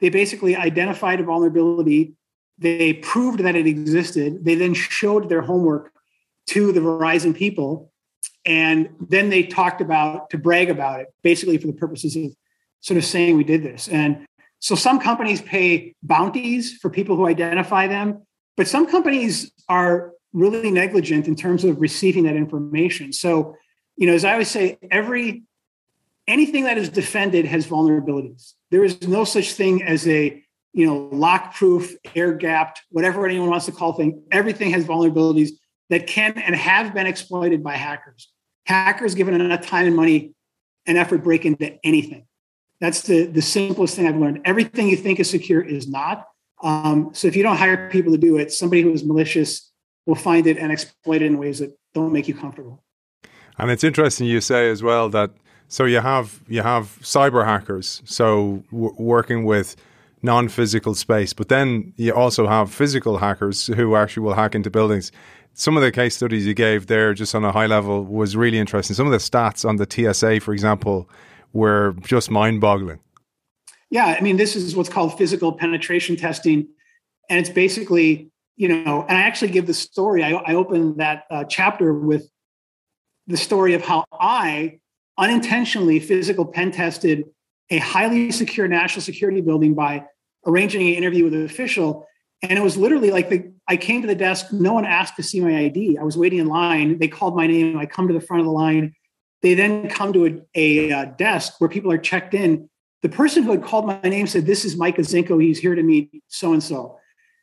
They 0.00 0.10
basically 0.10 0.54
identified 0.54 1.20
a 1.20 1.24
vulnerability. 1.24 2.12
They 2.58 2.94
proved 2.94 3.40
that 3.40 3.56
it 3.56 3.66
existed. 3.66 4.44
They 4.44 4.54
then 4.54 4.74
showed 4.74 5.28
their 5.28 5.42
homework 5.42 5.90
to 6.48 6.72
the 6.72 6.80
Verizon 6.80 7.34
people. 7.34 7.90
And 8.44 8.90
then 9.00 9.30
they 9.30 9.44
talked 9.44 9.80
about 9.80 10.30
to 10.30 10.38
brag 10.38 10.70
about 10.70 11.00
it, 11.00 11.08
basically 11.22 11.58
for 11.58 11.66
the 11.66 11.72
purposes 11.72 12.14
of 12.16 12.32
sort 12.80 12.98
of 12.98 13.04
saying 13.04 13.36
we 13.36 13.44
did 13.44 13.62
this. 13.62 13.88
And 13.88 14.26
so 14.58 14.74
some 14.74 14.98
companies 14.98 15.40
pay 15.42 15.94
bounties 16.02 16.78
for 16.78 16.90
people 16.90 17.16
who 17.16 17.26
identify 17.26 17.86
them, 17.86 18.22
but 18.56 18.66
some 18.66 18.86
companies 18.86 19.52
are 19.68 20.12
really 20.32 20.70
negligent 20.70 21.28
in 21.28 21.36
terms 21.36 21.64
of 21.64 21.80
receiving 21.80 22.24
that 22.24 22.36
information. 22.36 23.12
So, 23.12 23.56
you 23.96 24.06
know, 24.06 24.14
as 24.14 24.24
I 24.24 24.32
always 24.32 24.50
say, 24.50 24.78
every 24.90 25.44
anything 26.26 26.64
that 26.64 26.76
is 26.78 26.88
defended 26.88 27.44
has 27.46 27.66
vulnerabilities. 27.66 28.54
There 28.70 28.84
is 28.84 29.06
no 29.06 29.24
such 29.24 29.52
thing 29.52 29.82
as 29.82 30.06
a 30.08 30.42
you 30.72 30.86
know 30.86 31.08
lock-proof, 31.12 31.94
air-gapped, 32.14 32.82
whatever 32.90 33.26
anyone 33.26 33.50
wants 33.50 33.66
to 33.66 33.72
call 33.72 33.94
thing. 33.94 34.22
Everything 34.30 34.70
has 34.70 34.84
vulnerabilities 34.84 35.50
that 35.88 36.06
can 36.06 36.36
and 36.36 36.54
have 36.54 36.92
been 36.92 37.06
exploited 37.06 37.62
by 37.62 37.76
hackers. 37.76 38.30
Hackers, 38.66 39.14
given 39.14 39.40
enough 39.40 39.66
time 39.66 39.86
and 39.86 39.96
money 39.96 40.32
and 40.84 40.98
effort, 40.98 41.22
break 41.22 41.44
into 41.46 41.78
anything. 41.84 42.26
That's 42.80 43.02
the, 43.02 43.26
the 43.26 43.42
simplest 43.42 43.96
thing 43.96 44.06
I've 44.06 44.16
learned. 44.16 44.42
Everything 44.44 44.88
you 44.88 44.96
think 44.96 45.18
is 45.20 45.30
secure 45.30 45.62
is 45.62 45.88
not. 45.88 46.26
Um, 46.62 47.10
so 47.12 47.28
if 47.28 47.36
you 47.36 47.42
don't 47.42 47.56
hire 47.56 47.88
people 47.90 48.12
to 48.12 48.18
do 48.18 48.36
it, 48.36 48.52
somebody 48.52 48.82
who 48.82 48.92
is 48.92 49.04
malicious 49.04 49.70
will 50.06 50.14
find 50.14 50.46
it 50.46 50.58
and 50.58 50.72
exploit 50.72 51.22
it 51.22 51.26
in 51.26 51.38
ways 51.38 51.58
that 51.58 51.76
don't 51.94 52.12
make 52.12 52.28
you 52.28 52.34
comfortable. 52.34 52.82
And 53.58 53.70
it's 53.70 53.84
interesting 53.84 54.26
you 54.26 54.40
say 54.40 54.70
as 54.70 54.82
well 54.82 55.08
that 55.10 55.30
so 55.68 55.84
you 55.84 56.00
have 56.00 56.42
you 56.46 56.62
have 56.62 56.98
cyber 57.02 57.44
hackers, 57.44 58.02
so 58.04 58.62
w- 58.70 58.94
working 58.98 59.44
with 59.44 59.74
non-physical 60.22 60.94
space, 60.94 61.32
but 61.32 61.48
then 61.48 61.92
you 61.96 62.12
also 62.12 62.46
have 62.46 62.72
physical 62.72 63.18
hackers 63.18 63.66
who 63.66 63.96
actually 63.96 64.22
will 64.22 64.34
hack 64.34 64.54
into 64.54 64.70
buildings. 64.70 65.12
Some 65.54 65.76
of 65.76 65.82
the 65.82 65.90
case 65.90 66.16
studies 66.16 66.46
you 66.46 66.54
gave 66.54 66.86
there, 66.86 67.14
just 67.14 67.34
on 67.34 67.44
a 67.44 67.52
high 67.52 67.66
level, 67.66 68.04
was 68.04 68.36
really 68.36 68.58
interesting. 68.58 68.94
Some 68.94 69.06
of 69.06 69.12
the 69.12 69.18
stats 69.18 69.66
on 69.66 69.76
the 69.76 69.86
TSA, 69.88 70.40
for 70.40 70.52
example, 70.52 71.08
were 71.56 71.94
just 72.02 72.30
mind 72.30 72.60
boggling. 72.60 73.00
Yeah, 73.90 74.16
I 74.18 74.20
mean, 74.20 74.36
this 74.36 74.56
is 74.56 74.76
what's 74.76 74.88
called 74.88 75.16
physical 75.16 75.52
penetration 75.52 76.16
testing. 76.16 76.68
And 77.28 77.38
it's 77.38 77.50
basically, 77.50 78.30
you 78.56 78.68
know, 78.68 79.04
and 79.08 79.16
I 79.16 79.22
actually 79.22 79.50
give 79.50 79.66
the 79.66 79.74
story. 79.74 80.22
I, 80.22 80.32
I 80.32 80.54
open 80.54 80.96
that 80.98 81.24
uh, 81.30 81.44
chapter 81.44 81.94
with 81.94 82.28
the 83.26 83.36
story 83.36 83.74
of 83.74 83.82
how 83.82 84.04
I 84.12 84.78
unintentionally 85.18 85.98
physical 85.98 86.44
pen 86.44 86.70
tested 86.72 87.24
a 87.70 87.78
highly 87.78 88.30
secure 88.30 88.68
national 88.68 89.02
security 89.02 89.40
building 89.40 89.74
by 89.74 90.04
arranging 90.46 90.82
an 90.82 90.94
interview 90.94 91.24
with 91.24 91.34
an 91.34 91.44
official. 91.44 92.06
And 92.42 92.52
it 92.52 92.62
was 92.62 92.76
literally 92.76 93.10
like 93.10 93.28
the, 93.28 93.52
I 93.66 93.76
came 93.76 94.02
to 94.02 94.06
the 94.06 94.14
desk, 94.14 94.52
no 94.52 94.74
one 94.74 94.84
asked 94.84 95.16
to 95.16 95.22
see 95.22 95.40
my 95.40 95.58
ID. 95.58 95.98
I 95.98 96.04
was 96.04 96.16
waiting 96.16 96.38
in 96.38 96.46
line. 96.46 96.98
They 96.98 97.08
called 97.08 97.34
my 97.34 97.46
name. 97.46 97.78
I 97.78 97.86
come 97.86 98.06
to 98.06 98.14
the 98.14 98.20
front 98.20 98.40
of 98.40 98.46
the 98.46 98.52
line. 98.52 98.94
They 99.46 99.54
then 99.54 99.88
come 99.88 100.12
to 100.12 100.26
a, 100.26 100.42
a, 100.56 100.90
a 100.90 100.98
uh, 100.98 101.04
desk 101.04 101.60
where 101.60 101.70
people 101.70 101.92
are 101.92 101.98
checked 101.98 102.34
in. 102.34 102.68
The 103.02 103.08
person 103.08 103.44
who 103.44 103.52
had 103.52 103.62
called 103.62 103.86
my 103.86 104.00
name 104.02 104.26
said, 104.26 104.44
This 104.44 104.64
is 104.64 104.76
Micah 104.76 105.02
Zenko. 105.02 105.40
He's 105.40 105.60
here 105.60 105.76
to 105.76 105.84
meet 105.84 106.10
so 106.26 106.52
and 106.52 106.60
so. 106.60 106.98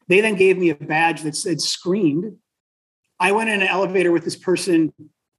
They 0.10 0.20
then 0.20 0.36
gave 0.36 0.58
me 0.58 0.70
a 0.70 0.76
badge 0.76 1.22
that 1.22 1.34
said 1.34 1.62
screened. 1.62 2.36
I 3.22 3.32
went 3.32 3.52
in 3.52 3.62
an 3.62 3.70
elevator 3.70 4.12
with 4.12 4.26
this 4.26 4.36
person, 4.36 4.92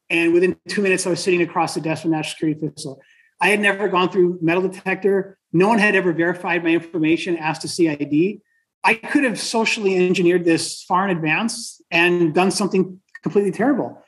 and 0.09 0.33
within 0.33 0.57
two 0.67 0.81
minutes, 0.81 1.07
I 1.07 1.11
was 1.11 1.23
sitting 1.23 1.43
across 1.43 1.75
the 1.75 1.83
desk 1.83 2.01
from 2.01 2.13
National 2.13 2.31
Security 2.31 2.67
Official. 2.67 2.99
I 3.43 3.49
had 3.49 3.61
never 3.61 3.89
gone 3.89 4.09
through 4.09 4.39
metal 4.41 4.67
detector. 4.67 5.37
No 5.53 5.69
one 5.69 5.79
had 5.79 5.95
ever 5.95 6.15
verified 6.15 6.65
my 6.65 6.71
information, 6.71 7.37
asked 7.37 7.61
to 7.61 7.69
see 7.69 7.91
ID. 7.91 8.41
I 8.83 8.95
could 8.95 9.25
have 9.25 9.39
socially 9.39 9.99
engineered 9.99 10.47
this 10.47 10.83
far 10.85 11.07
in 11.07 11.15
advance 11.15 11.83
and 11.91 12.33
done 12.33 12.51
something 12.51 13.03
completely 13.23 13.53
terrible 13.53 14.03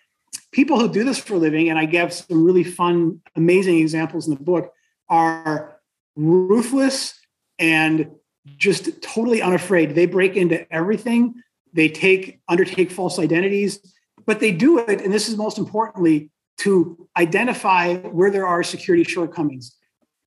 people 0.57 0.81
who 0.81 0.89
do 0.89 1.05
this 1.05 1.19
for 1.19 1.35
a 1.35 1.39
living, 1.39 1.69
and 1.69 1.79
I 1.79 1.85
give 1.85 2.15
some 2.15 2.43
really 2.43 2.65
fun, 2.65 3.21
amazing 3.37 3.79
examples 3.79 4.27
in 4.27 4.33
the 4.33 4.43
book, 4.43 4.73
are 5.11 5.79
ruthless 6.17 7.13
and 7.59 8.11
just 8.57 9.03
totally 9.03 9.43
unafraid. 9.43 9.95
They 9.95 10.07
break 10.07 10.35
into 10.35 10.67
everything. 10.73 11.35
They 11.75 11.91
take 11.91 12.41
undertake 12.49 12.91
false 12.91 13.19
identities, 13.19 13.81
but 14.25 14.41
they 14.41 14.51
do 14.51 14.79
it, 14.79 15.03
and 15.03 15.13
this 15.13 15.29
is 15.29 15.37
most 15.37 15.59
importantly, 15.59 16.31
to 16.61 17.07
identify 17.19 17.97
where 17.97 18.31
there 18.31 18.47
are 18.47 18.63
security 18.63 19.05
shortcomings. 19.05 19.77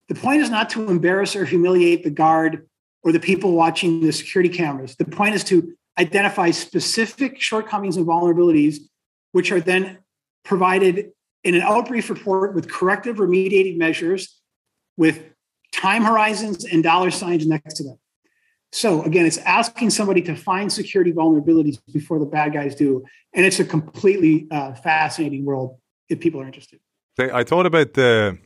The 0.08 0.16
point 0.16 0.42
is 0.42 0.50
not 0.50 0.70
to 0.70 0.90
embarrass 0.90 1.36
or 1.36 1.44
humiliate 1.44 2.02
the 2.02 2.10
guard 2.10 2.66
or 3.04 3.12
the 3.12 3.20
people 3.20 3.52
watching 3.52 4.00
the 4.00 4.12
security 4.12 4.52
cameras. 4.52 4.96
The 4.96 5.04
point 5.04 5.36
is 5.36 5.44
to 5.44 5.72
identify 5.96 6.50
specific 6.50 7.40
shortcomings 7.40 7.96
and 7.96 8.04
vulnerabilities, 8.04 8.78
which 9.30 9.52
are 9.52 9.60
then 9.60 9.98
provided 10.46 11.10
in 11.44 11.54
an 11.54 11.60
outbrief 11.60 12.08
report 12.08 12.54
with 12.54 12.70
corrective 12.70 13.16
remediating 13.16 13.76
measures 13.76 14.40
with 14.96 15.22
time 15.74 16.04
horizons 16.04 16.64
and 16.64 16.82
dollar 16.82 17.10
signs 17.10 17.46
next 17.46 17.74
to 17.74 17.84
them. 17.84 17.98
So 18.72 19.02
again, 19.02 19.26
it's 19.26 19.38
asking 19.38 19.90
somebody 19.90 20.22
to 20.22 20.34
find 20.34 20.72
security 20.72 21.12
vulnerabilities 21.12 21.78
before 21.92 22.18
the 22.18 22.26
bad 22.26 22.52
guys 22.52 22.74
do, 22.74 23.04
and 23.34 23.44
it's 23.46 23.60
a 23.60 23.64
completely 23.64 24.48
uh, 24.50 24.74
fascinating 24.74 25.44
world 25.44 25.78
if 26.08 26.20
people 26.20 26.40
are 26.40 26.46
interested. 26.46 26.80
I 27.18 27.44
thought 27.44 27.66
about 27.66 27.94
the 27.94 28.38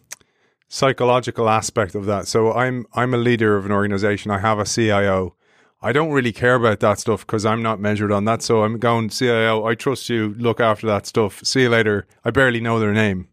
psychological 0.69 1.49
aspect 1.49 1.95
of 1.95 2.07
that. 2.07 2.29
So 2.29 2.53
I'm 2.53 2.87
I'm 2.93 3.13
a 3.15 3.17
leader 3.17 3.57
of 3.57 3.67
an 3.67 3.73
organization. 3.73 4.31
I 4.31 4.39
have 4.39 4.59
a 4.59 4.65
CIO, 4.65 5.37
I 5.83 5.93
don't 5.93 6.11
really 6.11 6.33
care 6.33 6.57
about 6.57 6.81
that 6.81 6.99
stuff 6.99 7.27
because 7.27 7.47
I'm 7.47 7.63
not 7.63 7.81
measured 7.81 8.13
on 8.13 8.27
that. 8.27 8.43
So 8.43 8.65
I'm 8.65 8.79
going, 8.79 9.09
CIO, 9.09 9.65
I 9.65 9.75
trust 9.75 10.11
you, 10.11 10.35
look 10.37 10.61
after 10.61 10.87
that 10.89 11.07
stuff. 11.07 11.43
See 11.43 11.63
you 11.63 11.71
later. 11.71 12.07
I 12.25 12.31
barely 12.31 12.61
know 12.61 12.79
their 12.79 12.93
name. 12.93 13.29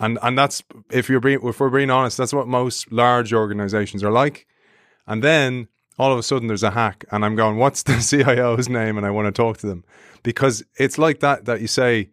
And 0.00 0.18
and 0.22 0.38
that's 0.38 0.62
if 0.90 1.08
you're 1.08 1.20
being 1.20 1.40
if 1.42 1.60
we're 1.60 1.70
being 1.70 1.90
honest, 1.90 2.16
that's 2.16 2.32
what 2.32 2.48
most 2.48 2.90
large 2.92 3.32
organizations 3.32 4.02
are 4.02 4.10
like. 4.10 4.46
And 5.06 5.22
then 5.22 5.68
all 5.98 6.12
of 6.12 6.18
a 6.18 6.22
sudden 6.22 6.48
there's 6.48 6.62
a 6.62 6.70
hack 6.70 7.04
and 7.10 7.24
I'm 7.24 7.36
going, 7.36 7.56
what's 7.56 7.82
the 7.82 7.94
CIO's 8.00 8.68
name? 8.68 8.96
And 8.96 9.06
I 9.06 9.10
want 9.10 9.26
to 9.26 9.32
talk 9.32 9.58
to 9.58 9.66
them. 9.66 9.84
Because 10.22 10.64
it's 10.78 10.98
like 10.98 11.20
that 11.20 11.44
that 11.46 11.60
you 11.60 11.66
say, 11.66 12.10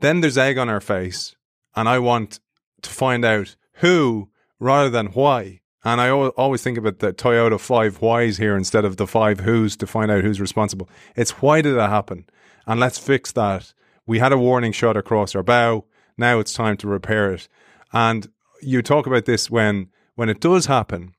then 0.00 0.20
there's 0.20 0.38
egg 0.38 0.58
on 0.58 0.68
our 0.68 0.80
face, 0.80 1.36
and 1.76 1.88
I 1.88 1.98
want 1.98 2.40
to 2.82 2.90
find 2.90 3.24
out 3.24 3.56
who 3.74 4.30
rather 4.58 4.90
than 4.90 5.08
why. 5.08 5.60
And 5.84 6.00
I 6.00 6.10
always 6.10 6.62
think 6.62 6.78
about 6.78 7.00
the 7.00 7.12
Toyota 7.12 7.60
five 7.60 8.00
whys 8.00 8.38
here 8.38 8.56
instead 8.56 8.86
of 8.86 8.96
the 8.96 9.06
five 9.06 9.40
who's 9.40 9.76
to 9.76 9.86
find 9.86 10.10
out 10.10 10.24
who's 10.24 10.40
responsible. 10.40 10.88
It's 11.14 11.42
why 11.42 11.60
did 11.60 11.76
that 11.76 11.90
happen? 11.90 12.24
And 12.66 12.80
let's 12.80 12.98
fix 12.98 13.32
that. 13.32 13.74
We 14.06 14.18
had 14.18 14.32
a 14.32 14.38
warning 14.38 14.72
shot 14.72 14.96
across 14.96 15.34
our 15.34 15.42
bow. 15.42 15.84
Now 16.16 16.38
it's 16.38 16.54
time 16.54 16.78
to 16.78 16.88
repair 16.88 17.32
it. 17.32 17.48
And 17.92 18.28
you 18.62 18.80
talk 18.80 19.06
about 19.06 19.26
this 19.26 19.50
when 19.50 19.88
when 20.14 20.28
it 20.28 20.40
does 20.40 20.66
happen, 20.66 21.12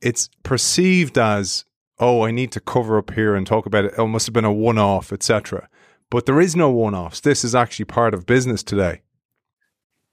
it's 0.00 0.28
perceived 0.42 1.16
as, 1.16 1.64
oh, 1.98 2.22
I 2.22 2.32
need 2.32 2.52
to 2.52 2.60
cover 2.60 2.98
up 2.98 3.12
here 3.12 3.34
and 3.34 3.46
talk 3.46 3.66
about 3.66 3.84
it. 3.86 3.94
Oh, 3.96 4.04
it 4.04 4.08
must 4.08 4.26
have 4.26 4.34
been 4.34 4.44
a 4.44 4.52
one 4.52 4.78
off, 4.78 5.12
etc. 5.12 5.68
But 6.10 6.26
there 6.26 6.40
is 6.40 6.54
no 6.54 6.70
one 6.70 6.94
offs. 6.94 7.20
This 7.20 7.44
is 7.44 7.54
actually 7.54 7.86
part 7.86 8.14
of 8.14 8.26
business 8.26 8.62
today. 8.62 9.02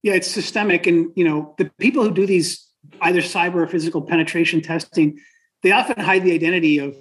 Yeah, 0.03 0.13
it's 0.13 0.29
systemic. 0.29 0.87
And 0.87 1.11
you 1.15 1.23
know, 1.25 1.53
the 1.57 1.69
people 1.79 2.03
who 2.03 2.13
do 2.13 2.25
these 2.25 2.65
either 3.01 3.21
cyber 3.21 3.55
or 3.55 3.67
physical 3.67 4.01
penetration 4.01 4.61
testing, 4.61 5.19
they 5.61 5.71
often 5.71 5.99
hide 5.99 6.23
the 6.23 6.33
identity 6.33 6.77
of 6.79 6.95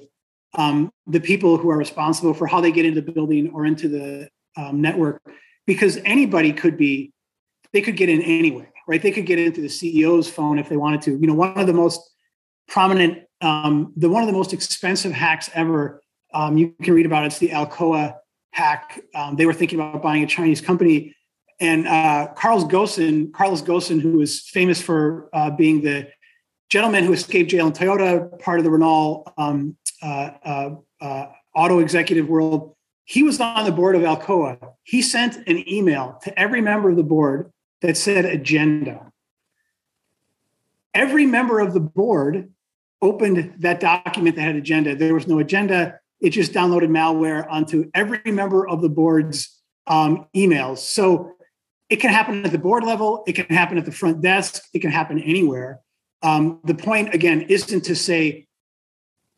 um, 0.54 0.90
the 1.06 1.20
people 1.20 1.56
who 1.56 1.70
are 1.70 1.76
responsible 1.76 2.34
for 2.34 2.46
how 2.46 2.60
they 2.60 2.72
get 2.72 2.84
into 2.84 3.00
the 3.00 3.12
building 3.12 3.50
or 3.52 3.66
into 3.66 3.88
the 3.88 4.28
um, 4.56 4.80
network, 4.80 5.22
because 5.66 5.98
anybody 6.04 6.52
could 6.52 6.76
be, 6.76 7.12
they 7.72 7.80
could 7.80 7.96
get 7.96 8.08
in 8.08 8.20
anyway, 8.22 8.68
right? 8.86 9.00
They 9.00 9.10
could 9.10 9.26
get 9.26 9.38
into 9.38 9.62
the 9.62 9.68
CEO's 9.68 10.28
phone 10.28 10.58
if 10.58 10.68
they 10.68 10.76
wanted 10.76 11.02
to. 11.02 11.12
You 11.12 11.26
know, 11.26 11.34
one 11.34 11.58
of 11.58 11.66
the 11.66 11.72
most 11.72 12.00
prominent, 12.68 13.18
um, 13.40 13.92
the 13.96 14.08
one 14.08 14.22
of 14.22 14.26
the 14.26 14.34
most 14.34 14.52
expensive 14.52 15.12
hacks 15.12 15.50
ever. 15.54 16.02
Um, 16.34 16.56
you 16.56 16.74
can 16.82 16.94
read 16.94 17.06
about 17.06 17.24
it. 17.24 17.26
It's 17.26 17.38
the 17.38 17.50
Alcoa 17.50 18.16
hack. 18.52 19.00
Um, 19.14 19.36
they 19.36 19.46
were 19.46 19.52
thinking 19.52 19.80
about 19.80 20.02
buying 20.02 20.22
a 20.22 20.26
Chinese 20.26 20.60
company 20.60 21.14
and 21.62 21.86
uh, 21.86 22.26
Carlos 22.34 22.64
Ghosn, 22.64 23.32
Carlos 23.32 23.62
Ghosn, 23.62 24.00
who 24.00 24.18
was 24.18 24.40
famous 24.40 24.82
for 24.82 25.30
uh, 25.32 25.48
being 25.48 25.82
the 25.82 26.08
gentleman 26.68 27.04
who 27.04 27.12
escaped 27.12 27.50
jail 27.50 27.68
in 27.68 27.72
Toyota, 27.72 28.36
part 28.40 28.58
of 28.58 28.64
the 28.64 28.70
Renault 28.70 29.32
um, 29.38 29.76
uh, 30.02 30.30
uh, 30.44 30.70
uh, 31.00 31.26
auto 31.54 31.78
executive 31.78 32.28
world, 32.28 32.74
he 33.04 33.22
was 33.22 33.40
on 33.40 33.64
the 33.64 33.70
board 33.70 33.94
of 33.94 34.02
Alcoa. 34.02 34.72
He 34.82 35.02
sent 35.02 35.36
an 35.46 35.68
email 35.68 36.18
to 36.24 36.36
every 36.36 36.60
member 36.60 36.90
of 36.90 36.96
the 36.96 37.04
board 37.04 37.52
that 37.80 37.96
said 37.96 38.24
agenda. 38.24 39.12
Every 40.94 41.26
member 41.26 41.60
of 41.60 41.74
the 41.74 41.80
board 41.80 42.50
opened 43.00 43.54
that 43.60 43.78
document 43.78 44.34
that 44.34 44.42
had 44.42 44.56
agenda. 44.56 44.96
There 44.96 45.14
was 45.14 45.28
no 45.28 45.38
agenda. 45.38 46.00
It 46.20 46.30
just 46.30 46.52
downloaded 46.52 46.88
malware 46.88 47.48
onto 47.48 47.88
every 47.94 48.32
member 48.32 48.66
of 48.66 48.82
the 48.82 48.88
board's 48.88 49.60
um, 49.86 50.26
emails. 50.34 50.78
So 50.78 51.34
it 51.92 52.00
can 52.00 52.08
happen 52.08 52.42
at 52.46 52.52
the 52.52 52.58
board 52.58 52.84
level, 52.84 53.22
it 53.26 53.34
can 53.34 53.44
happen 53.54 53.76
at 53.76 53.84
the 53.84 53.92
front 53.92 54.22
desk, 54.22 54.64
it 54.72 54.78
can 54.78 54.90
happen 54.90 55.18
anywhere. 55.18 55.80
Um, 56.22 56.58
the 56.64 56.74
point, 56.74 57.14
again, 57.14 57.42
isn't 57.42 57.82
to 57.82 57.94
say, 57.94 58.46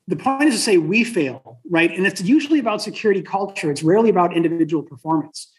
the 0.07 0.15
point 0.15 0.45
is 0.45 0.55
to 0.55 0.61
say 0.61 0.79
we 0.79 1.03
fail, 1.03 1.59
right? 1.69 1.91
And 1.91 2.07
it's 2.07 2.21
usually 2.21 2.61
about 2.61 2.81
security 2.81 3.23
culture, 3.23 3.73
it's 3.73 3.83
rarely 3.83 4.09
about 4.09 4.37
individual 4.37 4.85
performance. 4.85 5.51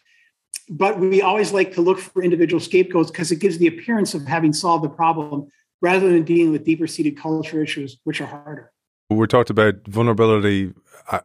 But 0.70 0.98
we 0.98 1.20
always 1.20 1.52
like 1.52 1.74
to 1.74 1.82
look 1.82 1.98
for 1.98 2.22
individual 2.22 2.60
scapegoats 2.60 3.10
because 3.10 3.30
it 3.30 3.40
gives 3.40 3.58
the 3.58 3.66
appearance 3.66 4.14
of 4.14 4.24
having 4.24 4.54
solved 4.54 4.82
the 4.82 4.88
problem 4.88 5.48
rather 5.82 6.08
than 6.08 6.22
dealing 6.24 6.50
with 6.50 6.64
deeper 6.64 6.86
seated 6.86 7.18
culture 7.18 7.62
issues, 7.62 7.98
which 8.04 8.22
are 8.22 8.26
harder. 8.26 8.72
We 9.10 9.26
talked 9.26 9.50
about 9.50 9.74
vulnerability 9.86 10.72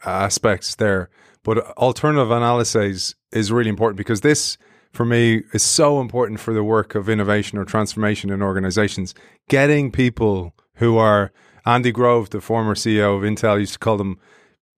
aspects 0.04 0.76
there, 0.76 1.10
but 1.44 1.60
alternative 1.78 2.30
analysis 2.30 3.16
is 3.32 3.54
really 3.54 3.70
important 3.70 3.96
because 3.96 4.20
this 4.20 4.58
for 4.92 5.06
me 5.06 5.44
is 5.54 5.64
so 5.64 6.02
important 6.02 6.40
for 6.40 6.54
the 6.54 6.64
work 6.64 6.96
of 6.96 7.10
innovation 7.10 7.58
or 7.58 7.66
transformation 7.66 8.30
in 8.30 8.42
organizations. 8.42 9.14
Getting 9.50 9.92
people 9.92 10.54
who 10.76 10.98
are 10.98 11.32
Andy 11.66 11.92
Grove, 11.92 12.30
the 12.30 12.42
former 12.42 12.76
CEO 12.76 13.16
of 13.16 13.24
Intel, 13.24 13.60
used 13.60 13.74
to 13.74 13.80
call 13.80 13.98
them 13.98 14.20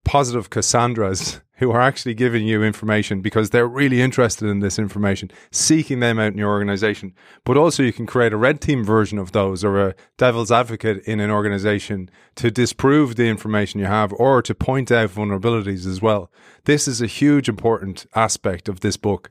positive 0.04 0.50
Cassandras 0.50 1.40
who 1.58 1.70
are 1.70 1.80
actually 1.80 2.14
giving 2.14 2.46
you 2.46 2.64
information 2.64 3.20
because 3.20 3.50
they're 3.50 3.66
really 3.66 4.02
interested 4.02 4.48
in 4.48 4.58
this 4.58 4.76
information, 4.76 5.30
seeking 5.52 6.00
them 6.00 6.18
out 6.18 6.32
in 6.32 6.38
your 6.38 6.50
organization. 6.50 7.14
But 7.44 7.56
also, 7.56 7.82
you 7.82 7.92
can 7.92 8.06
create 8.06 8.32
a 8.32 8.36
red 8.36 8.60
team 8.60 8.84
version 8.84 9.18
of 9.18 9.32
those 9.32 9.62
or 9.62 9.80
a 9.80 9.94
devil's 10.18 10.50
advocate 10.50 11.04
in 11.04 11.20
an 11.20 11.30
organization 11.30 12.10
to 12.36 12.50
disprove 12.50 13.14
the 13.14 13.28
information 13.28 13.78
you 13.78 13.86
have 13.86 14.12
or 14.14 14.42
to 14.42 14.54
point 14.54 14.90
out 14.90 15.10
vulnerabilities 15.10 15.86
as 15.86 16.02
well. 16.02 16.30
This 16.64 16.88
is 16.88 17.00
a 17.00 17.06
huge 17.06 17.48
important 17.48 18.06
aspect 18.14 18.68
of 18.68 18.80
this 18.80 18.96
book. 18.96 19.30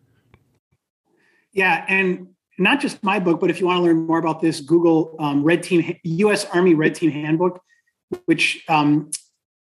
Yeah, 1.54 1.86
and 1.88 2.28
not 2.58 2.80
just 2.80 3.04
my 3.04 3.20
book, 3.20 3.39
but 3.39 3.49
if 3.49 3.60
you 3.60 3.66
want 3.68 3.78
to 3.78 3.84
learn 3.84 4.08
more 4.08 4.20
about 4.20 4.41
this, 4.41 4.60
Google 4.60 5.16
um, 5.20 5.43
Red 5.43 5.64
Team 5.64 5.97
U.S. 6.04 6.45
Army 6.45 6.74
Red 6.74 6.95
Team 6.95 7.12
Handbook, 7.12 7.62
which 8.26 8.64
um, 8.68 9.10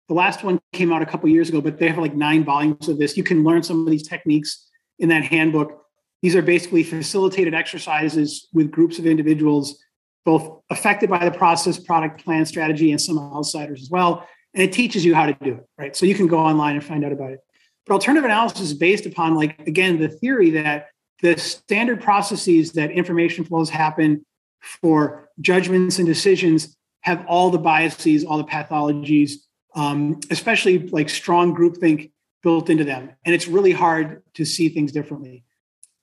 the 0.08 0.14
last 0.14 0.44
one 0.44 0.60
came 0.74 0.94
out 0.94 1.02
a 1.02 1.06
couple 1.06 1.30
years 1.30 1.50
ago, 1.50 1.62
but 1.62 1.80
they 1.80 1.88
have 1.88 1.98
like 1.98 2.16
nine 2.16 2.44
volumes 2.44 2.88
of 2.88 2.98
this. 2.98 3.18
You 3.18 3.24
can 3.24 3.44
learn 3.44 3.64
some 3.64 3.86
of 3.86 3.92
these 3.92 4.08
techniques 4.08 4.70
in 5.00 5.10
that 5.10 5.24
handbook. 5.24 5.84
These 6.22 6.36
are 6.36 6.42
basically 6.42 6.84
facilitated 6.84 7.54
exercises 7.54 8.48
with 8.54 8.72
groups 8.72 9.00
of 9.00 9.06
individuals, 9.06 9.78
both 10.26 10.62
affected 10.70 11.10
by 11.10 11.24
the 11.24 11.38
process, 11.38 11.78
product 11.78 12.24
plan, 12.24 12.46
strategy, 12.46 12.92
and 12.92 13.00
some 13.00 13.20
outsiders 13.20 13.82
as 13.82 13.90
well. 13.90 14.28
And 14.54 14.64
it 14.64 14.72
teaches 14.72 15.06
you 15.06 15.14
how 15.14 15.28
to 15.28 15.34
do 15.34 15.56
it, 15.56 15.66
right? 15.78 15.96
So 15.96 16.06
you 16.06 16.16
can 16.16 16.28
go 16.28 16.40
online 16.40 16.76
and 16.76 16.84
find 16.84 17.06
out 17.06 17.12
about 17.12 17.32
it. 17.32 17.40
But 17.86 17.94
alternative 17.94 18.26
analysis 18.26 18.62
is 18.62 18.74
based 18.74 19.06
upon, 19.06 19.36
like, 19.36 19.60
again, 19.68 20.00
the 20.00 20.10
theory 20.10 20.50
that 20.52 20.88
the 21.22 21.38
standard 21.38 22.01
processes 22.01 22.74
that 22.74 22.91
information 22.91 23.43
flows 23.43 23.70
happen 23.70 24.26
for 24.61 25.30
judgments 25.39 25.97
and 25.99 26.07
decisions 26.07 26.76
have 27.01 27.26
all 27.28 27.49
the 27.49 27.57
biases, 27.57 28.24
all 28.24 28.38
the 28.38 28.43
pathologies, 28.43 29.34
um, 29.76 30.20
especially 30.30 30.80
like 30.89 31.09
strong 31.09 31.55
groupthink 31.55 32.11
built 32.43 32.70
into 32.70 32.84
them. 32.84 33.09
And 33.26 33.34
it's 33.34 33.47
really 33.47 33.72
hard 33.72 34.24
to 34.36 34.45
see 34.45 34.70
things 34.70 34.91
differently. 34.91 35.43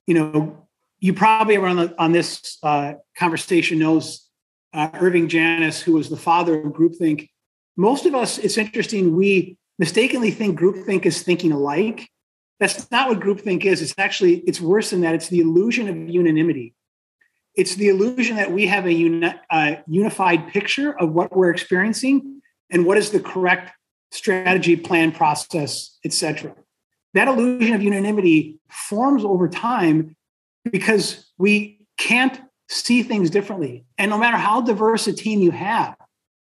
You 0.07 0.15
know, 0.15 0.67
you 0.99 1.13
probably 1.13 1.57
everyone 1.57 1.79
on, 1.79 1.87
the, 1.87 2.03
on 2.03 2.13
this 2.13 2.59
uh, 2.63 2.95
conversation 3.17 3.79
knows 3.79 4.29
uh, 4.73 4.91
Irving 4.95 5.29
Janis, 5.29 5.81
who 5.81 5.93
was 5.93 6.09
the 6.09 6.17
father 6.17 6.59
of 6.59 6.73
groupthink. 6.73 7.29
Most 7.77 8.07
of 8.07 8.15
us, 8.15 8.39
it's 8.39 8.59
interesting, 8.59 9.15
we 9.15 9.57
mistakenly 9.79 10.31
think 10.31 10.59
groupthink 10.59 11.05
is 11.07 11.23
thinking 11.23 11.53
alike 11.53 12.09
that's 12.65 12.91
not 12.91 13.09
what 13.09 13.21
groupthink 13.21 13.65
is. 13.67 13.83
It's 13.83 13.95
actually 13.99 14.39
it's 14.47 14.61
worse 14.61 14.91
than 14.91 15.03
that. 15.03 15.15
It's 15.15 15.29
the 15.29 15.41
illusion 15.41 15.87
of 15.89 16.09
unanimity. 16.09 16.75
It's 17.55 17.75
the 17.75 17.89
illusion 17.89 18.37
that 18.37 18.51
we 18.53 18.67
have 18.67 18.87
a 18.87 18.93
uni- 18.93 19.35
unified 19.87 20.49
picture 20.49 20.99
of 20.99 21.13
what 21.13 21.37
we're 21.37 21.51
experiencing 21.51 22.41
and 22.71 22.87
what 22.87 22.97
is 22.97 23.11
the 23.11 23.21
correct 23.21 23.73
strategy, 24.13 24.77
plan, 24.77 25.13
process, 25.13 25.99
etc. 26.05 26.55
That 27.13 27.29
illusion 27.29 27.75
of 27.75 27.83
unanimity 27.83 28.59
forms 28.71 29.25
over 29.25 29.47
time 29.49 30.17
because 30.71 31.31
we 31.37 31.87
can't 31.99 32.41
see 32.71 33.03
things 33.03 33.29
differently. 33.29 33.85
And 33.99 34.11
no 34.11 34.17
matter 34.17 34.39
how 34.39 34.63
diverse 34.63 35.07
a 35.07 35.13
team 35.13 35.41
you 35.41 35.51
have, 35.51 35.97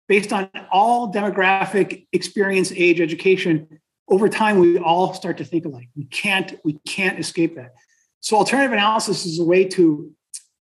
based 0.08 0.32
on 0.32 0.50
all 0.72 1.12
demographic 1.12 2.08
experience, 2.14 2.72
age, 2.72 3.02
education, 3.02 3.82
over 4.08 4.30
time 4.30 4.60
we 4.60 4.78
all 4.78 5.14
start 5.14 5.38
to 5.38 5.46
think 5.46 5.66
alike. 5.66 5.90
We 5.96 6.06
can't 6.06 6.56
we 6.64 6.80
can't 6.88 7.20
escape 7.20 7.56
that. 7.56 7.74
So 8.20 8.38
alternative 8.38 8.74
analysis 8.74 9.26
is 9.26 9.40
a 9.40 9.44
way 9.44 9.66
to 9.66 10.12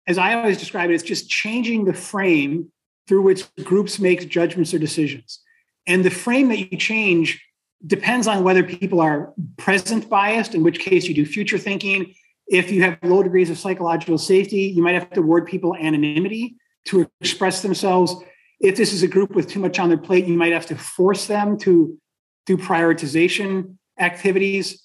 as 0.06 0.18
i 0.18 0.34
always 0.34 0.58
describe 0.58 0.90
it 0.90 0.94
it's 0.94 1.02
just 1.02 1.28
changing 1.28 1.84
the 1.84 1.94
frame 1.94 2.70
through 3.06 3.22
which 3.22 3.44
groups 3.64 3.98
make 3.98 4.28
judgments 4.28 4.72
or 4.72 4.78
decisions. 4.78 5.40
And 5.86 6.04
the 6.04 6.10
frame 6.10 6.48
that 6.48 6.72
you 6.72 6.78
change 6.78 7.44
depends 7.86 8.26
on 8.26 8.42
whether 8.42 8.62
people 8.62 9.00
are 9.00 9.34
present 9.58 10.08
biased 10.08 10.54
in 10.54 10.62
which 10.62 10.78
case 10.78 11.04
you 11.04 11.14
do 11.14 11.26
future 11.26 11.58
thinking. 11.58 12.14
If 12.46 12.70
you 12.70 12.82
have 12.82 12.98
low 13.02 13.22
degrees 13.22 13.50
of 13.50 13.58
psychological 13.58 14.18
safety 14.18 14.62
you 14.62 14.82
might 14.82 14.94
have 14.94 15.10
to 15.10 15.20
award 15.20 15.46
people 15.46 15.76
anonymity 15.76 16.56
to 16.86 17.10
express 17.20 17.62
themselves. 17.62 18.14
If 18.60 18.76
this 18.76 18.92
is 18.92 19.02
a 19.02 19.08
group 19.08 19.34
with 19.34 19.48
too 19.48 19.60
much 19.60 19.78
on 19.78 19.90
their 19.90 19.98
plate 19.98 20.26
you 20.26 20.36
might 20.36 20.52
have 20.52 20.66
to 20.66 20.76
force 20.76 21.26
them 21.26 21.58
to 21.60 21.98
do 22.46 22.56
prioritization 22.56 23.76
activities. 23.98 24.82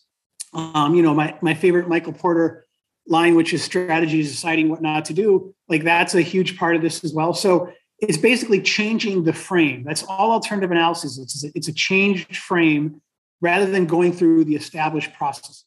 Um, 0.54 0.96
you 0.96 1.02
know, 1.02 1.14
my, 1.14 1.38
my 1.42 1.54
favorite 1.54 1.88
Michael 1.88 2.14
Porter 2.14 2.66
line, 3.08 3.36
which 3.36 3.54
is 3.54 3.64
strategies, 3.64 4.32
deciding 4.32 4.70
what 4.70 4.82
not 4.82 5.06
to 5.06 5.14
do, 5.14 5.54
like 5.68 5.84
that's 5.84 6.16
a 6.16 6.22
huge 6.22 6.58
part 6.58 6.76
of 6.76 6.82
this 6.82 7.04
as 7.04 7.14
well. 7.14 7.34
So 7.34 7.72
it's 8.00 8.18
basically 8.18 8.62
changing 8.62 9.24
the 9.24 9.34
frame. 9.34 9.84
That's 9.84 10.04
all 10.04 10.32
alternative 10.32 10.72
analysis. 10.72 11.18
It's, 11.18 11.44
it's 11.56 11.68
a 11.68 11.74
changed 11.74 12.38
frame 12.38 13.02
rather 13.42 13.66
than 13.66 13.86
going 13.86 14.14
through 14.14 14.46
the 14.46 14.56
established 14.56 15.14
processes. 15.14 15.66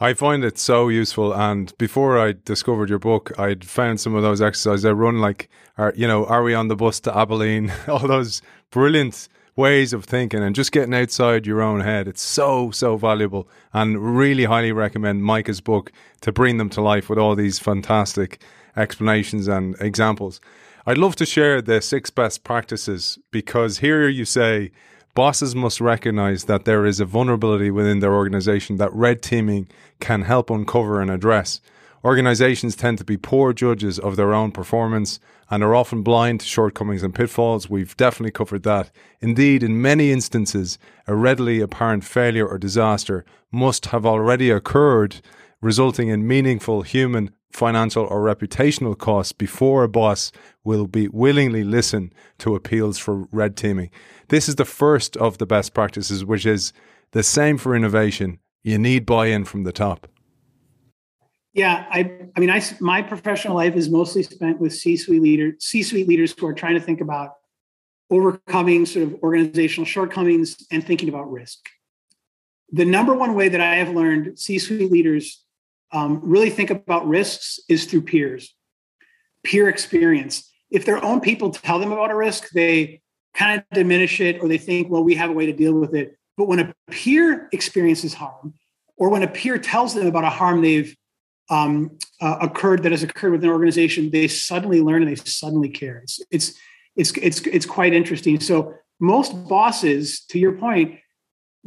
I 0.00 0.14
find 0.14 0.44
it 0.44 0.58
so 0.58 0.88
useful. 0.88 1.32
And 1.32 1.76
before 1.78 2.18
I 2.18 2.34
discovered 2.44 2.88
your 2.88 2.98
book, 2.98 3.32
I'd 3.38 3.64
found 3.64 4.00
some 4.00 4.14
of 4.14 4.22
those 4.22 4.40
exercises. 4.40 4.84
I 4.84 4.92
run 4.92 5.18
like, 5.18 5.48
are, 5.76 5.92
you 5.96 6.06
know, 6.06 6.24
are 6.26 6.42
we 6.42 6.54
on 6.54 6.68
the 6.68 6.76
bus 6.76 7.00
to 7.00 7.16
Abilene? 7.16 7.72
All 7.88 8.06
those 8.06 8.42
brilliant 8.70 9.28
ways 9.58 9.92
of 9.92 10.04
thinking 10.04 10.42
and 10.42 10.54
just 10.54 10.70
getting 10.70 10.94
outside 10.94 11.44
your 11.44 11.60
own 11.60 11.80
head. 11.80 12.06
It's 12.06 12.22
so, 12.22 12.70
so 12.70 12.96
valuable 12.96 13.48
and 13.72 14.16
really 14.16 14.44
highly 14.44 14.70
recommend 14.70 15.24
Micah's 15.24 15.60
book 15.60 15.90
to 16.20 16.30
bring 16.30 16.58
them 16.58 16.70
to 16.70 16.80
life 16.80 17.10
with 17.10 17.18
all 17.18 17.34
these 17.34 17.58
fantastic 17.58 18.40
explanations 18.76 19.48
and 19.48 19.74
examples. 19.80 20.40
I'd 20.86 20.96
love 20.96 21.16
to 21.16 21.26
share 21.26 21.60
the 21.60 21.82
six 21.82 22.08
best 22.08 22.44
practices 22.44 23.18
because 23.32 23.78
here 23.78 24.08
you 24.08 24.24
say 24.24 24.70
bosses 25.14 25.56
must 25.56 25.80
recognize 25.80 26.44
that 26.44 26.64
there 26.64 26.86
is 26.86 27.00
a 27.00 27.04
vulnerability 27.04 27.72
within 27.72 27.98
their 27.98 28.14
organization 28.14 28.76
that 28.76 28.94
red 28.94 29.22
teaming 29.22 29.68
can 29.98 30.22
help 30.22 30.50
uncover 30.50 31.00
and 31.00 31.10
address. 31.10 31.60
Organizations 32.04 32.76
tend 32.76 32.98
to 32.98 33.04
be 33.04 33.16
poor 33.16 33.52
judges 33.52 33.98
of 33.98 34.14
their 34.14 34.32
own 34.32 34.52
performance 34.52 35.18
and 35.50 35.62
are 35.62 35.74
often 35.74 36.02
blind 36.02 36.40
to 36.40 36.46
shortcomings 36.46 37.02
and 37.02 37.14
pitfalls. 37.14 37.70
We've 37.70 37.96
definitely 37.96 38.32
covered 38.32 38.62
that. 38.64 38.90
Indeed, 39.20 39.62
in 39.62 39.80
many 39.80 40.12
instances, 40.12 40.78
a 41.06 41.14
readily 41.14 41.60
apparent 41.60 42.04
failure 42.04 42.46
or 42.46 42.58
disaster 42.58 43.24
must 43.50 43.86
have 43.86 44.04
already 44.04 44.50
occurred, 44.50 45.20
resulting 45.60 46.08
in 46.08 46.26
meaningful 46.26 46.82
human, 46.82 47.30
financial, 47.50 48.04
or 48.04 48.20
reputational 48.20 48.96
costs 48.96 49.32
before 49.32 49.84
a 49.84 49.88
boss 49.88 50.30
will 50.64 50.86
be 50.86 51.08
willingly 51.08 51.64
listen 51.64 52.12
to 52.38 52.54
appeals 52.54 52.98
for 52.98 53.26
red 53.32 53.56
teaming. 53.56 53.90
This 54.28 54.48
is 54.48 54.56
the 54.56 54.66
first 54.66 55.16
of 55.16 55.38
the 55.38 55.46
best 55.46 55.72
practices, 55.72 56.24
which 56.24 56.44
is 56.44 56.72
the 57.12 57.22
same 57.22 57.56
for 57.56 57.74
innovation. 57.74 58.38
You 58.62 58.78
need 58.78 59.06
buy 59.06 59.26
in 59.26 59.46
from 59.46 59.64
the 59.64 59.72
top. 59.72 60.06
Yeah, 61.58 61.86
I, 61.90 62.08
I 62.36 62.40
mean, 62.40 62.50
I, 62.50 62.62
my 62.78 63.02
professional 63.02 63.56
life 63.56 63.74
is 63.74 63.90
mostly 63.90 64.22
spent 64.22 64.60
with 64.60 64.72
C-suite 64.72 65.20
leaders, 65.20 65.54
C-suite 65.58 66.06
leaders 66.06 66.32
who 66.38 66.46
are 66.46 66.54
trying 66.54 66.74
to 66.74 66.80
think 66.80 67.00
about 67.00 67.32
overcoming 68.10 68.86
sort 68.86 69.08
of 69.08 69.14
organizational 69.24 69.84
shortcomings 69.84 70.56
and 70.70 70.86
thinking 70.86 71.08
about 71.08 71.28
risk. 71.32 71.58
The 72.70 72.84
number 72.84 73.12
one 73.12 73.34
way 73.34 73.48
that 73.48 73.60
I 73.60 73.74
have 73.74 73.88
learned 73.88 74.38
C-suite 74.38 74.88
leaders 74.88 75.44
um, 75.90 76.20
really 76.22 76.48
think 76.48 76.70
about 76.70 77.08
risks 77.08 77.58
is 77.68 77.86
through 77.86 78.02
peers, 78.02 78.54
peer 79.42 79.68
experience. 79.68 80.48
If 80.70 80.84
their 80.84 81.04
own 81.04 81.20
people 81.20 81.50
tell 81.50 81.80
them 81.80 81.90
about 81.90 82.12
a 82.12 82.14
risk, 82.14 82.50
they 82.50 83.02
kind 83.34 83.60
of 83.60 83.64
diminish 83.74 84.20
it 84.20 84.40
or 84.40 84.46
they 84.46 84.58
think, 84.58 84.90
well, 84.90 85.02
we 85.02 85.16
have 85.16 85.30
a 85.30 85.32
way 85.32 85.46
to 85.46 85.52
deal 85.52 85.74
with 85.74 85.92
it. 85.92 86.16
But 86.36 86.46
when 86.46 86.60
a 86.60 86.72
peer 86.88 87.48
experiences 87.50 88.14
harm, 88.14 88.54
or 88.96 89.08
when 89.08 89.24
a 89.24 89.28
peer 89.28 89.58
tells 89.58 89.94
them 89.94 90.06
about 90.06 90.22
a 90.22 90.30
harm 90.30 90.62
they've 90.62 90.94
um, 91.50 91.98
uh, 92.20 92.38
occurred 92.40 92.82
that 92.82 92.92
has 92.92 93.02
occurred 93.02 93.32
within 93.32 93.48
an 93.48 93.54
organization, 93.54 94.10
they 94.10 94.28
suddenly 94.28 94.80
learn 94.80 95.02
and 95.02 95.10
they 95.10 95.16
suddenly 95.16 95.68
care. 95.68 95.98
It's, 96.02 96.20
it's 96.30 96.54
it's 96.96 97.12
it's 97.12 97.40
it's 97.42 97.66
quite 97.66 97.94
interesting. 97.94 98.40
So 98.40 98.74
most 99.00 99.48
bosses, 99.48 100.24
to 100.30 100.38
your 100.38 100.52
point, 100.52 100.98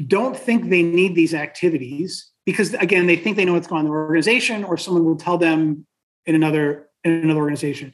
don't 0.07 0.37
think 0.37 0.69
they 0.69 0.83
need 0.83 1.15
these 1.15 1.33
activities 1.33 2.31
because 2.45 2.73
again, 2.75 3.07
they 3.07 3.15
think 3.15 3.37
they 3.37 3.45
know 3.45 3.53
what's 3.53 3.67
going 3.67 3.79
on 3.79 3.85
in 3.85 3.91
the 3.91 3.97
organization, 3.97 4.63
or 4.63 4.77
someone 4.77 5.05
will 5.05 5.15
tell 5.15 5.37
them 5.37 5.85
in 6.25 6.35
another 6.35 6.89
in 7.03 7.13
another 7.13 7.39
organization. 7.39 7.93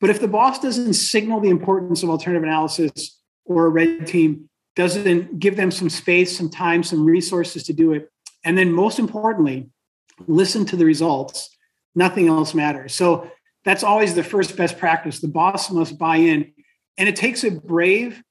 But 0.00 0.10
if 0.10 0.20
the 0.20 0.28
boss 0.28 0.58
doesn't 0.58 0.94
signal 0.94 1.40
the 1.40 1.48
importance 1.48 2.02
of 2.02 2.10
alternative 2.10 2.42
analysis 2.42 3.20
or 3.46 3.66
a 3.66 3.70
red 3.70 4.06
team, 4.06 4.50
doesn't 4.76 5.38
give 5.38 5.56
them 5.56 5.70
some 5.70 5.88
space, 5.88 6.36
some 6.36 6.50
time, 6.50 6.82
some 6.82 7.04
resources 7.04 7.62
to 7.64 7.72
do 7.72 7.92
it, 7.92 8.10
and 8.44 8.58
then 8.58 8.72
most 8.72 8.98
importantly, 8.98 9.70
listen 10.26 10.64
to 10.66 10.76
the 10.76 10.84
results, 10.84 11.50
nothing 11.94 12.28
else 12.28 12.54
matters. 12.54 12.94
So 12.94 13.30
that's 13.64 13.82
always 13.82 14.14
the 14.14 14.22
first 14.22 14.56
best 14.56 14.78
practice. 14.78 15.20
The 15.20 15.28
boss 15.28 15.70
must 15.70 15.98
buy 15.98 16.16
in. 16.16 16.52
And 16.96 17.08
it 17.08 17.16
takes 17.16 17.44
a 17.44 17.50
brave 17.50 18.22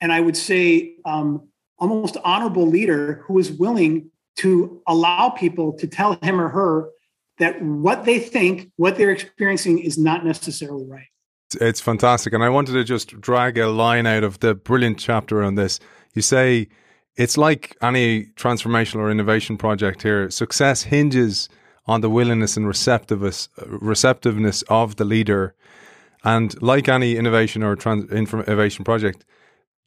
and 0.00 0.12
I 0.12 0.20
would 0.20 0.36
say 0.36 0.94
um, 1.04 1.48
almost 1.78 2.16
honorable 2.24 2.66
leader 2.66 3.24
who 3.26 3.38
is 3.38 3.50
willing 3.50 4.10
to 4.38 4.82
allow 4.86 5.30
people 5.30 5.72
to 5.74 5.86
tell 5.86 6.18
him 6.22 6.40
or 6.40 6.48
her 6.48 6.88
that 7.38 7.60
what 7.62 8.04
they 8.04 8.18
think, 8.18 8.70
what 8.76 8.96
they're 8.96 9.10
experiencing 9.10 9.78
is 9.78 9.98
not 9.98 10.24
necessarily 10.24 10.86
right. 10.86 11.06
It's 11.60 11.80
fantastic. 11.80 12.32
And 12.32 12.44
I 12.44 12.48
wanted 12.48 12.72
to 12.74 12.84
just 12.84 13.20
drag 13.20 13.58
a 13.58 13.68
line 13.68 14.06
out 14.06 14.22
of 14.22 14.40
the 14.40 14.54
brilliant 14.54 14.98
chapter 14.98 15.42
on 15.42 15.56
this. 15.56 15.80
You 16.14 16.22
say, 16.22 16.68
it's 17.16 17.36
like 17.36 17.76
any 17.82 18.26
transformational 18.36 19.00
or 19.00 19.10
innovation 19.10 19.56
project 19.56 20.02
here. 20.02 20.30
Success 20.30 20.84
hinges 20.84 21.48
on 21.86 22.00
the 22.00 22.10
willingness 22.10 22.56
and 22.56 22.66
receptiveness, 22.66 23.48
receptiveness 23.66 24.62
of 24.68 24.96
the 24.96 25.04
leader. 25.04 25.54
And 26.22 26.60
like 26.62 26.88
any 26.88 27.16
innovation 27.16 27.62
or 27.62 27.76
trans- 27.76 28.10
innovation 28.10 28.84
project, 28.84 29.24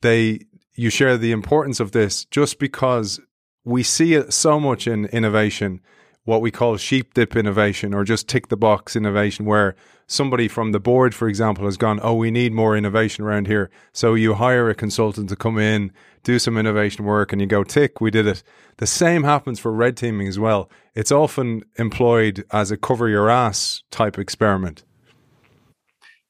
they 0.02 0.40
you 0.76 0.90
share 0.90 1.18
the 1.18 1.32
importance 1.32 1.80
of 1.80 1.92
this 1.92 2.26
just 2.26 2.58
because 2.60 3.20
we 3.64 3.84
see 3.84 4.16
it 4.16 4.34
so 4.34 4.60
much 4.60 4.88
in 4.88 5.06
innovation 5.06 5.80
what 6.26 6.42
we 6.42 6.52
call 6.52 6.78
sheep 6.78 7.14
dip 7.14 7.36
innovation 7.36 7.94
or 7.94 8.04
just 8.04 8.30
tick 8.30 8.48
the 8.48 8.58
box 8.58 8.96
innovation, 8.96 9.46
where 9.46 9.76
somebody 10.08 10.48
from 10.48 10.72
the 10.72 10.80
board, 10.80 11.14
for 11.14 11.28
example, 11.28 11.66
has 11.66 11.78
gone, 11.78 12.00
Oh, 12.02 12.14
we 12.14 12.32
need 12.32 12.54
more 12.54 12.78
innovation 12.78 13.26
around 13.26 13.48
here. 13.48 13.70
So 13.92 14.14
you 14.14 14.36
hire 14.36 14.70
a 14.70 14.76
consultant 14.76 15.30
to 15.30 15.36
come 15.36 15.58
in, 15.58 15.92
do 16.24 16.40
some 16.40 16.58
innovation 16.58 17.04
work, 17.04 17.34
and 17.34 17.42
you 17.42 17.48
go, 17.48 17.64
Tick, 17.64 18.00
we 18.00 18.10
did 18.10 18.26
it. 18.26 18.44
The 18.78 18.88
same 18.88 19.24
happens 19.24 19.60
for 19.60 19.72
red 19.72 19.98
teaming 19.98 20.28
as 20.28 20.40
well. 20.40 20.70
It's 20.96 21.12
often 21.12 21.64
employed 21.78 22.46
as 22.52 22.72
a 22.72 22.78
cover 22.78 23.10
your 23.10 23.30
ass 23.30 23.84
type 23.92 24.18
experiment. 24.18 24.84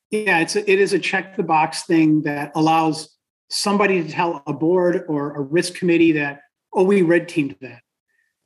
Yeah, 0.10 0.40
it's 0.40 0.56
a, 0.56 0.70
it 0.70 0.80
is 0.80 0.94
a 0.94 1.00
check 1.00 1.38
the 1.38 1.44
box 1.44 1.84
thing 1.84 2.24
that 2.24 2.52
allows 2.56 3.16
somebody 3.50 4.04
to 4.04 4.10
tell 4.10 4.42
a 4.48 4.54
board 4.54 5.06
or 5.08 5.36
a 5.36 5.42
risk 5.42 5.76
committee 5.76 6.12
that, 6.14 6.42
oh, 6.74 6.84
we 6.84 7.04
red 7.04 7.28
teamed 7.28 7.56
that. 7.62 7.82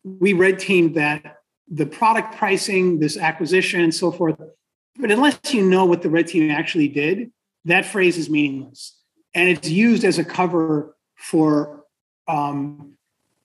We 0.03 0.33
red 0.33 0.59
teamed 0.59 0.95
that 0.95 1.36
the 1.69 1.85
product 1.85 2.35
pricing, 2.35 2.99
this 2.99 3.17
acquisition, 3.17 3.81
and 3.81 3.93
so 3.93 4.11
forth. 4.11 4.37
But 4.97 5.11
unless 5.11 5.39
you 5.51 5.63
know 5.63 5.85
what 5.85 6.01
the 6.01 6.09
red 6.09 6.27
team 6.27 6.49
actually 6.49 6.87
did, 6.87 7.31
that 7.65 7.85
phrase 7.85 8.17
is 8.17 8.29
meaningless. 8.29 8.97
And 9.33 9.49
it's 9.49 9.69
used 9.69 10.03
as 10.03 10.17
a 10.17 10.23
cover 10.23 10.95
for, 11.15 11.83
um, 12.27 12.93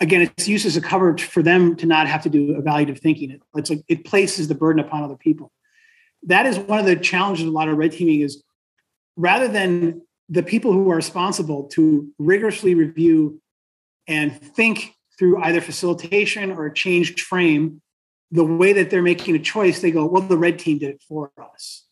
again, 0.00 0.22
it's 0.22 0.48
used 0.48 0.64
as 0.64 0.76
a 0.76 0.80
cover 0.80 1.18
for 1.18 1.42
them 1.42 1.76
to 1.76 1.86
not 1.86 2.06
have 2.06 2.22
to 2.22 2.30
do 2.30 2.54
evaluative 2.54 3.00
thinking. 3.00 3.38
It's 3.56 3.70
like 3.70 3.82
it 3.88 4.04
places 4.04 4.48
the 4.48 4.54
burden 4.54 4.84
upon 4.84 5.02
other 5.02 5.16
people. 5.16 5.52
That 6.24 6.46
is 6.46 6.58
one 6.58 6.78
of 6.78 6.86
the 6.86 6.96
challenges 6.96 7.44
of 7.44 7.48
a 7.48 7.52
lot 7.52 7.68
of 7.68 7.76
red 7.76 7.92
teaming 7.92 8.20
is 8.20 8.42
rather 9.16 9.48
than 9.48 10.02
the 10.28 10.42
people 10.42 10.72
who 10.72 10.90
are 10.90 10.96
responsible 10.96 11.64
to 11.64 12.08
rigorously 12.18 12.74
review 12.74 13.40
and 14.06 14.40
think 14.40 14.94
through 15.18 15.42
either 15.42 15.60
facilitation 15.60 16.52
or 16.52 16.66
a 16.66 16.74
changed 16.74 17.20
frame 17.20 17.82
the 18.32 18.44
way 18.44 18.72
that 18.72 18.90
they're 18.90 19.02
making 19.02 19.36
a 19.36 19.38
choice, 19.38 19.80
they 19.80 19.90
go, 19.90 20.06
well, 20.06 20.22
the 20.22 20.38
red 20.38 20.58
team 20.58 20.78
did 20.78 20.90
it 20.90 21.02
for 21.06 21.30
us. 21.38 21.84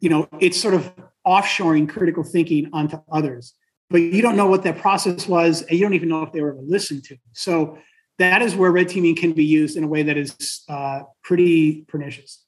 You 0.00 0.08
know, 0.08 0.28
it's 0.40 0.60
sort 0.60 0.74
of 0.74 0.92
offshoring 1.26 1.88
critical 1.88 2.24
thinking 2.24 2.70
onto 2.72 2.98
others. 3.12 3.54
But 3.90 4.00
you 4.00 4.22
don't 4.22 4.36
know 4.36 4.46
what 4.46 4.62
that 4.64 4.78
process 4.78 5.28
was, 5.28 5.60
and 5.62 5.72
you 5.72 5.84
don't 5.84 5.92
even 5.92 6.08
know 6.08 6.22
if 6.22 6.32
they 6.32 6.40
were 6.40 6.52
ever 6.52 6.62
listened 6.62 7.04
to. 7.04 7.16
So 7.34 7.78
that 8.18 8.40
is 8.40 8.56
where 8.56 8.72
red 8.72 8.88
teaming 8.88 9.14
can 9.14 9.32
be 9.32 9.44
used 9.44 9.76
in 9.76 9.84
a 9.84 9.86
way 9.86 10.02
that 10.02 10.16
is 10.16 10.64
uh, 10.68 11.02
pretty 11.22 11.82
pernicious. 11.82 12.42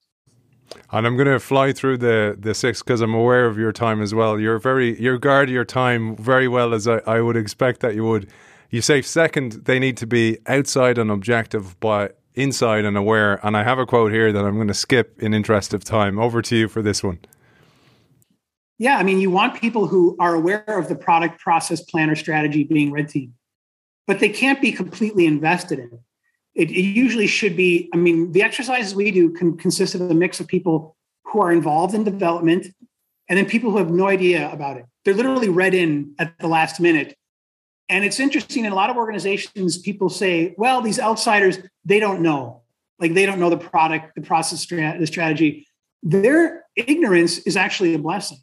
And 0.93 1.07
I'm 1.07 1.16
going 1.16 1.28
to 1.28 1.39
fly 1.39 1.72
through 1.72 1.99
the 1.99 2.37
the 2.39 2.55
six 2.55 2.82
because 2.82 3.01
I'm 3.01 3.14
aware 3.14 3.47
of 3.47 3.59
your 3.59 3.70
time 3.70 4.03
as 4.03 4.14
well. 4.14 4.41
You're 4.41 4.59
very 4.59 5.01
you 5.01 5.18
guard 5.18 5.49
your 5.49 5.64
time 5.64 6.16
very 6.16 6.49
well 6.49 6.74
as 6.74 6.89
I, 6.89 6.99
I 7.07 7.20
would 7.20 7.37
expect 7.37 7.80
that 7.80 7.95
you 7.95 8.05
would. 8.05 8.28
You 8.70 8.82
say 8.82 9.01
second, 9.01 9.53
they 9.64 9.78
need 9.78 9.97
to 9.99 10.07
be 10.07 10.39
outside 10.47 10.99
and 10.99 11.11
objective, 11.11 11.78
but 11.78 12.18
inside 12.37 12.84
and 12.84 12.97
aware. 12.97 13.45
And 13.45 13.57
I 13.57 13.64
have 13.64 13.78
a 13.78 13.87
quote 13.87 14.12
here 14.12 14.32
that 14.32 14.45
I'm 14.45 14.55
going 14.55 14.68
to 14.68 14.74
skip 14.74 15.20
in 15.20 15.34
interest 15.34 15.74
of 15.74 15.82
time. 15.82 16.18
Over 16.18 16.43
to 16.43 16.57
you 16.57 16.68
for 16.68 16.82
this 16.82 17.03
one. 17.03 17.18
Yeah, 18.78 18.99
I 18.99 19.03
mean, 19.03 19.20
you 19.20 19.30
want 19.30 19.59
people 19.59 19.87
who 19.87 20.16
are 20.20 20.34
aware 20.34 20.62
of 20.66 20.89
the 20.89 20.95
product, 20.95 21.41
process, 21.41 21.80
plan, 21.80 22.11
or 22.11 22.14
strategy 22.14 22.64
being 22.64 22.93
red 22.93 23.09
team, 23.09 23.32
but 24.07 24.20
they 24.20 24.28
can't 24.28 24.61
be 24.61 24.70
completely 24.70 25.24
invested 25.24 25.78
in 25.78 25.91
it. 26.55 26.70
It, 26.70 26.70
usually 26.70 27.26
should 27.26 27.57
be. 27.57 27.89
I 27.93 27.97
mean, 27.97 28.32
the 28.32 28.43
exercises 28.43 28.95
we 28.95 29.11
do 29.11 29.30
can 29.30 29.57
consist 29.57 29.95
of 29.95 30.03
a 30.03 30.14
mix 30.14 30.41
of 30.41 30.47
people 30.47 30.97
who 31.24 31.41
are 31.41 31.53
involved 31.53 31.95
in 31.95 32.05
development 32.05 32.66
and 33.28 33.39
then 33.39 33.47
people 33.47 33.70
who 33.70 33.78
have 33.78 33.91
no 33.91 34.09
idea 34.09 34.51
about 34.53 34.76
it. 34.76 34.87
They're 35.05 35.14
literally 35.14 35.49
read 35.49 35.74
in 35.74 36.14
at 36.18 36.39
the 36.39 36.49
last 36.49 36.80
minute 36.80 37.16
and 37.89 38.05
it's 38.05 38.18
interesting 38.18 38.64
in 38.64 38.72
a 38.72 38.74
lot 38.74 38.91
of 38.91 38.97
organizations, 38.97 39.78
people 39.78 40.09
say, 40.09 40.55
well, 40.59 40.80
these 40.80 40.99
outsiders, 40.99 41.59
they 41.84 42.01
don't 42.01 42.20
know. 42.20 42.62
Like 42.99 43.14
they 43.14 43.26
don't 43.26 43.39
know 43.39 43.51
the 43.51 43.57
product, 43.57 44.14
the 44.16 44.22
process, 44.22 44.66
the 44.66 45.07
strategy. 45.07 45.66
Their 46.03 46.64
ignorance 46.74 47.39
is 47.39 47.57
actually 47.57 47.95
a 47.95 47.99
blessing. 47.99 48.39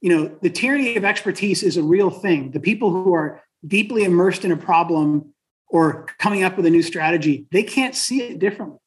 You 0.00 0.16
know, 0.16 0.38
the 0.42 0.50
tyranny 0.50 0.96
of 0.96 1.04
expertise 1.04 1.62
is 1.62 1.76
a 1.76 1.82
real 1.82 2.10
thing. 2.10 2.52
The 2.52 2.60
people 2.60 2.90
who 2.90 3.14
are 3.14 3.42
deeply 3.66 4.04
immersed 4.04 4.44
in 4.44 4.52
a 4.52 4.56
problem 4.56 5.34
or 5.68 6.06
coming 6.18 6.44
up 6.44 6.56
with 6.56 6.66
a 6.66 6.70
new 6.70 6.82
strategy, 6.82 7.46
they 7.50 7.62
can't 7.64 7.94
see 7.94 8.22
it 8.22 8.38
differently. 8.38 8.78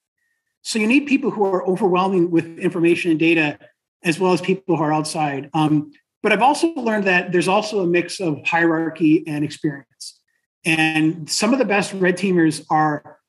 So 0.61 0.79
you 0.79 0.87
need 0.87 1.07
people 1.07 1.31
who 1.31 1.43
are 1.43 1.67
overwhelming 1.67 2.31
with 2.31 2.45
information 2.59 3.11
and 3.11 3.19
data, 3.19 3.59
as 4.03 4.19
well 4.19 4.31
as 4.31 4.41
people 4.41 4.77
who 4.77 4.83
are 4.83 4.93
outside. 4.93 5.49
Um, 5.53 5.91
but 6.24 6.32
I've 6.32 6.41
also 6.41 6.67
learned 6.74 7.05
that 7.05 7.32
there's 7.32 7.47
also 7.47 7.82
a 7.82 7.88
mix 7.88 8.19
of 8.19 8.45
hierarchy 8.45 9.24
and 9.28 9.43
experience. 9.43 10.19
And 10.63 11.30
some 11.30 11.53
of 11.53 11.59
the 11.59 11.65
best 11.65 11.93
red 11.93 12.17
teamers 12.17 12.63
are 12.69 13.19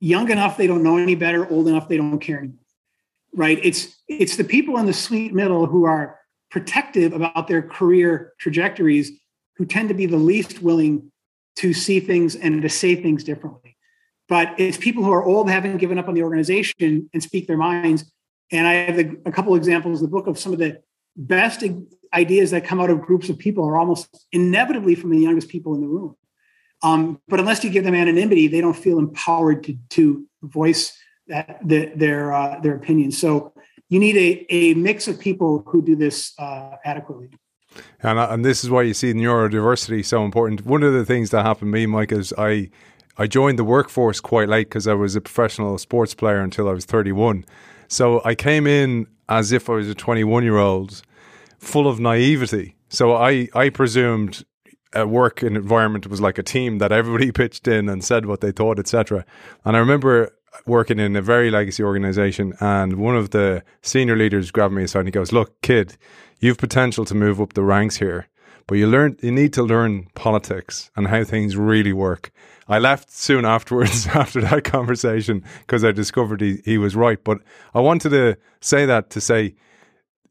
young 0.00 0.30
enough 0.30 0.56
they 0.56 0.66
don't 0.66 0.82
know 0.82 0.98
any 0.98 1.14
better, 1.14 1.48
old 1.48 1.68
enough 1.68 1.88
they 1.88 1.96
don't 1.96 2.18
care 2.18 2.38
anymore. 2.38 2.58
Right? 3.34 3.58
It's 3.62 3.96
it's 4.08 4.36
the 4.36 4.44
people 4.44 4.76
in 4.76 4.84
the 4.84 4.92
sweet 4.92 5.32
middle 5.32 5.64
who 5.64 5.84
are 5.84 6.18
protective 6.50 7.14
about 7.14 7.48
their 7.48 7.62
career 7.62 8.34
trajectories 8.38 9.10
who 9.56 9.64
tend 9.64 9.88
to 9.88 9.94
be 9.94 10.04
the 10.04 10.18
least 10.18 10.60
willing 10.60 11.10
to 11.56 11.72
see 11.72 11.98
things 11.98 12.36
and 12.36 12.60
to 12.60 12.68
say 12.68 12.94
things 12.94 13.24
differently. 13.24 13.76
But 14.28 14.54
it's 14.58 14.76
people 14.76 15.02
who 15.02 15.12
are 15.12 15.24
old, 15.24 15.48
haven't 15.50 15.78
given 15.78 15.98
up 15.98 16.08
on 16.08 16.14
the 16.14 16.22
organization 16.22 17.08
and 17.12 17.22
speak 17.22 17.46
their 17.46 17.56
minds. 17.56 18.10
And 18.50 18.66
I 18.66 18.74
have 18.74 18.98
a, 18.98 19.32
couple 19.32 19.54
examples 19.54 20.00
in 20.00 20.06
the 20.06 20.10
book 20.10 20.26
of 20.26 20.38
some 20.38 20.52
of 20.52 20.58
the 20.58 20.82
best 21.16 21.62
ideas 22.14 22.50
that 22.50 22.64
come 22.64 22.80
out 22.80 22.90
of 22.90 23.00
groups 23.00 23.28
of 23.28 23.38
people 23.38 23.64
are 23.64 23.78
almost 23.78 24.26
inevitably 24.32 24.94
from 24.94 25.10
the 25.10 25.18
youngest 25.18 25.48
people 25.48 25.74
in 25.74 25.80
the 25.80 25.86
room. 25.86 26.16
Um, 26.82 27.20
but 27.28 27.38
unless 27.40 27.62
you 27.62 27.70
give 27.70 27.84
them 27.84 27.94
anonymity, 27.94 28.48
they 28.48 28.60
don't 28.60 28.76
feel 28.76 28.98
empowered 28.98 29.64
to, 29.64 29.76
to 29.90 30.26
voice 30.42 30.96
that, 31.28 31.58
the, 31.64 31.92
their 31.94 32.32
uh, 32.32 32.58
their 32.60 32.74
opinions. 32.74 33.18
So 33.18 33.52
you 33.88 34.00
need 34.00 34.16
a, 34.16 34.46
a 34.52 34.74
mix 34.74 35.06
of 35.06 35.20
people 35.20 35.62
who 35.66 35.82
do 35.82 35.94
this 35.94 36.32
uh, 36.38 36.76
adequately. 36.84 37.30
And, 38.02 38.18
uh, 38.18 38.28
and 38.30 38.44
this 38.44 38.64
is 38.64 38.70
why 38.70 38.82
you 38.82 38.94
see 38.94 39.12
neurodiversity 39.12 40.04
so 40.04 40.24
important. 40.24 40.66
One 40.66 40.82
of 40.82 40.92
the 40.92 41.04
things 41.04 41.30
that 41.30 41.44
happened 41.44 41.72
to 41.72 41.78
me, 41.78 41.86
Mike, 41.86 42.12
is 42.12 42.34
I 42.36 42.70
I 43.18 43.26
joined 43.26 43.58
the 43.58 43.64
workforce 43.64 44.20
quite 44.20 44.48
late 44.48 44.68
because 44.68 44.88
I 44.88 44.94
was 44.94 45.14
a 45.14 45.20
professional 45.20 45.76
sports 45.78 46.14
player 46.14 46.40
until 46.40 46.68
I 46.68 46.72
was 46.72 46.84
31. 46.84 47.44
So 47.88 48.22
I 48.24 48.34
came 48.34 48.66
in 48.66 49.06
as 49.28 49.52
if 49.52 49.68
I 49.68 49.74
was 49.74 49.88
a 49.88 49.94
21 49.94 50.42
year 50.42 50.56
old, 50.56 51.02
full 51.62 51.88
of 51.88 52.00
naivety. 52.00 52.76
So 52.88 53.14
I, 53.14 53.48
I 53.54 53.70
presumed 53.70 54.44
a 54.92 55.06
work 55.06 55.42
environment 55.42 56.06
was 56.08 56.20
like 56.20 56.36
a 56.36 56.42
team 56.42 56.78
that 56.78 56.92
everybody 56.92 57.32
pitched 57.40 57.66
in 57.66 57.88
and 57.88 58.04
said 58.04 58.26
what 58.26 58.40
they 58.40 58.52
thought, 58.52 58.78
etc. 58.78 59.24
And 59.64 59.76
I 59.76 59.80
remember 59.80 60.32
working 60.66 60.98
in 60.98 61.16
a 61.16 61.22
very 61.22 61.50
legacy 61.50 61.82
organization, 61.82 62.52
and 62.60 62.94
one 62.94 63.16
of 63.16 63.30
the 63.30 63.62
senior 63.80 64.16
leaders 64.16 64.50
grabbed 64.50 64.74
me 64.74 64.82
aside 64.84 65.00
and 65.00 65.08
he 65.08 65.12
goes, 65.12 65.32
"Look, 65.32 65.60
kid, 65.62 65.96
you've 66.40 66.58
potential 66.58 67.04
to 67.06 67.14
move 67.14 67.40
up 67.40 67.54
the 67.54 67.62
ranks 67.62 67.96
here, 67.96 68.28
but 68.66 68.74
you 68.74 68.86
learn 68.86 69.16
you 69.22 69.32
need 69.32 69.52
to 69.54 69.62
learn 69.62 70.08
politics 70.14 70.90
and 70.96 71.08
how 71.08 71.24
things 71.24 71.56
really 71.56 71.92
work." 71.92 72.30
I 72.68 72.78
left 72.78 73.10
soon 73.10 73.44
afterwards 73.56 74.06
after 74.14 74.40
that 74.42 74.64
conversation 74.64 75.44
because 75.60 75.84
I 75.84 75.92
discovered 75.92 76.40
he, 76.40 76.60
he 76.64 76.76
was 76.76 76.96
right. 76.96 77.22
But 77.22 77.38
I 77.72 77.80
wanted 77.80 78.10
to 78.10 78.36
say 78.60 78.84
that 78.84 79.08
to 79.10 79.20
say 79.20 79.54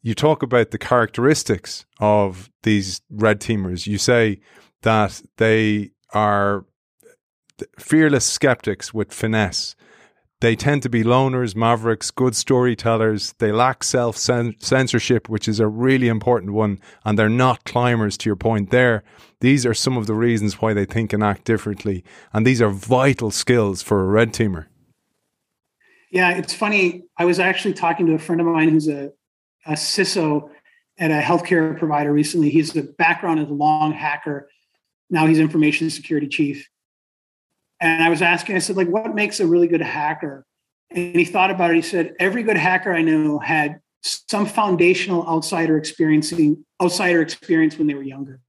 you 0.02 0.16
talk 0.16 0.42
about 0.42 0.72
the 0.72 0.78
characteristics 0.78 1.86
of 2.00 2.50
these 2.64 3.02
red 3.10 3.40
teamers. 3.40 3.86
You 3.88 3.98
say 3.98 4.40
that 4.82 5.22
they 5.38 5.92
are 6.14 6.66
fearless 7.78 8.26
skeptics 8.26 8.94
with 8.94 9.14
finesse. 9.14 9.76
They 10.40 10.56
tend 10.56 10.82
to 10.82 10.90
be 10.90 11.04
loners, 11.04 11.56
mavericks, 11.56 12.10
good 12.10 12.36
storytellers. 12.36 13.34
They 13.38 13.52
lack 13.52 13.84
self 13.84 14.18
censorship, 14.18 15.30
which 15.30 15.48
is 15.48 15.60
a 15.60 15.68
really 15.68 16.08
important 16.08 16.54
one. 16.54 16.80
And 17.06 17.18
they're 17.18 17.30
not 17.30 17.64
climbers, 17.64 18.18
to 18.18 18.30
your 18.30 18.36
point 18.36 18.72
there. 18.72 19.04
These 19.42 19.68
are 19.68 19.76
some 19.76 19.98
of 19.98 20.08
the 20.08 20.16
reasons 20.16 20.60
why 20.60 20.74
they 20.74 20.86
think 20.86 21.14
and 21.14 21.24
act 21.24 21.46
differently. 21.46 22.04
And 22.34 22.46
these 22.46 22.60
are 22.60 22.72
vital 22.72 23.30
skills 23.30 23.84
for 23.84 24.02
a 24.02 24.06
red 24.06 24.34
teamer. 24.34 24.66
Yeah, 26.12 26.32
it's 26.32 26.56
funny. 26.56 27.04
I 27.18 27.26
was 27.26 27.40
actually 27.40 27.76
talking 27.76 28.08
to 28.08 28.14
a 28.14 28.20
friend 28.20 28.42
of 28.42 28.48
mine 28.48 28.70
who's 28.70 28.88
a 28.88 29.12
a 29.66 29.74
CISO 29.74 30.50
at 30.98 31.12
a 31.12 31.22
healthcare 31.22 31.78
provider 31.78 32.12
recently. 32.12 32.50
He's 32.50 32.76
a 32.76 32.84
background 32.84 33.40
as 33.40 33.50
a 33.50 33.54
long 33.54 33.94
hacker. 33.94 34.50
Now 35.10 35.26
he's 35.26 35.40
information 35.40 35.90
security 35.90 36.28
chief. 36.28 36.70
And 37.80 38.04
I 38.04 38.10
was 38.10 38.22
asking, 38.22 38.56
I 38.56 38.60
said, 38.60 38.78
like, 38.78 38.88
what 38.88 39.16
makes 39.16 39.40
a 39.40 39.48
really 39.48 39.68
good 39.68 39.82
hacker? 39.82 40.46
And 40.92 41.16
he 41.16 41.26
thought 41.26 41.50
about 41.50 41.72
it. 41.72 41.78
He 41.78 41.82
said, 41.82 42.14
every 42.20 42.44
good 42.44 42.58
hacker 42.58 42.94
I 42.94 43.02
know 43.02 43.40
had 43.40 43.80
some 44.02 44.46
foundational 44.46 45.28
outsider 45.28 45.78
experiencing 45.78 46.64
outsider 46.82 47.22
experience 47.22 47.78
when 47.78 47.88
they 47.88 47.94
were 47.94 48.04
younger. 48.04 48.40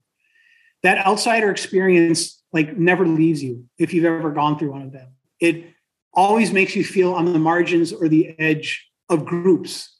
That 0.83 1.05
outsider 1.05 1.49
experience 1.49 2.43
like 2.51 2.77
never 2.77 3.07
leaves 3.07 3.41
you 3.41 3.65
if 3.77 3.93
you've 3.93 4.05
ever 4.05 4.31
gone 4.31 4.59
through 4.59 4.71
one 4.71 4.81
of 4.81 4.91
them. 4.91 5.13
It 5.39 5.65
always 6.13 6.51
makes 6.51 6.75
you 6.75 6.83
feel 6.83 7.13
on 7.13 7.25
the 7.25 7.39
margins 7.39 7.91
or 7.91 8.07
the 8.07 8.35
edge 8.39 8.87
of 9.09 9.25
groups 9.25 9.97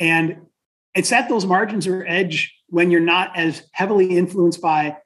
and 0.00 0.46
it's 0.94 1.12
at 1.12 1.28
those 1.28 1.44
margins 1.44 1.86
or 1.86 2.04
edge 2.06 2.54
when 2.68 2.90
you're 2.90 3.00
not 3.00 3.36
as 3.36 3.68
heavily 3.72 4.16
influenced 4.16 4.60
by 4.60 4.96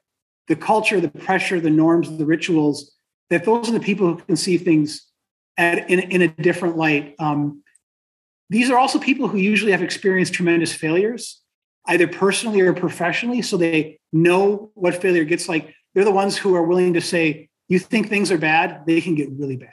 the 0.47 0.55
culture, 0.55 0.99
the 0.99 1.09
pressure, 1.09 1.59
the 1.59 1.69
norms, 1.69 2.15
the 2.17 2.25
rituals, 2.25 2.91
that 3.29 3.45
those 3.45 3.69
are 3.69 3.73
the 3.73 3.79
people 3.79 4.07
who 4.07 4.15
can 4.23 4.35
see 4.35 4.57
things 4.57 5.07
at, 5.57 5.89
in, 5.89 5.99
in 5.99 6.21
a 6.21 6.27
different 6.27 6.77
light. 6.77 7.15
Um, 7.19 7.63
these 8.49 8.71
are 8.71 8.77
also 8.77 8.97
people 8.97 9.27
who 9.27 9.37
usually 9.37 9.71
have 9.71 9.83
experienced 9.83 10.33
tremendous 10.33 10.73
failures, 10.73 11.41
either 11.85 12.07
personally 12.07 12.61
or 12.61 12.73
professionally. 12.73 13.41
So 13.43 13.57
they 13.57 13.99
know 14.11 14.71
what 14.73 14.99
failure 15.01 15.23
gets 15.23 15.47
like. 15.47 15.73
They're 15.93 16.03
the 16.03 16.11
ones 16.11 16.37
who 16.37 16.55
are 16.55 16.63
willing 16.63 16.93
to 16.93 17.01
say, 17.01 17.49
you 17.67 17.77
think 17.77 18.09
things 18.09 18.31
are 18.31 18.37
bad, 18.39 18.85
they 18.87 19.01
can 19.01 19.13
get 19.13 19.29
really 19.31 19.57
bad. 19.57 19.69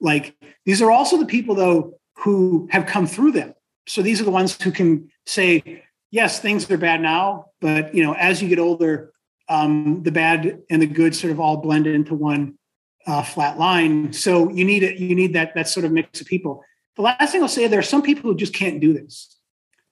Like 0.00 0.34
these 0.64 0.80
are 0.80 0.90
also 0.90 1.18
the 1.18 1.26
people, 1.26 1.54
though, 1.54 1.98
who 2.18 2.68
have 2.70 2.86
come 2.86 3.06
through 3.06 3.32
them 3.32 3.54
so 3.86 4.02
these 4.02 4.20
are 4.20 4.24
the 4.24 4.30
ones 4.30 4.60
who 4.60 4.70
can 4.70 5.10
say, 5.26 5.82
yes, 6.10 6.40
things 6.40 6.70
are 6.70 6.78
bad 6.78 7.00
now, 7.00 7.46
but 7.60 7.94
you 7.94 8.02
know, 8.02 8.14
as 8.14 8.42
you 8.42 8.48
get 8.48 8.58
older, 8.58 9.12
um, 9.48 10.02
the 10.02 10.12
bad 10.12 10.62
and 10.70 10.80
the 10.80 10.86
good 10.86 11.14
sort 11.14 11.30
of 11.30 11.40
all 11.40 11.58
blend 11.58 11.86
into 11.86 12.14
one 12.14 12.58
uh, 13.06 13.22
flat 13.22 13.58
line. 13.58 14.12
So 14.12 14.50
you 14.50 14.64
need 14.64 14.82
it. 14.82 14.98
You 14.98 15.14
need 15.14 15.34
that 15.34 15.54
that 15.54 15.68
sort 15.68 15.84
of 15.84 15.92
mix 15.92 16.20
of 16.20 16.26
people. 16.26 16.64
The 16.96 17.02
last 17.02 17.32
thing 17.32 17.42
I'll 17.42 17.48
say, 17.48 17.66
there 17.66 17.78
are 17.78 17.82
some 17.82 18.02
people 18.02 18.30
who 18.30 18.36
just 18.36 18.54
can't 18.54 18.80
do 18.80 18.92
this. 18.92 19.36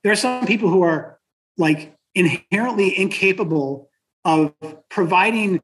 There 0.03 0.13
are 0.13 0.17
some 0.17 0.47
people 0.47 0.71
who 0.71 0.83
are 0.83 1.19
like 1.59 1.95
inherently 2.15 2.99
incapable 2.99 3.91
of 4.25 4.55
providing 4.89 5.61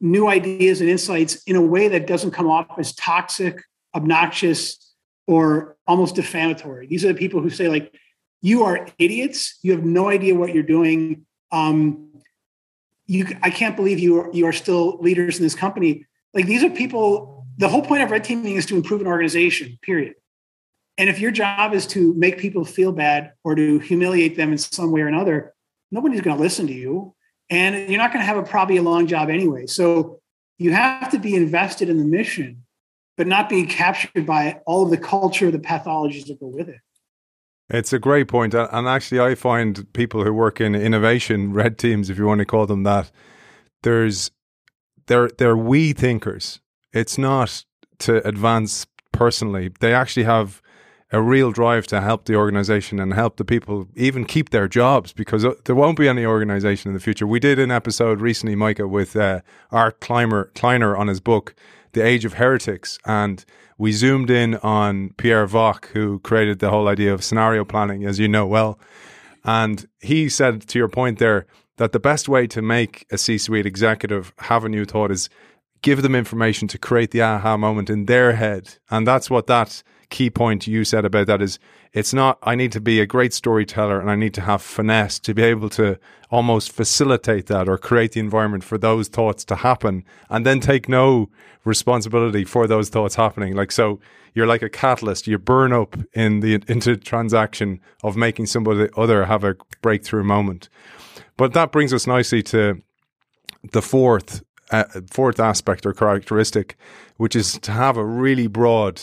new 0.00 0.28
ideas 0.28 0.80
and 0.80 0.90
insights 0.90 1.42
in 1.44 1.56
a 1.56 1.62
way 1.62 1.88
that 1.88 2.06
doesn't 2.06 2.32
come 2.32 2.48
off 2.48 2.66
as 2.78 2.94
toxic, 2.94 3.62
obnoxious, 3.94 4.91
or 5.26 5.76
almost 5.86 6.14
defamatory. 6.14 6.86
These 6.86 7.04
are 7.04 7.08
the 7.08 7.18
people 7.18 7.40
who 7.40 7.50
say, 7.50 7.68
like, 7.68 7.94
you 8.40 8.64
are 8.64 8.88
idiots. 8.98 9.58
You 9.62 9.72
have 9.72 9.84
no 9.84 10.08
idea 10.08 10.34
what 10.34 10.52
you're 10.52 10.62
doing. 10.64 11.26
Um, 11.52 12.08
you, 13.06 13.26
I 13.42 13.50
can't 13.50 13.76
believe 13.76 13.98
you 13.98 14.20
are, 14.20 14.32
you 14.32 14.46
are 14.46 14.52
still 14.52 14.98
leaders 14.98 15.38
in 15.38 15.44
this 15.44 15.54
company. 15.54 16.06
Like 16.34 16.46
these 16.46 16.64
are 16.64 16.70
people. 16.70 17.46
The 17.58 17.68
whole 17.68 17.82
point 17.82 18.02
of 18.02 18.10
red 18.10 18.24
teaming 18.24 18.56
is 18.56 18.66
to 18.66 18.76
improve 18.76 19.00
an 19.00 19.06
organization. 19.06 19.78
Period. 19.82 20.14
And 20.98 21.08
if 21.08 21.20
your 21.20 21.30
job 21.30 21.74
is 21.74 21.86
to 21.88 22.14
make 22.14 22.38
people 22.38 22.64
feel 22.64 22.92
bad 22.92 23.32
or 23.44 23.54
to 23.54 23.78
humiliate 23.78 24.36
them 24.36 24.52
in 24.52 24.58
some 24.58 24.90
way 24.92 25.02
or 25.02 25.08
another, 25.08 25.54
nobody's 25.90 26.20
going 26.20 26.36
to 26.36 26.42
listen 26.42 26.66
to 26.66 26.72
you, 26.72 27.14
and 27.50 27.88
you're 27.88 27.98
not 27.98 28.12
going 28.12 28.22
to 28.22 28.26
have 28.26 28.36
a 28.36 28.42
probably 28.42 28.76
a 28.76 28.82
long 28.82 29.06
job 29.06 29.30
anyway. 29.30 29.66
So 29.66 30.20
you 30.58 30.72
have 30.72 31.10
to 31.10 31.18
be 31.18 31.34
invested 31.34 31.88
in 31.88 31.98
the 31.98 32.04
mission 32.04 32.61
but 33.16 33.26
not 33.26 33.48
being 33.48 33.66
captured 33.66 34.26
by 34.26 34.60
all 34.66 34.84
of 34.84 34.90
the 34.90 34.98
culture, 34.98 35.50
the 35.50 35.58
pathologies 35.58 36.26
that 36.26 36.40
go 36.40 36.46
with 36.46 36.68
it. 36.68 36.80
It's 37.68 37.92
a 37.92 37.98
great 37.98 38.28
point. 38.28 38.54
And 38.54 38.88
actually, 38.88 39.20
I 39.20 39.34
find 39.34 39.90
people 39.92 40.24
who 40.24 40.32
work 40.32 40.60
in 40.60 40.74
innovation, 40.74 41.52
red 41.52 41.78
teams, 41.78 42.10
if 42.10 42.18
you 42.18 42.26
want 42.26 42.40
to 42.40 42.44
call 42.44 42.66
them 42.66 42.82
that, 42.82 43.10
there's 43.82 44.30
they're 45.06 45.30
they're 45.38 45.56
we 45.56 45.92
thinkers. 45.92 46.60
It's 46.92 47.16
not 47.16 47.64
to 48.00 48.26
advance 48.26 48.86
personally. 49.12 49.70
They 49.80 49.94
actually 49.94 50.24
have 50.24 50.60
a 51.12 51.20
real 51.20 51.52
drive 51.52 51.86
to 51.86 52.00
help 52.00 52.24
the 52.24 52.34
organization 52.34 52.98
and 52.98 53.12
help 53.12 53.36
the 53.36 53.44
people 53.44 53.86
even 53.94 54.24
keep 54.24 54.50
their 54.50 54.66
jobs 54.66 55.12
because 55.12 55.44
uh, 55.44 55.52
there 55.66 55.74
won't 55.74 55.98
be 55.98 56.08
any 56.08 56.24
organization 56.24 56.88
in 56.88 56.94
the 56.94 57.00
future. 57.00 57.26
We 57.26 57.38
did 57.38 57.58
an 57.58 57.70
episode 57.70 58.22
recently, 58.22 58.56
Micah, 58.56 58.88
with 58.88 59.14
uh, 59.14 59.40
Art 59.70 60.00
Kleiner 60.00 60.96
on 60.96 61.08
his 61.08 61.20
book, 61.20 61.54
the 61.92 62.04
Age 62.04 62.24
of 62.24 62.34
Heretics, 62.34 62.98
and 63.04 63.44
we 63.78 63.92
zoomed 63.92 64.30
in 64.30 64.56
on 64.56 65.10
Pierre 65.16 65.46
Wack, 65.46 65.88
who 65.88 66.18
created 66.20 66.58
the 66.58 66.70
whole 66.70 66.88
idea 66.88 67.12
of 67.12 67.24
scenario 67.24 67.64
planning, 67.64 68.04
as 68.04 68.18
you 68.18 68.28
know 68.28 68.46
well. 68.46 68.78
And 69.44 69.86
he 70.00 70.28
said, 70.28 70.66
to 70.68 70.78
your 70.78 70.88
point 70.88 71.18
there, 71.18 71.46
that 71.76 71.92
the 71.92 71.98
best 71.98 72.28
way 72.28 72.46
to 72.48 72.62
make 72.62 73.06
a 73.10 73.18
C 73.18 73.38
suite 73.38 73.66
executive 73.66 74.32
have 74.38 74.64
a 74.64 74.68
new 74.68 74.84
thought 74.84 75.10
is 75.10 75.28
give 75.80 76.02
them 76.02 76.14
information 76.14 76.68
to 76.68 76.78
create 76.78 77.10
the 77.10 77.22
aha 77.22 77.56
moment 77.56 77.90
in 77.90 78.06
their 78.06 78.34
head. 78.34 78.78
And 78.90 79.06
that's 79.06 79.28
what 79.28 79.46
that 79.48 79.82
key 80.12 80.30
point 80.30 80.66
you 80.66 80.84
said 80.84 81.04
about 81.04 81.26
that 81.26 81.42
is 81.42 81.58
it's 81.92 82.14
not 82.14 82.38
I 82.42 82.54
need 82.54 82.70
to 82.72 82.80
be 82.80 83.00
a 83.00 83.06
great 83.06 83.32
storyteller 83.32 83.98
and 83.98 84.10
I 84.10 84.14
need 84.14 84.34
to 84.34 84.42
have 84.42 84.62
finesse 84.62 85.18
to 85.20 85.34
be 85.34 85.42
able 85.42 85.70
to 85.70 85.98
almost 86.30 86.70
facilitate 86.70 87.46
that 87.46 87.68
or 87.68 87.78
create 87.78 88.12
the 88.12 88.20
environment 88.20 88.62
for 88.62 88.78
those 88.78 89.08
thoughts 89.08 89.44
to 89.46 89.56
happen 89.56 90.04
and 90.28 90.46
then 90.46 90.60
take 90.60 90.88
no 90.88 91.30
responsibility 91.64 92.44
for 92.44 92.66
those 92.66 92.90
thoughts 92.90 93.14
happening. 93.16 93.56
Like 93.56 93.72
so 93.72 94.00
you're 94.34 94.46
like 94.46 94.62
a 94.62 94.68
catalyst. 94.68 95.26
You 95.26 95.38
burn 95.38 95.72
up 95.72 95.96
in 96.12 96.40
the 96.40 96.62
into 96.68 96.96
transaction 96.96 97.80
of 98.04 98.16
making 98.16 98.46
somebody 98.46 98.88
other 98.96 99.24
have 99.24 99.44
a 99.44 99.56
breakthrough 99.80 100.24
moment. 100.24 100.68
But 101.36 101.54
that 101.54 101.72
brings 101.72 101.92
us 101.92 102.06
nicely 102.06 102.42
to 102.44 102.82
the 103.72 103.82
fourth 103.82 104.42
uh, 104.70 104.84
fourth 105.10 105.40
aspect 105.40 105.86
or 105.86 105.92
characteristic 105.92 106.76
which 107.16 107.36
is 107.36 107.58
to 107.58 107.72
have 107.72 107.96
a 107.96 108.04
really 108.04 108.46
broad 108.46 109.00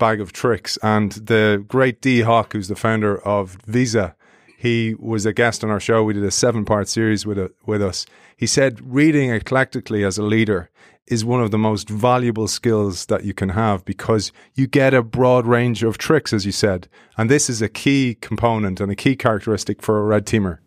bag 0.00 0.20
of 0.20 0.32
tricks. 0.32 0.76
And 0.82 1.12
the 1.12 1.64
great 1.68 2.00
Dee 2.00 2.22
Hock, 2.22 2.52
who's 2.52 2.66
the 2.66 2.74
founder 2.74 3.24
of 3.24 3.56
Visa, 3.66 4.16
he 4.58 4.94
was 4.98 5.24
a 5.24 5.32
guest 5.32 5.62
on 5.62 5.70
our 5.70 5.78
show. 5.78 6.02
We 6.02 6.14
did 6.14 6.24
a 6.24 6.30
seven 6.32 6.64
part 6.64 6.88
series 6.88 7.24
with, 7.24 7.38
a, 7.38 7.52
with 7.64 7.80
us. 7.80 8.04
He 8.36 8.46
said 8.46 8.80
reading 8.82 9.30
eclectically 9.30 10.04
as 10.04 10.18
a 10.18 10.22
leader 10.22 10.70
is 11.06 11.24
one 11.24 11.42
of 11.42 11.50
the 11.50 11.58
most 11.58 11.88
valuable 11.88 12.46
skills 12.46 13.06
that 13.06 13.24
you 13.24 13.34
can 13.34 13.50
have 13.50 13.84
because 13.84 14.32
you 14.54 14.66
get 14.66 14.94
a 14.94 15.02
broad 15.02 15.46
range 15.46 15.82
of 15.82 15.98
tricks, 15.98 16.32
as 16.32 16.46
you 16.46 16.52
said. 16.52 16.88
And 17.16 17.30
this 17.30 17.48
is 17.50 17.62
a 17.62 17.68
key 17.68 18.16
component 18.20 18.80
and 18.80 18.92
a 18.92 18.96
key 18.96 19.16
characteristic 19.16 19.82
for 19.82 19.98
a 19.98 20.04
red 20.04 20.26
teamer. 20.26 20.58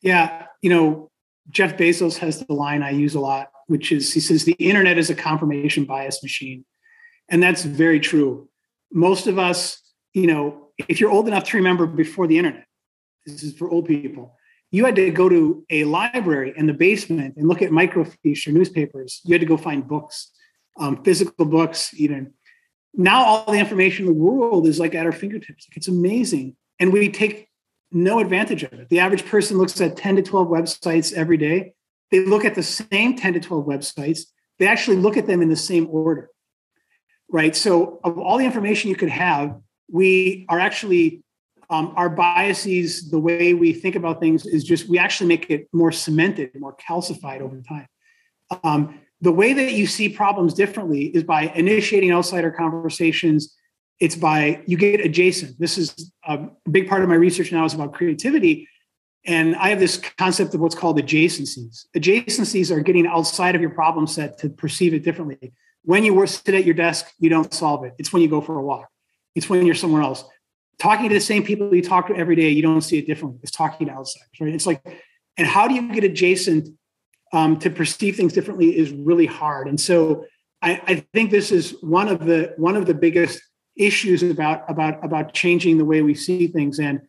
Yeah. 0.00 0.46
You 0.62 0.70
know, 0.70 1.10
Jeff 1.50 1.76
Bezos 1.76 2.18
has 2.18 2.40
the 2.40 2.54
line 2.54 2.82
I 2.82 2.90
use 2.90 3.14
a 3.14 3.20
lot, 3.20 3.50
which 3.66 3.92
is 3.92 4.14
he 4.14 4.20
says, 4.20 4.44
the 4.44 4.52
internet 4.52 4.98
is 4.98 5.10
a 5.10 5.14
confirmation 5.14 5.84
bias 5.84 6.22
machine. 6.22 6.64
And 7.28 7.42
that's 7.42 7.64
very 7.64 8.00
true. 8.00 8.48
Most 8.92 9.26
of 9.26 9.38
us, 9.38 9.80
you 10.12 10.26
know, 10.26 10.68
if 10.88 11.00
you're 11.00 11.10
old 11.10 11.28
enough 11.28 11.44
to 11.44 11.56
remember 11.56 11.86
before 11.86 12.26
the 12.26 12.38
internet, 12.38 12.66
this 13.26 13.42
is 13.42 13.56
for 13.56 13.70
old 13.70 13.86
people. 13.86 14.36
You 14.70 14.84
had 14.84 14.96
to 14.96 15.10
go 15.10 15.28
to 15.28 15.64
a 15.70 15.84
library 15.84 16.52
in 16.56 16.66
the 16.66 16.74
basement 16.74 17.36
and 17.36 17.48
look 17.48 17.62
at 17.62 17.70
microfiche 17.70 18.46
or 18.46 18.52
newspapers. 18.52 19.20
You 19.24 19.32
had 19.32 19.40
to 19.40 19.46
go 19.46 19.56
find 19.56 19.86
books, 19.86 20.30
um, 20.78 21.02
physical 21.04 21.44
books, 21.44 21.94
even. 21.94 22.32
Now 22.92 23.24
all 23.24 23.52
the 23.52 23.58
information 23.58 24.06
in 24.06 24.12
the 24.12 24.18
world 24.18 24.66
is 24.66 24.78
like 24.78 24.94
at 24.94 25.06
our 25.06 25.12
fingertips. 25.12 25.66
Like, 25.68 25.76
It's 25.76 25.88
amazing. 25.88 26.56
And 26.80 26.92
we 26.92 27.08
take 27.08 27.48
no 27.92 28.18
advantage 28.18 28.64
of 28.64 28.72
it. 28.72 28.88
The 28.88 28.98
average 28.98 29.24
person 29.24 29.56
looks 29.56 29.80
at 29.80 29.96
10 29.96 30.16
to 30.16 30.22
12 30.22 30.48
websites 30.48 31.12
every 31.12 31.36
day. 31.36 31.74
They 32.10 32.24
look 32.24 32.44
at 32.44 32.54
the 32.54 32.62
same 32.62 33.16
10 33.16 33.34
to 33.34 33.40
12 33.40 33.64
websites. 33.64 34.26
They 34.58 34.66
actually 34.66 34.96
look 34.96 35.16
at 35.16 35.26
them 35.26 35.40
in 35.42 35.48
the 35.48 35.56
same 35.56 35.88
order. 35.88 36.30
Right. 37.34 37.56
So, 37.56 37.98
of 38.04 38.16
all 38.16 38.38
the 38.38 38.44
information 38.44 38.90
you 38.90 38.94
could 38.94 39.08
have, 39.08 39.58
we 39.90 40.46
are 40.48 40.60
actually 40.60 41.24
um, 41.68 41.92
our 41.96 42.08
biases, 42.08 43.10
the 43.10 43.18
way 43.18 43.54
we 43.54 43.72
think 43.72 43.96
about 43.96 44.20
things 44.20 44.46
is 44.46 44.62
just 44.62 44.88
we 44.88 45.00
actually 45.00 45.26
make 45.26 45.50
it 45.50 45.66
more 45.72 45.90
cemented, 45.90 46.52
more 46.54 46.76
calcified 46.76 47.40
over 47.40 47.60
time. 47.60 47.88
Um, 48.62 49.00
the 49.20 49.32
way 49.32 49.52
that 49.52 49.72
you 49.72 49.88
see 49.88 50.08
problems 50.08 50.54
differently 50.54 51.06
is 51.06 51.24
by 51.24 51.50
initiating 51.56 52.12
outsider 52.12 52.52
conversations. 52.52 53.52
It's 53.98 54.14
by 54.14 54.62
you 54.66 54.76
get 54.76 55.00
adjacent. 55.00 55.58
This 55.58 55.76
is 55.76 56.12
a 56.28 56.46
big 56.70 56.88
part 56.88 57.02
of 57.02 57.08
my 57.08 57.16
research 57.16 57.50
now 57.50 57.64
is 57.64 57.74
about 57.74 57.94
creativity. 57.94 58.68
And 59.26 59.56
I 59.56 59.70
have 59.70 59.80
this 59.80 59.96
concept 60.18 60.54
of 60.54 60.60
what's 60.60 60.76
called 60.76 61.00
adjacencies. 61.00 61.86
Adjacencies 61.96 62.70
are 62.70 62.80
getting 62.80 63.08
outside 63.08 63.56
of 63.56 63.60
your 63.60 63.70
problem 63.70 64.06
set 64.06 64.38
to 64.38 64.50
perceive 64.50 64.94
it 64.94 65.02
differently. 65.02 65.52
When 65.84 66.04
you 66.04 66.26
sit 66.26 66.54
at 66.54 66.64
your 66.64 66.74
desk, 66.74 67.12
you 67.18 67.30
don't 67.30 67.52
solve 67.52 67.84
it. 67.84 67.94
It's 67.98 68.12
when 68.12 68.22
you 68.22 68.28
go 68.28 68.40
for 68.40 68.58
a 68.58 68.62
walk. 68.62 68.88
It's 69.34 69.48
when 69.48 69.66
you're 69.66 69.74
somewhere 69.74 70.02
else 70.02 70.24
talking 70.78 71.08
to 71.08 71.14
the 71.14 71.20
same 71.20 71.42
people 71.42 71.74
you 71.74 71.82
talk 71.82 72.08
to 72.08 72.16
every 72.16 72.36
day, 72.36 72.50
you 72.50 72.62
don't 72.62 72.80
see 72.80 72.98
it 72.98 73.06
differently. 73.06 73.40
It's 73.42 73.52
talking 73.52 73.86
to 73.86 73.92
outsiders, 73.92 74.28
right? 74.40 74.54
It's 74.54 74.66
like, 74.66 74.82
and 75.36 75.46
how 75.46 75.68
do 75.68 75.74
you 75.74 75.92
get 75.92 76.04
adjacent 76.04 76.68
um, 77.32 77.58
to 77.60 77.70
perceive 77.70 78.16
things 78.16 78.32
differently 78.32 78.76
is 78.76 78.92
really 78.92 79.26
hard. 79.26 79.68
And 79.68 79.80
so 79.80 80.24
I, 80.62 80.80
I 80.86 81.06
think 81.12 81.30
this 81.30 81.50
is 81.50 81.76
one 81.80 82.08
of 82.08 82.24
the 82.24 82.54
one 82.56 82.76
of 82.76 82.86
the 82.86 82.94
biggest 82.94 83.42
issues 83.76 84.22
about 84.22 84.68
about 84.70 85.04
about 85.04 85.34
changing 85.34 85.78
the 85.78 85.84
way 85.84 86.02
we 86.02 86.14
see 86.14 86.46
things. 86.46 86.78
And 86.78 87.00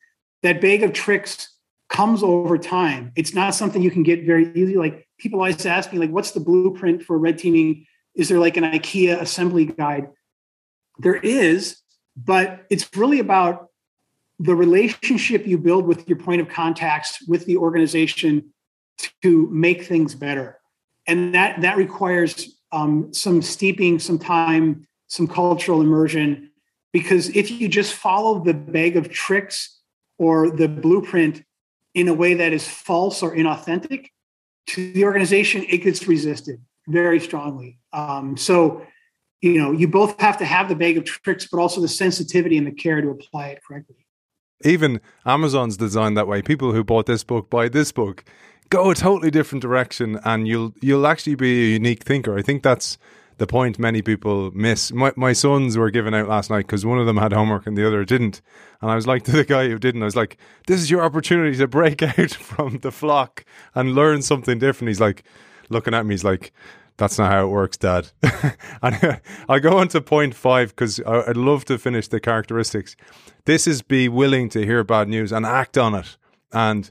that 0.41 0.61
bag 0.61 0.81
of 0.83 0.93
tricks 0.93 1.55
comes 1.89 2.23
over 2.23 2.57
time. 2.57 3.11
It's 3.15 3.33
not 3.33 3.53
something 3.53 3.81
you 3.81 3.91
can 3.91 4.03
get 4.03 4.25
very 4.25 4.51
easy. 4.55 4.75
Like 4.75 5.07
people 5.19 5.39
always 5.39 5.65
ask 5.65 5.93
me, 5.93 5.99
like, 5.99 6.09
what's 6.09 6.31
the 6.31 6.39
blueprint 6.39 7.03
for 7.03 7.17
red 7.19 7.37
teaming? 7.37 7.85
Is 8.15 8.29
there 8.29 8.39
like 8.39 8.57
an 8.57 8.63
IKEA 8.63 9.19
assembly 9.19 9.65
guide? 9.65 10.09
There 10.99 11.15
is, 11.15 11.77
but 12.15 12.65
it's 12.69 12.89
really 12.95 13.19
about 13.19 13.69
the 14.39 14.55
relationship 14.55 15.45
you 15.45 15.57
build 15.57 15.85
with 15.85 16.07
your 16.07 16.17
point 16.17 16.41
of 16.41 16.49
contacts 16.49 17.25
with 17.27 17.45
the 17.45 17.57
organization 17.57 18.53
to 19.21 19.49
make 19.51 19.85
things 19.85 20.15
better 20.15 20.59
and 21.07 21.33
that 21.35 21.61
that 21.61 21.77
requires 21.77 22.59
um, 22.71 23.13
some 23.13 23.41
steeping 23.41 23.99
some 23.99 24.19
time 24.19 24.87
some 25.07 25.27
cultural 25.27 25.81
immersion 25.81 26.49
because 26.91 27.29
if 27.29 27.51
you 27.51 27.67
just 27.67 27.93
follow 27.93 28.43
the 28.43 28.53
bag 28.53 28.95
of 28.95 29.09
tricks 29.09 29.79
or 30.17 30.49
the 30.49 30.67
blueprint 30.67 31.43
in 31.93 32.07
a 32.07 32.13
way 32.13 32.33
that 32.33 32.53
is 32.53 32.67
false 32.67 33.21
or 33.21 33.35
inauthentic 33.35 34.07
to 34.67 34.91
the 34.93 35.03
organization 35.03 35.63
it 35.69 35.79
gets 35.79 36.07
resisted 36.07 36.59
very 36.87 37.19
strongly. 37.19 37.79
Um, 37.93 38.37
so 38.37 38.85
you 39.41 39.61
know 39.61 39.71
you 39.71 39.87
both 39.87 40.19
have 40.19 40.37
to 40.37 40.45
have 40.45 40.69
the 40.69 40.75
bag 40.75 40.97
of 40.97 41.03
tricks 41.05 41.47
but 41.49 41.59
also 41.59 41.79
the 41.81 41.87
sensitivity 41.87 42.57
and 42.57 42.65
the 42.65 42.71
care 42.71 43.01
to 43.01 43.09
apply 43.09 43.49
it 43.49 43.61
correctly. 43.65 44.05
Even 44.63 45.01
amazon's 45.25 45.77
designed 45.77 46.17
that 46.17 46.27
way. 46.27 46.41
People 46.41 46.73
who 46.73 46.83
bought 46.83 47.05
this 47.05 47.23
book 47.23 47.49
buy 47.49 47.69
this 47.69 47.91
book. 47.91 48.23
Go 48.69 48.89
a 48.89 48.95
totally 48.95 49.29
different 49.29 49.61
direction 49.61 50.19
and 50.23 50.47
you'll 50.47 50.73
you'll 50.81 51.05
actually 51.05 51.35
be 51.35 51.65
a 51.65 51.73
unique 51.73 52.03
thinker. 52.03 52.37
I 52.37 52.41
think 52.41 52.63
that's 52.63 52.97
the 53.37 53.45
point 53.45 53.77
many 53.77 54.01
people 54.01 54.49
miss. 54.51 54.93
My, 54.93 55.11
my 55.17 55.33
sons 55.33 55.77
were 55.77 55.91
given 55.91 56.13
out 56.13 56.29
last 56.29 56.49
night 56.49 56.65
because 56.67 56.85
one 56.85 56.99
of 56.99 57.05
them 57.05 57.17
had 57.17 57.33
homework 57.33 57.67
and 57.67 57.77
the 57.77 57.85
other 57.85 58.05
didn't. 58.05 58.41
And 58.81 58.89
i 58.89 58.95
was 58.95 59.05
like 59.05 59.23
to 59.25 59.31
the 59.31 59.45
guy 59.45 59.67
who 59.67 59.77
didn't 59.77 60.01
i 60.01 60.05
was 60.05 60.15
like 60.15 60.37
this 60.67 60.81
is 60.81 60.89
your 60.89 61.03
opportunity 61.03 61.57
to 61.57 61.67
break 61.67 62.01
out 62.19 62.31
from 62.31 62.79
the 62.79 62.91
flock 62.91 63.45
and 63.75 63.93
learn 63.93 64.23
something 64.23 64.57
different. 64.57 64.89
He's 64.89 65.01
like 65.01 65.23
looking 65.69 65.93
at 65.93 66.05
me 66.05 66.13
he's 66.13 66.23
like 66.23 66.51
that's 66.97 67.19
not 67.19 67.31
how 67.31 67.45
it 67.45 67.49
works, 67.49 67.77
Dad. 67.77 68.07
and 68.81 69.19
I'll 69.49 69.59
go 69.59 69.79
on 69.79 69.89
to 69.89 70.01
point 70.01 70.33
five 70.33 70.69
because 70.69 71.01
I'd 71.05 71.35
love 71.35 71.65
to 71.65 71.77
finish 71.77 72.07
the 72.07 72.19
characteristics. 72.19 72.95
This 73.45 73.67
is 73.67 73.81
be 73.81 74.07
willing 74.07 74.49
to 74.49 74.65
hear 74.65 74.83
bad 74.83 75.09
news 75.09 75.31
and 75.31 75.45
act 75.45 75.77
on 75.77 75.93
it. 75.93 76.17
And 76.53 76.89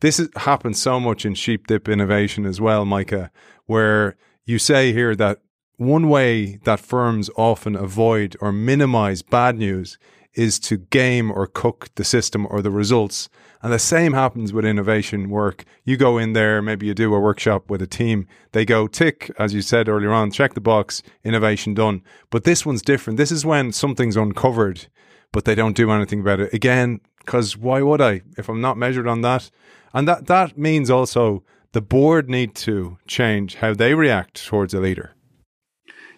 this 0.00 0.18
is, 0.18 0.28
happens 0.36 0.82
so 0.82 0.98
much 0.98 1.24
in 1.24 1.34
sheep 1.34 1.66
dip 1.66 1.88
innovation 1.88 2.46
as 2.46 2.60
well, 2.60 2.84
Micah, 2.84 3.30
where 3.66 4.16
you 4.44 4.58
say 4.58 4.92
here 4.92 5.14
that 5.14 5.40
one 5.76 6.08
way 6.08 6.56
that 6.64 6.80
firms 6.80 7.30
often 7.36 7.76
avoid 7.76 8.36
or 8.40 8.52
minimize 8.52 9.22
bad 9.22 9.56
news 9.56 9.98
is 10.34 10.58
to 10.58 10.76
game 10.76 11.30
or 11.30 11.46
cook 11.46 11.88
the 11.94 12.04
system 12.04 12.46
or 12.50 12.60
the 12.60 12.70
results. 12.70 13.28
And 13.62 13.72
the 13.72 13.78
same 13.78 14.12
happens 14.12 14.52
with 14.52 14.64
innovation 14.64 15.30
work. 15.30 15.64
You 15.84 15.96
go 15.96 16.18
in 16.18 16.32
there, 16.32 16.60
maybe 16.60 16.86
you 16.86 16.94
do 16.94 17.14
a 17.14 17.20
workshop 17.20 17.70
with 17.70 17.80
a 17.80 17.86
team. 17.86 18.26
They 18.52 18.64
go 18.64 18.86
tick, 18.86 19.30
as 19.38 19.54
you 19.54 19.62
said 19.62 19.88
earlier 19.88 20.12
on, 20.12 20.30
check 20.30 20.54
the 20.54 20.60
box, 20.60 21.02
innovation 21.22 21.74
done. 21.74 22.02
But 22.30 22.44
this 22.44 22.66
one's 22.66 22.82
different. 22.82 23.16
This 23.16 23.32
is 23.32 23.46
when 23.46 23.72
something's 23.72 24.16
uncovered, 24.16 24.86
but 25.32 25.44
they 25.44 25.54
don't 25.54 25.76
do 25.76 25.90
anything 25.90 26.20
about 26.20 26.40
it. 26.40 26.52
Again, 26.52 27.00
because 27.18 27.56
why 27.56 27.80
would 27.80 28.00
I 28.00 28.22
if 28.36 28.48
I'm 28.48 28.60
not 28.60 28.76
measured 28.76 29.08
on 29.08 29.22
that? 29.22 29.50
And 29.94 30.06
that, 30.08 30.26
that 30.26 30.58
means 30.58 30.90
also 30.90 31.42
the 31.72 31.80
board 31.80 32.28
need 32.28 32.54
to 32.56 32.98
change 33.06 33.56
how 33.56 33.72
they 33.72 33.94
react 33.94 34.46
towards 34.46 34.74
a 34.74 34.80
leader. 34.80 35.12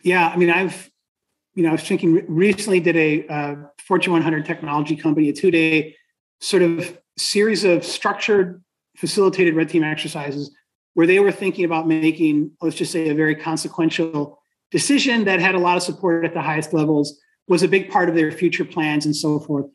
Yeah, 0.02 0.28
I 0.28 0.36
mean, 0.36 0.50
I've 0.50 0.90
you 1.56 1.62
know, 1.62 1.70
I 1.70 1.72
was 1.72 1.82
thinking 1.82 2.22
recently 2.28 2.80
did 2.80 2.96
a 2.96 3.26
uh, 3.26 3.56
Fortune 3.86 4.12
100 4.12 4.44
technology 4.44 4.96
company 4.96 5.28
a 5.28 5.32
two 5.32 5.50
day 5.50 5.96
sort 6.40 6.62
of 6.62 6.98
series 7.16 7.64
of 7.64 7.84
structured, 7.84 8.62
facilitated 8.96 9.54
red 9.54 9.68
team 9.68 9.84
exercises 9.84 10.54
where 10.94 11.06
they 11.06 11.20
were 11.20 11.32
thinking 11.32 11.64
about 11.64 11.86
making, 11.86 12.50
let's 12.60 12.76
just 12.76 12.92
say, 12.92 13.08
a 13.08 13.14
very 13.14 13.34
consequential 13.34 14.38
decision 14.70 15.24
that 15.24 15.40
had 15.40 15.54
a 15.54 15.58
lot 15.58 15.76
of 15.76 15.82
support 15.82 16.24
at 16.24 16.32
the 16.32 16.40
highest 16.40 16.72
levels, 16.72 17.18
was 17.48 17.62
a 17.62 17.68
big 17.68 17.90
part 17.90 18.08
of 18.08 18.14
their 18.14 18.32
future 18.32 18.64
plans 18.64 19.04
and 19.04 19.14
so 19.14 19.38
forth. 19.38 19.66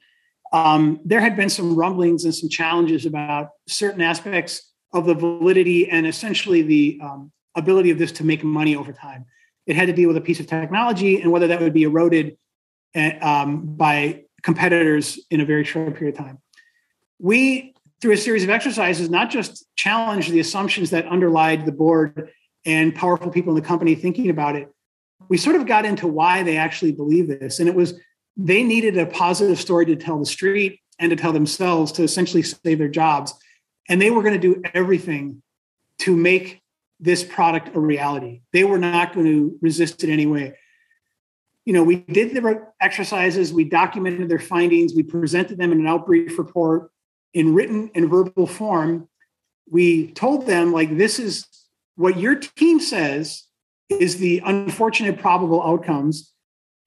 Um, 0.51 0.99
there 1.05 1.21
had 1.21 1.37
been 1.37 1.49
some 1.49 1.75
rumblings 1.75 2.25
and 2.25 2.35
some 2.35 2.49
challenges 2.49 3.05
about 3.05 3.49
certain 3.67 4.01
aspects 4.01 4.71
of 4.93 5.05
the 5.05 5.13
validity 5.13 5.89
and 5.89 6.05
essentially 6.05 6.61
the 6.63 6.99
um, 7.01 7.31
ability 7.55 7.91
of 7.91 7.97
this 7.97 8.11
to 8.13 8.25
make 8.25 8.43
money 8.43 8.75
over 8.75 8.91
time 8.91 9.25
it 9.67 9.75
had 9.75 9.87
to 9.87 9.93
deal 9.93 10.07
with 10.07 10.17
a 10.17 10.21
piece 10.21 10.39
of 10.39 10.47
technology 10.47 11.21
and 11.21 11.31
whether 11.31 11.47
that 11.47 11.61
would 11.61 11.73
be 11.73 11.83
eroded 11.83 12.37
eh, 12.95 13.17
um, 13.19 13.75
by 13.75 14.23
competitors 14.41 15.19
in 15.29 15.41
a 15.41 15.45
very 15.45 15.63
short 15.63 15.95
period 15.95 16.17
of 16.17 16.25
time. 16.25 16.39
We, 17.19 17.73
through 18.01 18.13
a 18.13 18.17
series 18.17 18.43
of 18.43 18.49
exercises, 18.49 19.09
not 19.09 19.29
just 19.29 19.65
challenged 19.75 20.31
the 20.31 20.39
assumptions 20.39 20.89
that 20.89 21.05
underlied 21.07 21.65
the 21.65 21.71
board 21.71 22.31
and 22.65 22.93
powerful 22.93 23.29
people 23.29 23.55
in 23.55 23.61
the 23.61 23.67
company 23.67 23.95
thinking 23.95 24.29
about 24.29 24.55
it, 24.55 24.69
we 25.29 25.37
sort 25.37 25.55
of 25.55 25.65
got 25.65 25.85
into 25.85 26.07
why 26.07 26.43
they 26.43 26.57
actually 26.57 26.91
believe 26.91 27.27
this. 27.27 27.59
And 27.59 27.69
it 27.69 27.75
was 27.75 27.93
they 28.37 28.63
needed 28.63 28.97
a 28.97 29.05
positive 29.05 29.59
story 29.59 29.85
to 29.85 29.95
tell 29.95 30.17
the 30.17 30.25
street 30.25 30.79
and 30.99 31.09
to 31.09 31.15
tell 31.15 31.33
themselves 31.33 31.91
to 31.93 32.03
essentially 32.03 32.43
save 32.43 32.77
their 32.77 32.87
jobs. 32.87 33.33
And 33.89 34.01
they 34.01 34.11
were 34.11 34.21
going 34.21 34.39
to 34.39 34.53
do 34.53 34.61
everything 34.73 35.41
to 35.99 36.15
make 36.15 36.61
this 36.99 37.23
product 37.23 37.75
a 37.75 37.79
reality. 37.79 38.41
They 38.53 38.63
were 38.63 38.77
not 38.77 39.13
going 39.13 39.25
to 39.25 39.57
resist 39.61 40.03
it 40.03 40.11
anyway. 40.11 40.53
You 41.71 41.77
know, 41.77 41.83
we 41.85 42.01
did 42.01 42.33
the 42.33 42.67
exercises, 42.81 43.53
we 43.53 43.63
documented 43.63 44.27
their 44.27 44.39
findings, 44.39 44.93
we 44.93 45.03
presented 45.03 45.57
them 45.57 45.71
in 45.71 45.79
an 45.79 45.85
outbrief 45.85 46.37
report 46.37 46.91
in 47.33 47.53
written 47.53 47.89
and 47.95 48.09
verbal 48.09 48.45
form. 48.45 49.07
We 49.69 50.11
told 50.11 50.47
them, 50.47 50.73
like, 50.73 50.97
this 50.97 51.17
is 51.17 51.47
what 51.95 52.17
your 52.17 52.35
team 52.35 52.81
says 52.81 53.45
is 53.87 54.17
the 54.17 54.41
unfortunate 54.45 55.19
probable 55.19 55.63
outcomes. 55.63 56.33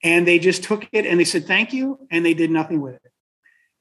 And 0.03 0.29
they 0.29 0.39
just 0.39 0.63
took 0.63 0.87
it 0.93 1.07
and 1.07 1.19
they 1.19 1.25
said, 1.25 1.47
thank 1.47 1.73
you. 1.73 2.07
And 2.11 2.23
they 2.23 2.35
did 2.35 2.51
nothing 2.51 2.83
with 2.83 2.97
it. 2.97 3.13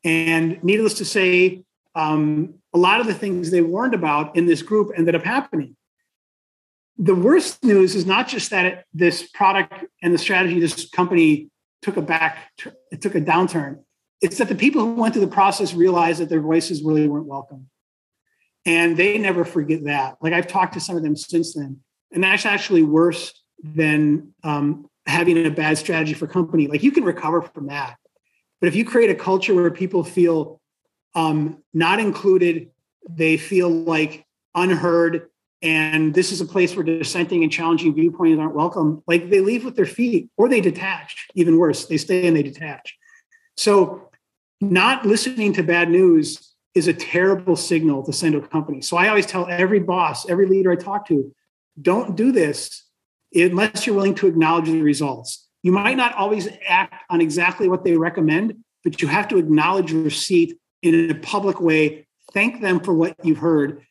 And 0.06 0.64
needless 0.64 0.94
to 1.00 1.06
say, 1.06 1.66
um, 1.96 2.54
a 2.74 2.78
lot 2.78 3.02
of 3.02 3.08
the 3.08 3.14
things 3.14 3.52
they 3.52 3.60
warned 3.60 3.94
about 3.94 4.38
in 4.38 4.46
this 4.46 4.62
group 4.62 4.92
ended 4.96 5.16
up 5.16 5.26
happening. 5.26 5.76
The 6.98 7.16
worst 7.16 7.64
news 7.64 7.96
is 7.96 8.06
not 8.06 8.28
just 8.28 8.52
that 8.52 8.66
it, 8.66 8.86
this 8.94 9.28
product 9.30 9.74
and 10.02 10.14
the 10.14 10.18
strategy, 10.18 10.60
this 10.60 10.90
company 10.90 11.50
took 11.82 11.98
a 11.98 12.02
back, 12.02 12.52
it 12.92 13.02
took 13.02 13.16
a 13.16 13.22
downturn. 13.22 13.80
It's 14.22 14.38
that 14.38 14.48
the 14.48 14.56
people 14.56 14.82
who 14.82 14.94
went 14.94 15.14
through 15.14 15.26
the 15.26 15.32
process 15.32 15.74
realized 15.74 16.20
that 16.20 16.30
their 16.30 16.42
voices 16.42 16.84
really 16.84 17.08
weren't 17.08 17.26
welcome. 17.26 17.70
And 18.66 18.96
they 18.96 19.18
never 19.18 19.44
forget 19.44 19.84
that. 19.86 20.18
Like 20.22 20.34
I've 20.34 20.48
talked 20.48 20.76
to 20.76 20.80
some 20.80 20.96
of 20.96 21.04
them 21.04 21.16
since 21.16 21.54
then. 21.54 21.80
And 22.14 22.24
that's 22.24 22.46
actually 22.46 22.84
worse 22.84 23.34
than 23.62 24.34
um, 24.44 24.88
having 25.06 25.46
a 25.46 25.50
bad 25.50 25.78
strategy 25.78 26.14
for 26.14 26.28
company. 26.28 26.68
Like 26.68 26.84
you 26.84 26.92
can 26.92 27.04
recover 27.04 27.42
from 27.42 27.68
that. 27.68 27.98
But 28.62 28.68
if 28.68 28.76
you 28.76 28.86
create 28.86 29.10
a 29.10 29.16
culture 29.16 29.54
where 29.54 29.70
people 29.72 30.04
feel 30.04 30.62
um, 31.16 31.62
not 31.74 32.00
included, 32.00 32.70
they 33.10 33.36
feel 33.36 33.70
like 33.70 34.26
unheard, 34.56 35.30
and 35.64 36.14
this 36.14 36.34
is 36.34 36.42
a 36.42 36.46
place 36.46 36.76
where 36.76 36.84
dissenting 36.84 37.42
and 37.42 37.52
challenging 37.52 37.96
viewpoints 37.96 38.40
aren't 38.40 38.54
welcome, 38.54 39.02
like 39.08 39.30
they 39.30 39.40
leave 39.40 39.64
with 39.64 39.78
their 39.78 39.86
feet 39.86 40.30
or 40.36 40.50
they 40.50 40.60
detach, 40.60 41.28
even 41.36 41.58
worse, 41.58 41.86
they 41.86 41.98
stay 41.98 42.28
and 42.28 42.36
they 42.36 42.44
detach. 42.44 42.96
So, 43.56 44.10
not 44.60 45.06
listening 45.06 45.54
to 45.54 45.64
bad 45.64 45.90
news 45.90 46.54
is 46.76 46.88
a 46.88 46.94
terrible 46.94 47.56
signal 47.56 48.04
to 48.04 48.14
send 48.14 48.34
to 48.34 48.40
a 48.40 48.48
company. 48.48 48.82
So, 48.82 48.98
I 48.98 49.08
always 49.08 49.26
tell 49.26 49.48
every 49.48 49.80
boss, 49.80 50.30
every 50.30 50.48
leader 50.48 50.72
I 50.72 50.76
talk 50.76 51.08
to, 51.08 51.34
don't 51.82 52.18
do 52.18 52.34
this 52.34 52.84
unless 53.34 53.88
you're 53.88 53.96
willing 53.96 54.16
to 54.16 54.28
acknowledge 54.28 54.66
the 54.66 54.82
results. 54.82 55.48
You 55.64 55.72
might 55.72 55.96
not 55.96 56.14
always 56.16 56.50
act 56.68 56.94
on 57.10 57.22
exactly 57.22 57.70
what 57.70 57.86
they 57.86 57.96
recommend, 57.96 58.58
but 58.84 59.02
you 59.02 59.08
have 59.08 59.30
to 59.30 59.38
acknowledge 59.38 59.94
receipt 59.94 60.58
in 60.82 61.10
a 61.10 61.16
public 61.16 61.62
way, 61.62 62.06
thank 62.34 62.62
them 62.62 62.82
for 62.82 62.94
what 62.94 63.16
you've 63.24 63.38
heard. 63.38 63.82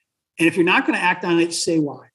And 0.42 0.48
if 0.48 0.56
you're 0.56 0.66
not 0.66 0.84
going 0.84 0.98
to 0.98 1.04
act 1.04 1.24
on 1.24 1.38
it, 1.38 1.54
say 1.54 1.78
why. 1.78 2.08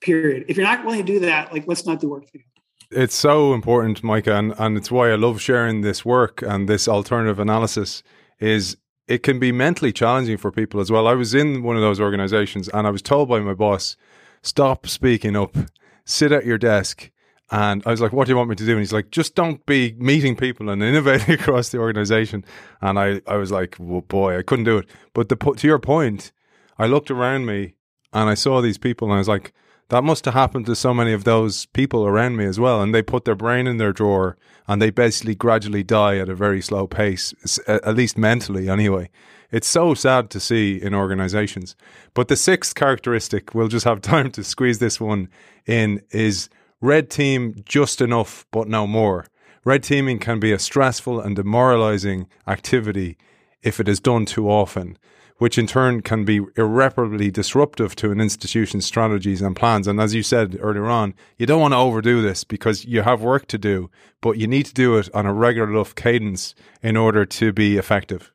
Period. 0.00 0.44
If 0.46 0.56
you're 0.56 0.64
not 0.64 0.84
willing 0.84 1.04
to 1.04 1.12
do 1.12 1.18
that, 1.18 1.52
like 1.52 1.66
let's 1.66 1.84
not 1.84 1.98
do 1.98 2.10
work 2.10 2.30
for 2.30 2.38
you. 2.38 2.44
It's 2.92 3.16
so 3.16 3.54
important, 3.54 4.04
Micah, 4.04 4.36
and, 4.36 4.54
and 4.56 4.76
it's 4.76 4.88
why 4.88 5.10
I 5.10 5.16
love 5.16 5.40
sharing 5.40 5.80
this 5.80 6.04
work 6.04 6.42
and 6.42 6.68
this 6.68 6.86
alternative 6.86 7.40
analysis 7.40 8.04
is 8.38 8.76
it 9.08 9.24
can 9.24 9.40
be 9.40 9.50
mentally 9.50 9.92
challenging 9.92 10.36
for 10.36 10.52
people 10.52 10.78
as 10.78 10.92
well. 10.92 11.08
I 11.08 11.14
was 11.14 11.34
in 11.34 11.64
one 11.64 11.74
of 11.74 11.82
those 11.82 11.98
organizations 11.98 12.68
and 12.68 12.86
I 12.86 12.90
was 12.90 13.02
told 13.02 13.28
by 13.28 13.40
my 13.40 13.52
boss, 13.52 13.96
stop 14.42 14.86
speaking 14.86 15.34
up, 15.34 15.56
sit 16.04 16.30
at 16.30 16.46
your 16.46 16.56
desk 16.56 17.10
and 17.50 17.82
I 17.84 17.90
was 17.90 18.00
like, 18.00 18.12
what 18.12 18.28
do 18.28 18.32
you 18.32 18.36
want 18.36 18.48
me 18.48 18.54
to 18.54 18.64
do? 18.64 18.70
And 18.70 18.80
he's 18.80 18.92
like, 18.92 19.10
just 19.10 19.34
don't 19.34 19.66
be 19.66 19.96
meeting 19.98 20.36
people 20.36 20.70
and 20.70 20.80
innovating 20.84 21.34
across 21.34 21.70
the 21.70 21.78
organization. 21.78 22.44
And 22.80 22.96
I, 22.96 23.22
I 23.26 23.38
was 23.38 23.50
like, 23.50 23.74
well, 23.80 24.02
boy, 24.02 24.38
I 24.38 24.42
couldn't 24.42 24.66
do 24.66 24.78
it. 24.78 24.88
But 25.14 25.30
the, 25.30 25.34
to 25.34 25.66
your 25.66 25.80
point, 25.80 26.30
I 26.78 26.86
looked 26.86 27.10
around 27.10 27.46
me 27.46 27.74
and 28.12 28.28
I 28.28 28.34
saw 28.34 28.60
these 28.60 28.78
people 28.78 29.08
and 29.08 29.14
I 29.14 29.18
was 29.18 29.28
like, 29.28 29.52
that 29.88 30.04
must 30.04 30.26
have 30.26 30.34
happened 30.34 30.66
to 30.66 30.76
so 30.76 30.92
many 30.92 31.12
of 31.12 31.24
those 31.24 31.66
people 31.66 32.06
around 32.06 32.36
me 32.36 32.44
as 32.44 32.60
well. 32.60 32.82
And 32.82 32.94
they 32.94 33.02
put 33.02 33.24
their 33.24 33.34
brain 33.34 33.66
in 33.66 33.78
their 33.78 33.92
drawer 33.92 34.36
and 34.66 34.80
they 34.80 34.90
basically 34.90 35.34
gradually 35.34 35.82
die 35.82 36.18
at 36.18 36.28
a 36.28 36.34
very 36.34 36.60
slow 36.60 36.86
pace, 36.86 37.32
at 37.66 37.96
least 37.96 38.18
mentally 38.18 38.68
anyway. 38.68 39.08
It's 39.50 39.66
so 39.66 39.94
sad 39.94 40.28
to 40.30 40.40
see 40.40 40.76
in 40.80 40.94
organizations. 40.94 41.74
But 42.12 42.28
the 42.28 42.36
sixth 42.36 42.74
characteristic, 42.74 43.54
we'll 43.54 43.68
just 43.68 43.86
have 43.86 44.00
time 44.02 44.30
to 44.32 44.44
squeeze 44.44 44.78
this 44.78 45.00
one 45.00 45.28
in, 45.66 46.02
is 46.10 46.50
red 46.80 47.10
team 47.10 47.62
just 47.64 48.00
enough, 48.02 48.46
but 48.50 48.68
no 48.68 48.86
more. 48.86 49.26
Red 49.64 49.82
teaming 49.82 50.18
can 50.18 50.38
be 50.38 50.52
a 50.52 50.58
stressful 50.58 51.20
and 51.20 51.34
demoralizing 51.34 52.28
activity 52.46 53.16
if 53.62 53.80
it 53.80 53.88
is 53.88 54.00
done 54.00 54.24
too 54.24 54.48
often, 54.48 54.98
which 55.38 55.58
in 55.58 55.66
turn 55.66 56.02
can 56.02 56.24
be 56.24 56.40
irreparably 56.56 57.30
disruptive 57.30 57.96
to 57.96 58.10
an 58.10 58.20
institution's 58.20 58.84
strategies 58.84 59.40
and 59.40 59.56
plans. 59.56 59.86
And 59.86 60.00
as 60.00 60.14
you 60.14 60.22
said 60.22 60.58
earlier 60.60 60.86
on, 60.86 61.14
you 61.38 61.46
don't 61.46 61.60
want 61.60 61.72
to 61.72 61.78
overdo 61.78 62.22
this 62.22 62.44
because 62.44 62.84
you 62.84 63.02
have 63.02 63.22
work 63.22 63.46
to 63.48 63.58
do, 63.58 63.90
but 64.20 64.38
you 64.38 64.46
need 64.46 64.66
to 64.66 64.74
do 64.74 64.96
it 64.98 65.08
on 65.14 65.26
a 65.26 65.32
regular 65.32 65.70
enough 65.70 65.94
cadence 65.94 66.54
in 66.82 66.96
order 66.96 67.24
to 67.24 67.52
be 67.52 67.76
effective. 67.76 68.32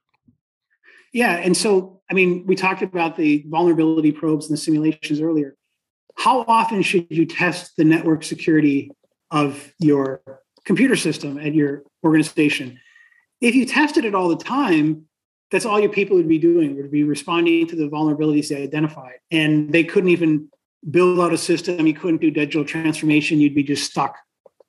Yeah. 1.13 1.35
And 1.35 1.55
so, 1.55 2.01
I 2.09 2.13
mean, 2.13 2.45
we 2.47 2.55
talked 2.55 2.81
about 2.81 3.17
the 3.17 3.45
vulnerability 3.47 4.11
probes 4.11 4.47
and 4.47 4.57
the 4.57 4.61
simulations 4.61 5.21
earlier 5.21 5.55
how 6.15 6.45
often 6.47 6.81
should 6.81 7.07
you 7.09 7.25
test 7.25 7.75
the 7.77 7.83
network 7.83 8.23
security 8.23 8.91
of 9.31 9.73
your 9.79 10.21
computer 10.65 10.95
system 10.95 11.37
at 11.37 11.53
your 11.53 11.83
organization? 12.03 12.79
If 13.41 13.55
you 13.55 13.65
tested 13.65 14.05
it 14.05 14.15
all 14.15 14.29
the 14.29 14.37
time, 14.37 15.07
that's 15.53 15.65
all 15.65 15.79
your 15.79 15.91
people 15.91 16.17
would 16.17 16.27
be 16.27 16.39
doing 16.39 16.75
would 16.75 16.91
be 16.91 17.03
responding 17.03 17.67
to 17.67 17.75
the 17.75 17.87
vulnerabilities 17.87 18.49
they 18.49 18.63
identified. 18.63 19.19
And 19.29 19.71
they 19.71 19.83
couldn't 19.83 20.09
even 20.09 20.49
build 20.89 21.19
out 21.19 21.31
a 21.31 21.37
system. 21.37 21.85
You 21.85 21.93
couldn't 21.93 22.21
do 22.21 22.31
digital 22.31 22.65
transformation. 22.65 23.39
You'd 23.39 23.53
be 23.53 23.61
just 23.61 23.89
stuck 23.89 24.17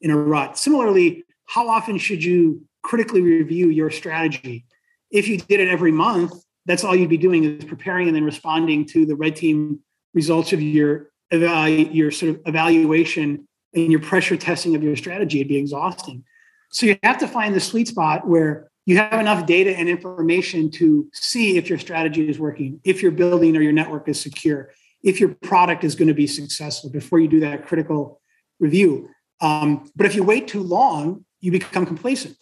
in 0.03 0.11
a 0.11 0.17
rut. 0.17 0.59
Similarly 0.59 1.25
how 1.47 1.69
often 1.69 1.97
should 1.99 2.23
you 2.23 2.67
critically 2.83 3.23
review 3.23 3.71
your 3.71 3.91
strategy? 3.91 4.67
If 5.11 5.27
you 5.27 5.39
did 5.39 5.61
it 5.61 5.69
every 5.69 5.93
month 5.93 6.35
that's 6.67 6.85
all 6.85 6.95
you'd 6.95 7.11
be 7.11 7.17
doing 7.17 7.45
is 7.45 7.65
preparing 7.65 8.07
and 8.09 8.17
then 8.17 8.25
responding 8.25 8.87
to 8.87 9.07
the 9.07 9.17
red 9.17 9.37
team 9.37 9.81
results 10.13 10.53
of 10.53 10.63
your 10.63 11.11
your 11.31 12.11
sort 12.11 12.31
of 12.31 12.41
evaluation 12.47 13.49
and 13.75 13.91
your 13.91 14.01
pressure 14.01 14.37
testing 14.37 14.77
of 14.77 14.83
your 14.83 14.97
strategy. 14.97 15.41
It'd 15.41 15.49
be 15.49 15.57
exhausting. 15.57 16.25
So 16.71 16.87
you 16.87 16.99
have 17.03 17.19
to 17.19 17.29
find 17.29 17.55
the 17.55 17.61
sweet 17.61 17.89
spot 17.89 18.29
where 18.29 18.71
you 18.87 18.97
have 18.99 19.21
enough 19.21 19.47
data 19.47 19.77
and 19.77 19.89
information 19.89 20.71
to 20.73 21.09
see 21.13 21.57
if 21.57 21.69
your 21.69 21.79
strategy 21.79 22.29
is 22.29 22.39
working, 22.39 22.81
if 22.85 23.03
your 23.03 23.13
building 23.13 23.57
or 23.57 23.63
your 23.63 23.73
network 23.73 24.09
is 24.09 24.21
secure, 24.21 24.71
if 25.03 25.21
your 25.21 25.31
product 25.31 25.85
is 25.85 25.95
going 25.95 26.09
to 26.09 26.15
be 26.15 26.27
successful 26.27 26.91
before 26.91 27.19
you 27.19 27.29
do 27.29 27.41
that 27.41 27.67
critical 27.67 28.21
review. 28.61 29.09
Um, 29.41 29.91
but 29.97 30.07
if 30.07 30.15
you 30.15 30.23
wait 30.23 30.49
too 30.49 30.63
long, 30.63 31.25
you 31.41 31.51
become 31.51 31.87
complacent, 31.87 32.37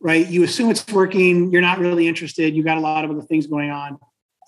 right? 0.00 0.26
You 0.26 0.44
assume 0.44 0.70
it's 0.70 0.86
working, 0.88 1.50
you're 1.50 1.60
not 1.60 1.78
really 1.78 2.08
interested, 2.08 2.54
you've 2.54 2.66
got 2.66 2.78
a 2.78 2.80
lot 2.80 3.04
of 3.04 3.10
other 3.10 3.22
things 3.22 3.46
going 3.46 3.70
on. 3.70 3.98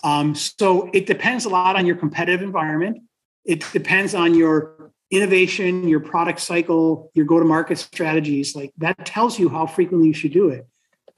Um, 0.03 0.35
so 0.35 0.89
it 0.93 1.05
depends 1.05 1.45
a 1.45 1.49
lot 1.49 1.75
on 1.75 1.85
your 1.85 1.95
competitive 1.95 2.41
environment 2.41 2.97
it 3.45 3.65
depends 3.73 4.15
on 4.15 4.33
your 4.33 4.91
innovation, 5.11 5.87
your 5.87 5.99
product 5.99 6.39
cycle, 6.39 7.11
your 7.13 7.25
go 7.25 7.39
to 7.39 7.45
market 7.45 7.77
strategies. 7.77 8.55
Like 8.55 8.71
that 8.77 9.05
tells 9.05 9.37
you 9.37 9.49
how 9.49 9.65
frequently 9.65 10.07
you 10.07 10.13
should 10.13 10.33
do 10.33 10.49
it. 10.49 10.67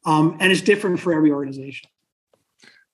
Um, 0.05 0.37
and 0.39 0.51
it's 0.51 0.61
different 0.61 0.99
for 0.99 1.13
every 1.13 1.31
organization. 1.31 1.89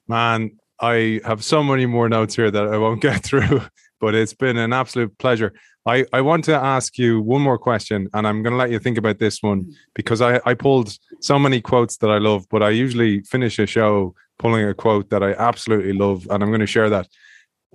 Man, 0.07 0.57
I 0.79 1.21
have 1.25 1.43
so 1.43 1.63
many 1.63 1.85
more 1.85 2.09
notes 2.09 2.35
here 2.35 2.49
that 2.49 2.67
I 2.67 2.77
won't 2.77 3.01
get 3.09 3.23
through, 3.23 3.61
but 3.99 4.15
it's 4.15 4.33
been 4.33 4.57
an 4.57 4.73
absolute 4.73 5.17
pleasure. 5.17 5.53
I, 5.85 6.05
I 6.13 6.21
want 6.21 6.45
to 6.45 6.55
ask 6.55 6.97
you 6.97 7.21
one 7.21 7.41
more 7.41 7.57
question, 7.57 8.07
and 8.13 8.27
I'm 8.27 8.43
going 8.43 8.53
to 8.53 8.57
let 8.57 8.71
you 8.71 8.79
think 8.79 8.97
about 8.97 9.17
this 9.17 9.41
one 9.41 9.63
mm. 9.63 9.73
because 9.95 10.21
I, 10.21 10.39
I 10.45 10.53
pulled 10.53 10.95
so 11.21 11.39
many 11.39 11.59
quotes 11.59 11.97
that 11.97 12.09
I 12.09 12.19
love, 12.19 12.45
but 12.49 12.61
I 12.61 12.69
usually 12.69 13.21
finish 13.21 13.57
a 13.57 13.65
show 13.65 14.13
pulling 14.37 14.65
a 14.65 14.73
quote 14.73 15.09
that 15.09 15.23
I 15.23 15.33
absolutely 15.33 15.93
love, 15.93 16.27
and 16.29 16.43
I'm 16.43 16.49
going 16.49 16.61
to 16.61 16.67
share 16.67 16.89
that. 16.89 17.07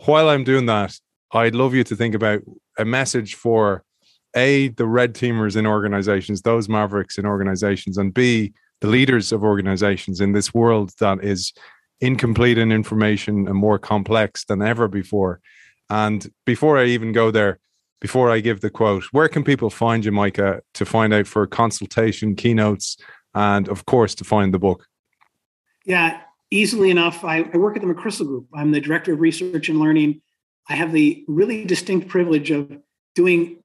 While 0.05 0.29
I'm 0.29 0.45
doing 0.45 0.67
that, 0.67 0.99
I'd 1.33 1.55
love 1.55 1.75
you 1.75 1.85
to 1.85 1.97
think 1.97 2.15
about 2.15 2.43
a 2.79 2.85
message 2.85 3.35
for 3.35 3.83
A, 4.37 4.69
the 4.69 4.87
red 4.87 5.15
teamers 5.15 5.57
in 5.57 5.67
organizations, 5.67 6.43
those 6.43 6.69
mavericks 6.69 7.19
in 7.19 7.27
organizations, 7.27 7.99
and 7.99 8.15
B, 8.15 8.53
the 8.81 8.89
leaders 8.89 9.33
of 9.33 9.43
organizations 9.43 10.21
in 10.21 10.33
this 10.33 10.53
world 10.53 10.93
that 11.01 11.25
is 11.25 11.53
incomplete 12.01 12.59
in 12.59 12.73
information 12.73 13.49
and 13.49 13.57
more 13.57 13.79
complex 13.79 14.45
than 14.45 14.63
ever 14.63 14.89
before. 14.89 15.41
And 15.89 16.31
before 16.45 16.79
I 16.79 16.87
even 16.87 17.13
go 17.13 17.31
there, 17.31 17.59
before 18.01 18.31
I 18.31 18.41
give 18.41 18.61
the 18.61 18.71
quote, 18.71 19.05
where 19.13 19.29
can 19.29 19.45
people 19.45 19.71
find 19.71 20.05
you, 20.05 20.13
Micah, 20.13 20.61
to 20.75 20.85
find 20.85 21.15
out 21.15 21.27
for 21.27 21.47
consultation, 21.47 22.35
keynotes, 22.37 22.99
and 23.35 23.69
of 23.69 23.87
course 23.87 24.15
to 24.17 24.25
find 24.25 24.53
the 24.53 24.59
book? 24.59 24.87
Yeah, 25.87 26.21
easily 26.51 26.91
enough. 26.91 27.25
I, 27.25 27.49
I 27.53 27.57
work 27.57 27.77
at 27.77 27.83
the 27.83 27.89
McChrystal 27.89 28.27
Group. 28.27 28.49
I'm 28.55 28.73
the 28.73 28.81
director 28.81 29.15
of 29.15 29.21
research 29.21 29.69
and 29.69 29.81
learning 29.81 30.21
I 30.69 30.75
have 30.75 30.93
the 30.93 31.25
really 31.29 31.65
distinct 31.65 32.09
privilege 32.09 32.51
of 32.51 32.71
doing 33.15 33.63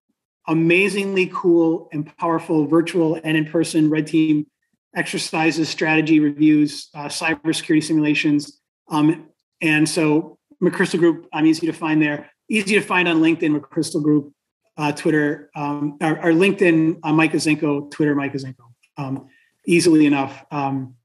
amazingly 0.48 1.30
cool 1.34 1.90
and 1.92 2.16
powerful 2.18 2.68
virtual 2.68 3.20
and 3.24 3.38
in 3.38 3.46
person 3.46 3.90
red 3.90 4.08
team 4.08 4.48
exercises, 4.96 5.70
strategy 5.70 6.20
reviews, 6.20 6.90
uh, 6.94 7.06
cybersecurity 7.06 7.84
simulations. 7.84 8.60
Um, 8.90 9.28
and 9.62 9.88
so 9.88 10.38
McChrystal 10.62 11.00
Group, 11.00 11.28
I'm 11.34 11.46
easy 11.46 11.68
to 11.68 11.74
find 11.74 12.02
there. 12.02 12.30
Easy 12.50 12.76
to 12.76 12.82
find 12.82 13.08
on 13.08 13.22
LinkedIn, 13.22 13.58
McChrystal 13.58 14.04
Group, 14.04 14.34
uh, 14.78 14.92
Twitter, 14.92 15.50
um, 15.56 15.98
LinkedIn, 16.00 17.00
uh, 17.04 17.14
Micah 17.14 17.38
Zenko, 17.38 17.90
Twitter, 17.92 18.16
Micah 18.16 18.38
Zenko, 18.38 18.74
um, 18.98 19.28
easily 19.66 20.06
enough. 20.06 20.44
Um, 20.52 20.96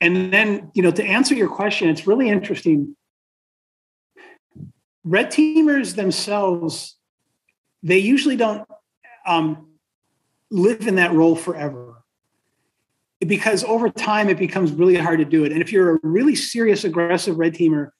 and 0.00 0.32
then, 0.32 0.70
you 0.74 0.82
know, 0.82 0.90
to 0.90 1.04
answer 1.04 1.34
your 1.34 1.48
question, 1.48 1.88
it's 1.88 2.06
really 2.06 2.28
interesting 2.28 2.96
red 5.04 5.30
teamers 5.30 5.94
themselves, 5.94 6.96
they 7.82 7.98
usually 7.98 8.36
don't 8.36 8.66
um, 9.26 9.68
live 10.50 10.86
in 10.86 10.96
that 10.96 11.12
role 11.12 11.36
forever. 11.36 12.01
Because 13.26 13.64
over 13.64 13.88
time 13.88 14.28
it 14.28 14.38
becomes 14.38 14.72
really 14.72 14.96
hard 14.96 15.18
to 15.18 15.24
do 15.24 15.44
it. 15.44 15.52
And 15.52 15.60
if 15.60 15.72
you're 15.72 15.96
a 15.96 15.98
really 16.02 16.34
serious, 16.34 16.84
aggressive 16.84 17.38
red 17.38 17.54
teamer, 17.54 17.90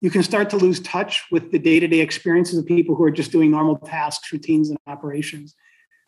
you 0.00 0.10
can 0.10 0.22
start 0.22 0.48
to 0.50 0.56
lose 0.56 0.80
touch 0.80 1.24
with 1.30 1.50
the 1.52 1.58
day-to-day 1.58 2.00
experiences 2.00 2.58
of 2.58 2.66
people 2.66 2.94
who 2.94 3.04
are 3.04 3.10
just 3.10 3.32
doing 3.32 3.50
normal 3.50 3.76
tasks, 3.76 4.32
routines, 4.32 4.70
and 4.70 4.78
operations. 4.86 5.54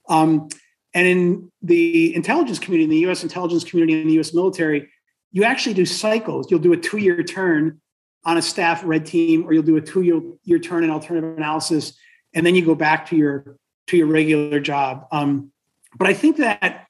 Um, 0.08 0.48
and 0.94 1.06
in 1.06 1.52
the 1.62 2.14
intelligence 2.14 2.58
community, 2.58 2.84
in 2.84 2.90
the 2.90 2.98
U.S. 3.08 3.22
intelligence 3.22 3.64
community, 3.64 4.00
in 4.00 4.06
the 4.06 4.14
U.S. 4.14 4.34
military, 4.34 4.88
you 5.30 5.44
actually 5.44 5.74
do 5.74 5.86
cycles. 5.86 6.50
You'll 6.50 6.60
do 6.60 6.72
a 6.72 6.76
two-year 6.76 7.22
turn 7.22 7.80
on 8.24 8.36
a 8.36 8.42
staff 8.42 8.82
red 8.84 9.04
team, 9.04 9.44
or 9.44 9.52
you'll 9.52 9.62
do 9.62 9.76
a 9.76 9.80
two-year 9.80 10.58
turn 10.58 10.84
in 10.84 10.90
alternative 10.90 11.36
analysis, 11.36 11.94
and 12.34 12.46
then 12.46 12.54
you 12.54 12.64
go 12.64 12.74
back 12.74 13.06
to 13.06 13.16
your 13.16 13.56
to 13.88 13.96
your 13.96 14.06
regular 14.06 14.60
job. 14.60 15.06
Um, 15.10 15.50
but 15.98 16.08
I 16.08 16.14
think 16.14 16.36
that 16.36 16.86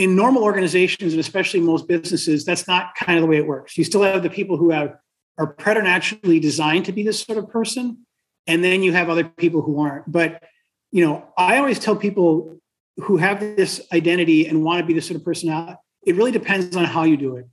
in 0.00 0.16
normal 0.16 0.42
organizations, 0.42 1.12
and 1.12 1.20
especially 1.20 1.60
most 1.60 1.86
businesses, 1.86 2.42
that's 2.46 2.66
not 2.66 2.94
kind 2.94 3.18
of 3.18 3.22
the 3.22 3.28
way 3.28 3.36
it 3.36 3.46
works. 3.46 3.76
You 3.76 3.84
still 3.84 4.02
have 4.02 4.22
the 4.22 4.30
people 4.30 4.56
who 4.56 4.70
have 4.70 4.96
are 5.36 5.46
preternaturally 5.46 6.40
designed 6.40 6.86
to 6.86 6.92
be 6.92 7.02
this 7.02 7.20
sort 7.20 7.36
of 7.36 7.50
person, 7.50 7.98
and 8.46 8.64
then 8.64 8.82
you 8.82 8.92
have 8.94 9.10
other 9.10 9.24
people 9.24 9.60
who 9.60 9.78
aren't. 9.78 10.10
But 10.10 10.42
you 10.90 11.04
know, 11.04 11.28
I 11.36 11.58
always 11.58 11.78
tell 11.78 11.96
people 11.96 12.58
who 12.96 13.18
have 13.18 13.40
this 13.40 13.86
identity 13.92 14.46
and 14.46 14.64
want 14.64 14.80
to 14.80 14.86
be 14.86 14.94
this 14.94 15.06
sort 15.06 15.16
of 15.20 15.24
person 15.24 15.50
out, 15.50 15.76
it 16.06 16.16
really 16.16 16.32
depends 16.32 16.74
on 16.74 16.86
how 16.86 17.02
you 17.02 17.18
do 17.18 17.36
it. 17.36 17.46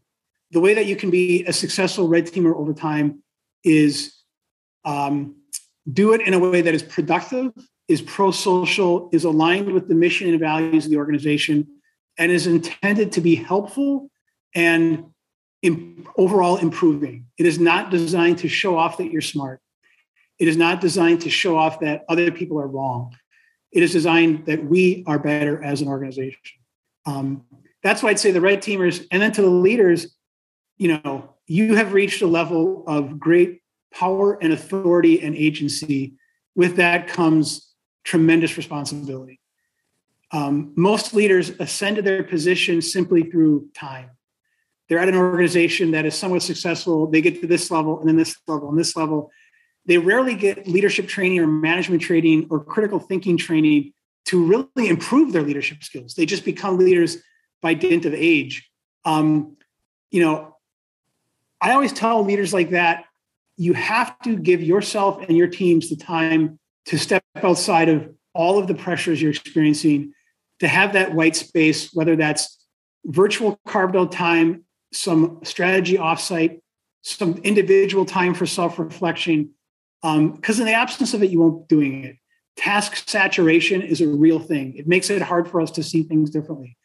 The 0.51 0.61
way 0.61 0.73
that 0.73 0.85
you 0.85 0.95
can 0.95 1.09
be 1.09 1.43
a 1.47 1.51
successful 1.51 2.07
red 2.07 2.27
teamer 2.27 2.55
over 2.55 2.73
time 2.73 3.23
is 3.65 4.15
um, 4.85 5.35
do 5.91 6.13
it 6.13 6.21
in 6.21 6.33
a 6.33 6.39
way 6.39 6.61
that 6.61 6.73
is 6.73 6.81
productive, 6.81 7.51
is 7.89 8.01
pro 8.01 8.31
social, 8.31 9.09
is 9.11 9.25
aligned 9.25 9.73
with 9.73 9.89
the 9.89 9.95
mission 9.95 10.29
and 10.29 10.39
values 10.39 10.85
of 10.85 10.91
the 10.91 10.97
organization, 10.97 11.67
and 12.17 12.31
is 12.31 12.47
intended 12.47 13.11
to 13.13 13.21
be 13.21 13.35
helpful 13.35 14.09
and 14.55 15.05
overall 16.17 16.57
improving. 16.57 17.25
It 17.37 17.45
is 17.45 17.59
not 17.59 17.91
designed 17.91 18.39
to 18.39 18.47
show 18.47 18.77
off 18.77 18.97
that 18.97 19.11
you're 19.11 19.21
smart. 19.21 19.61
It 20.39 20.47
is 20.47 20.57
not 20.57 20.81
designed 20.81 21.21
to 21.21 21.29
show 21.29 21.57
off 21.57 21.79
that 21.79 22.05
other 22.07 22.31
people 22.31 22.59
are 22.59 22.67
wrong. 22.67 23.15
It 23.71 23.83
is 23.83 23.91
designed 23.91 24.45
that 24.45 24.63
we 24.63 25.03
are 25.07 25.19
better 25.19 25.63
as 25.63 25.81
an 25.81 25.87
organization. 25.87 26.59
Um, 27.05 27.43
that's 27.83 28.01
why 28.01 28.09
I'd 28.09 28.19
say 28.19 28.31
the 28.31 28.41
red 28.41 28.61
teamers, 28.61 29.05
and 29.11 29.21
then 29.21 29.31
to 29.33 29.41
the 29.41 29.49
leaders, 29.49 30.15
you 30.77 30.99
know, 31.03 31.33
you 31.47 31.75
have 31.75 31.93
reached 31.93 32.21
a 32.21 32.27
level 32.27 32.83
of 32.87 33.19
great 33.19 33.61
power 33.93 34.37
and 34.41 34.53
authority 34.53 35.21
and 35.21 35.35
agency. 35.35 36.13
With 36.55 36.75
that 36.77 37.07
comes 37.07 37.73
tremendous 38.03 38.57
responsibility. 38.57 39.39
Um, 40.31 40.73
most 40.75 41.13
leaders 41.13 41.49
ascend 41.59 41.97
to 41.97 42.01
their 42.01 42.23
position 42.23 42.81
simply 42.81 43.23
through 43.23 43.69
time. 43.73 44.09
They're 44.89 44.99
at 44.99 45.09
an 45.09 45.15
organization 45.15 45.91
that 45.91 46.05
is 46.05 46.15
somewhat 46.15 46.43
successful. 46.43 47.07
They 47.07 47.21
get 47.21 47.41
to 47.41 47.47
this 47.47 47.71
level 47.71 47.99
and 47.99 48.07
then 48.07 48.15
this 48.17 48.37
level 48.47 48.69
and 48.69 48.77
this 48.77 48.95
level. 48.95 49.31
They 49.85 49.97
rarely 49.97 50.35
get 50.35 50.67
leadership 50.67 51.07
training 51.07 51.39
or 51.39 51.47
management 51.47 52.01
training 52.01 52.47
or 52.49 52.63
critical 52.63 52.99
thinking 52.99 53.37
training 53.37 53.93
to 54.25 54.45
really 54.45 54.89
improve 54.89 55.31
their 55.31 55.43
leadership 55.43 55.83
skills. 55.83 56.13
They 56.13 56.25
just 56.25 56.43
become 56.43 56.77
leaders 56.77 57.17
by 57.61 57.73
dint 57.73 58.05
of 58.05 58.13
age. 58.13 58.69
Um, 59.05 59.55
you 60.11 60.21
know, 60.21 60.57
I 61.61 61.71
always 61.71 61.93
tell 61.93 62.23
leaders 62.23 62.53
like 62.53 62.71
that, 62.71 63.05
you 63.55 63.73
have 63.73 64.19
to 64.21 64.37
give 64.37 64.61
yourself 64.61 65.23
and 65.27 65.35
your 65.35 65.47
teams 65.47 65.89
the 65.89 65.95
time 65.95 66.59
to 66.85 66.97
step 66.97 67.23
outside 67.41 67.89
of 67.89 68.13
all 68.33 68.59
of 68.59 68.67
the 68.67 68.75
pressures 68.75 69.21
you're 69.21 69.31
experiencing, 69.31 70.13
to 70.59 70.67
have 70.67 70.93
that 70.93 71.13
white 71.13 71.35
space, 71.35 71.93
whether 71.93 72.15
that's 72.15 72.57
virtual 73.05 73.59
carved 73.65 73.95
out 73.95 74.11
time, 74.11 74.63
some 74.93 75.39
strategy 75.43 75.97
offsite, 75.97 76.61
some 77.01 77.37
individual 77.43 78.05
time 78.05 78.33
for 78.33 78.45
self 78.45 78.79
reflection. 78.79 79.51
Because 80.01 80.59
um, 80.59 80.61
in 80.61 80.65
the 80.65 80.73
absence 80.73 81.13
of 81.13 81.23
it, 81.23 81.31
you 81.31 81.39
won't 81.39 81.67
be 81.67 81.75
doing 81.75 82.03
it. 82.03 82.17
Task 82.55 83.07
saturation 83.07 83.81
is 83.81 84.01
a 84.01 84.07
real 84.07 84.39
thing. 84.39 84.75
It 84.75 84.87
makes 84.87 85.09
it 85.09 85.21
hard 85.21 85.47
for 85.47 85.61
us 85.61 85.71
to 85.71 85.83
see 85.83 86.03
things 86.03 86.29
differently. 86.29 86.77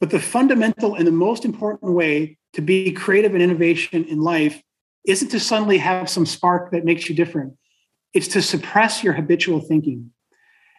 But 0.00 0.10
the 0.10 0.20
fundamental 0.20 0.94
and 0.94 1.06
the 1.06 1.12
most 1.12 1.44
important 1.44 1.92
way 1.92 2.38
to 2.54 2.60
be 2.60 2.92
creative 2.92 3.34
and 3.34 3.42
innovation 3.42 4.04
in 4.04 4.20
life 4.20 4.62
isn't 5.06 5.28
to 5.30 5.40
suddenly 5.40 5.78
have 5.78 6.08
some 6.08 6.26
spark 6.26 6.72
that 6.72 6.84
makes 6.84 7.08
you 7.08 7.14
different. 7.14 7.54
It's 8.12 8.28
to 8.28 8.42
suppress 8.42 9.02
your 9.02 9.12
habitual 9.12 9.60
thinking. 9.60 10.10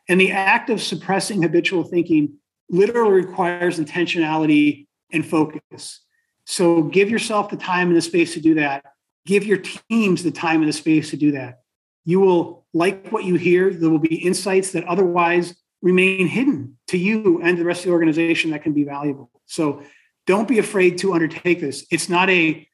And 0.09 0.19
the 0.19 0.31
act 0.31 0.69
of 0.69 0.81
suppressing 0.81 1.41
habitual 1.41 1.83
thinking 1.83 2.35
literally 2.69 3.13
requires 3.25 3.79
intentionality 3.79 4.87
and 5.11 5.25
focus. 5.25 6.01
So 6.45 6.83
give 6.83 7.09
yourself 7.09 7.49
the 7.49 7.57
time 7.57 7.87
and 7.87 7.95
the 7.95 8.01
space 8.01 8.33
to 8.33 8.41
do 8.41 8.55
that. 8.55 8.83
Give 9.25 9.45
your 9.45 9.59
teams 9.89 10.23
the 10.23 10.31
time 10.31 10.61
and 10.61 10.67
the 10.67 10.73
space 10.73 11.11
to 11.11 11.17
do 11.17 11.31
that. 11.31 11.61
You 12.03 12.19
will 12.19 12.65
like 12.73 13.09
what 13.11 13.23
you 13.23 13.35
hear. 13.35 13.71
There 13.71 13.89
will 13.89 13.99
be 13.99 14.15
insights 14.15 14.71
that 14.71 14.83
otherwise 14.85 15.55
remain 15.81 16.27
hidden 16.27 16.77
to 16.87 16.97
you 16.97 17.41
and 17.41 17.57
the 17.57 17.63
rest 17.63 17.81
of 17.81 17.85
the 17.85 17.91
organization 17.91 18.51
that 18.51 18.63
can 18.63 18.73
be 18.73 18.83
valuable. 18.83 19.29
So 19.45 19.83
don't 20.25 20.47
be 20.47 20.59
afraid 20.59 20.97
to 20.99 21.13
undertake 21.13 21.61
this. 21.61 21.85
It's 21.91 22.09
not 22.09 22.29
a 22.29 22.67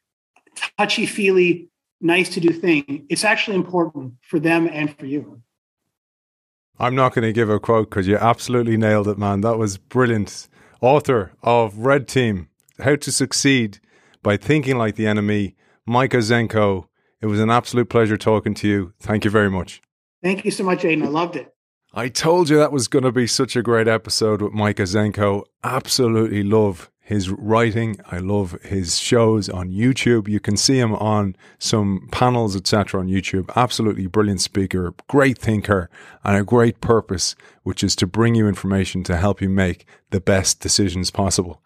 touchy 0.78 1.06
feely, 1.06 1.70
nice 2.02 2.30
to 2.30 2.40
do 2.40 2.50
thing. 2.50 3.06
It's 3.10 3.24
actually 3.24 3.58
important 3.58 4.14
for 4.22 4.40
them 4.40 4.68
and 4.72 4.96
for 4.98 5.06
you. 5.06 5.42
I'm 6.82 6.96
not 6.96 7.14
going 7.14 7.24
to 7.24 7.34
give 7.34 7.50
a 7.50 7.60
quote 7.60 7.90
because 7.90 8.08
you 8.08 8.16
absolutely 8.16 8.78
nailed 8.78 9.10
it, 9.10 9.18
man. 9.18 9.42
That 9.42 9.58
was 9.58 9.78
brilliant. 9.78 10.48
Author 10.80 11.34
of 11.44 11.78
Red 11.78 12.08
Team 12.08 12.48
How 12.80 12.96
to 12.96 13.12
Succeed 13.12 13.80
by 14.24 14.38
Thinking 14.38 14.78
Like 14.78 14.96
the 14.96 15.06
Enemy, 15.06 15.56
Micah 15.86 16.18
Zenko. 16.18 16.88
It 17.20 17.26
was 17.26 17.42
an 17.42 17.50
absolute 17.50 17.90
pleasure 17.90 18.16
talking 18.16 18.54
to 18.56 18.68
you. 18.68 18.94
Thank 18.98 19.26
you 19.26 19.32
very 19.32 19.50
much. 19.50 19.82
Thank 20.24 20.46
you 20.46 20.52
so 20.52 20.64
much, 20.64 20.84
Aiden. 20.84 21.04
I 21.04 21.10
loved 21.10 21.36
it. 21.36 21.54
I 21.94 22.08
told 22.08 22.50
you 22.50 22.58
that 22.58 22.72
was 22.72 22.88
going 22.88 23.04
to 23.04 23.12
be 23.12 23.28
such 23.28 23.58
a 23.58 23.62
great 23.62 23.90
episode 23.90 24.42
with 24.42 24.54
Micah 24.54 24.84
Zenko. 24.84 25.44
Absolutely 25.66 26.44
love 26.44 26.90
his 27.10 27.32
writing. 27.32 28.00
I 28.12 28.20
love 28.20 28.52
his 28.62 29.00
shows 29.00 29.50
on 29.50 29.72
YouTube. 29.72 30.28
You 30.28 30.40
can 30.40 30.56
see 30.56 30.78
him 30.78 30.94
on 30.94 31.36
some 31.58 32.08
panels, 32.12 32.56
etc. 32.56 33.02
on 33.02 33.08
YouTube. 33.08 33.50
Absolutely 33.56 34.06
brilliant 34.06 34.42
speaker, 34.42 34.94
great 35.08 35.36
thinker, 35.36 35.90
and 36.24 36.38
a 36.38 36.44
great 36.44 36.82
purpose, 36.82 37.36
which 37.64 37.84
is 37.84 37.96
to 37.96 38.06
bring 38.06 38.36
you 38.36 38.48
information 38.48 39.04
to 39.06 39.18
help 39.18 39.42
you 39.42 39.50
make 39.50 39.88
the 40.12 40.22
best 40.22 40.60
decisions 40.60 41.10
possible. 41.10 41.64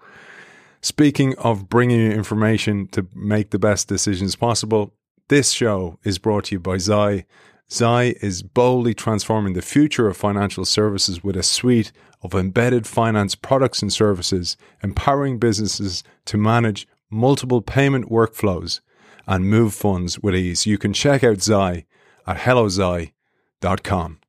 Speaking 0.79 1.37
of 1.37 1.67
bringing 1.67 1.99
you 1.99 2.11
information 2.11 2.87
to 2.93 3.05
make 3.13 3.49
the 3.49 3.59
best 3.59 3.89
decisions 3.89 4.37
possible, 4.37 4.93
this 5.27 5.51
show 5.51 5.99
is 6.05 6.19
brought 6.19 6.45
to 6.45 6.55
you 6.55 6.61
by 6.61 6.77
Xi. 6.77 7.25
Xi 7.73 8.15
is 8.21 8.43
boldly 8.43 8.93
transforming 8.93 9.53
the 9.53 9.61
future 9.63 10.07
of 10.07 10.15
financial 10.15 10.63
services 10.63 11.23
with 11.23 11.35
a 11.35 11.41
suite 11.41 11.91
of 12.21 12.35
embedded 12.35 12.85
finance 12.85 13.33
products 13.33 13.81
and 13.81 13.91
services, 13.91 14.57
empowering 14.83 15.39
businesses 15.39 16.03
to 16.25 16.37
manage 16.37 16.87
multiple 17.09 17.63
payment 17.63 18.11
workflows 18.11 18.81
and 19.25 19.49
move 19.49 19.73
funds 19.73 20.19
with 20.19 20.35
ease. 20.35 20.67
You 20.67 20.77
can 20.77 20.93
check 20.93 21.23
out 21.23 21.41
Xi 21.41 21.85
at 22.27 22.37
helloxi.com. 22.37 24.19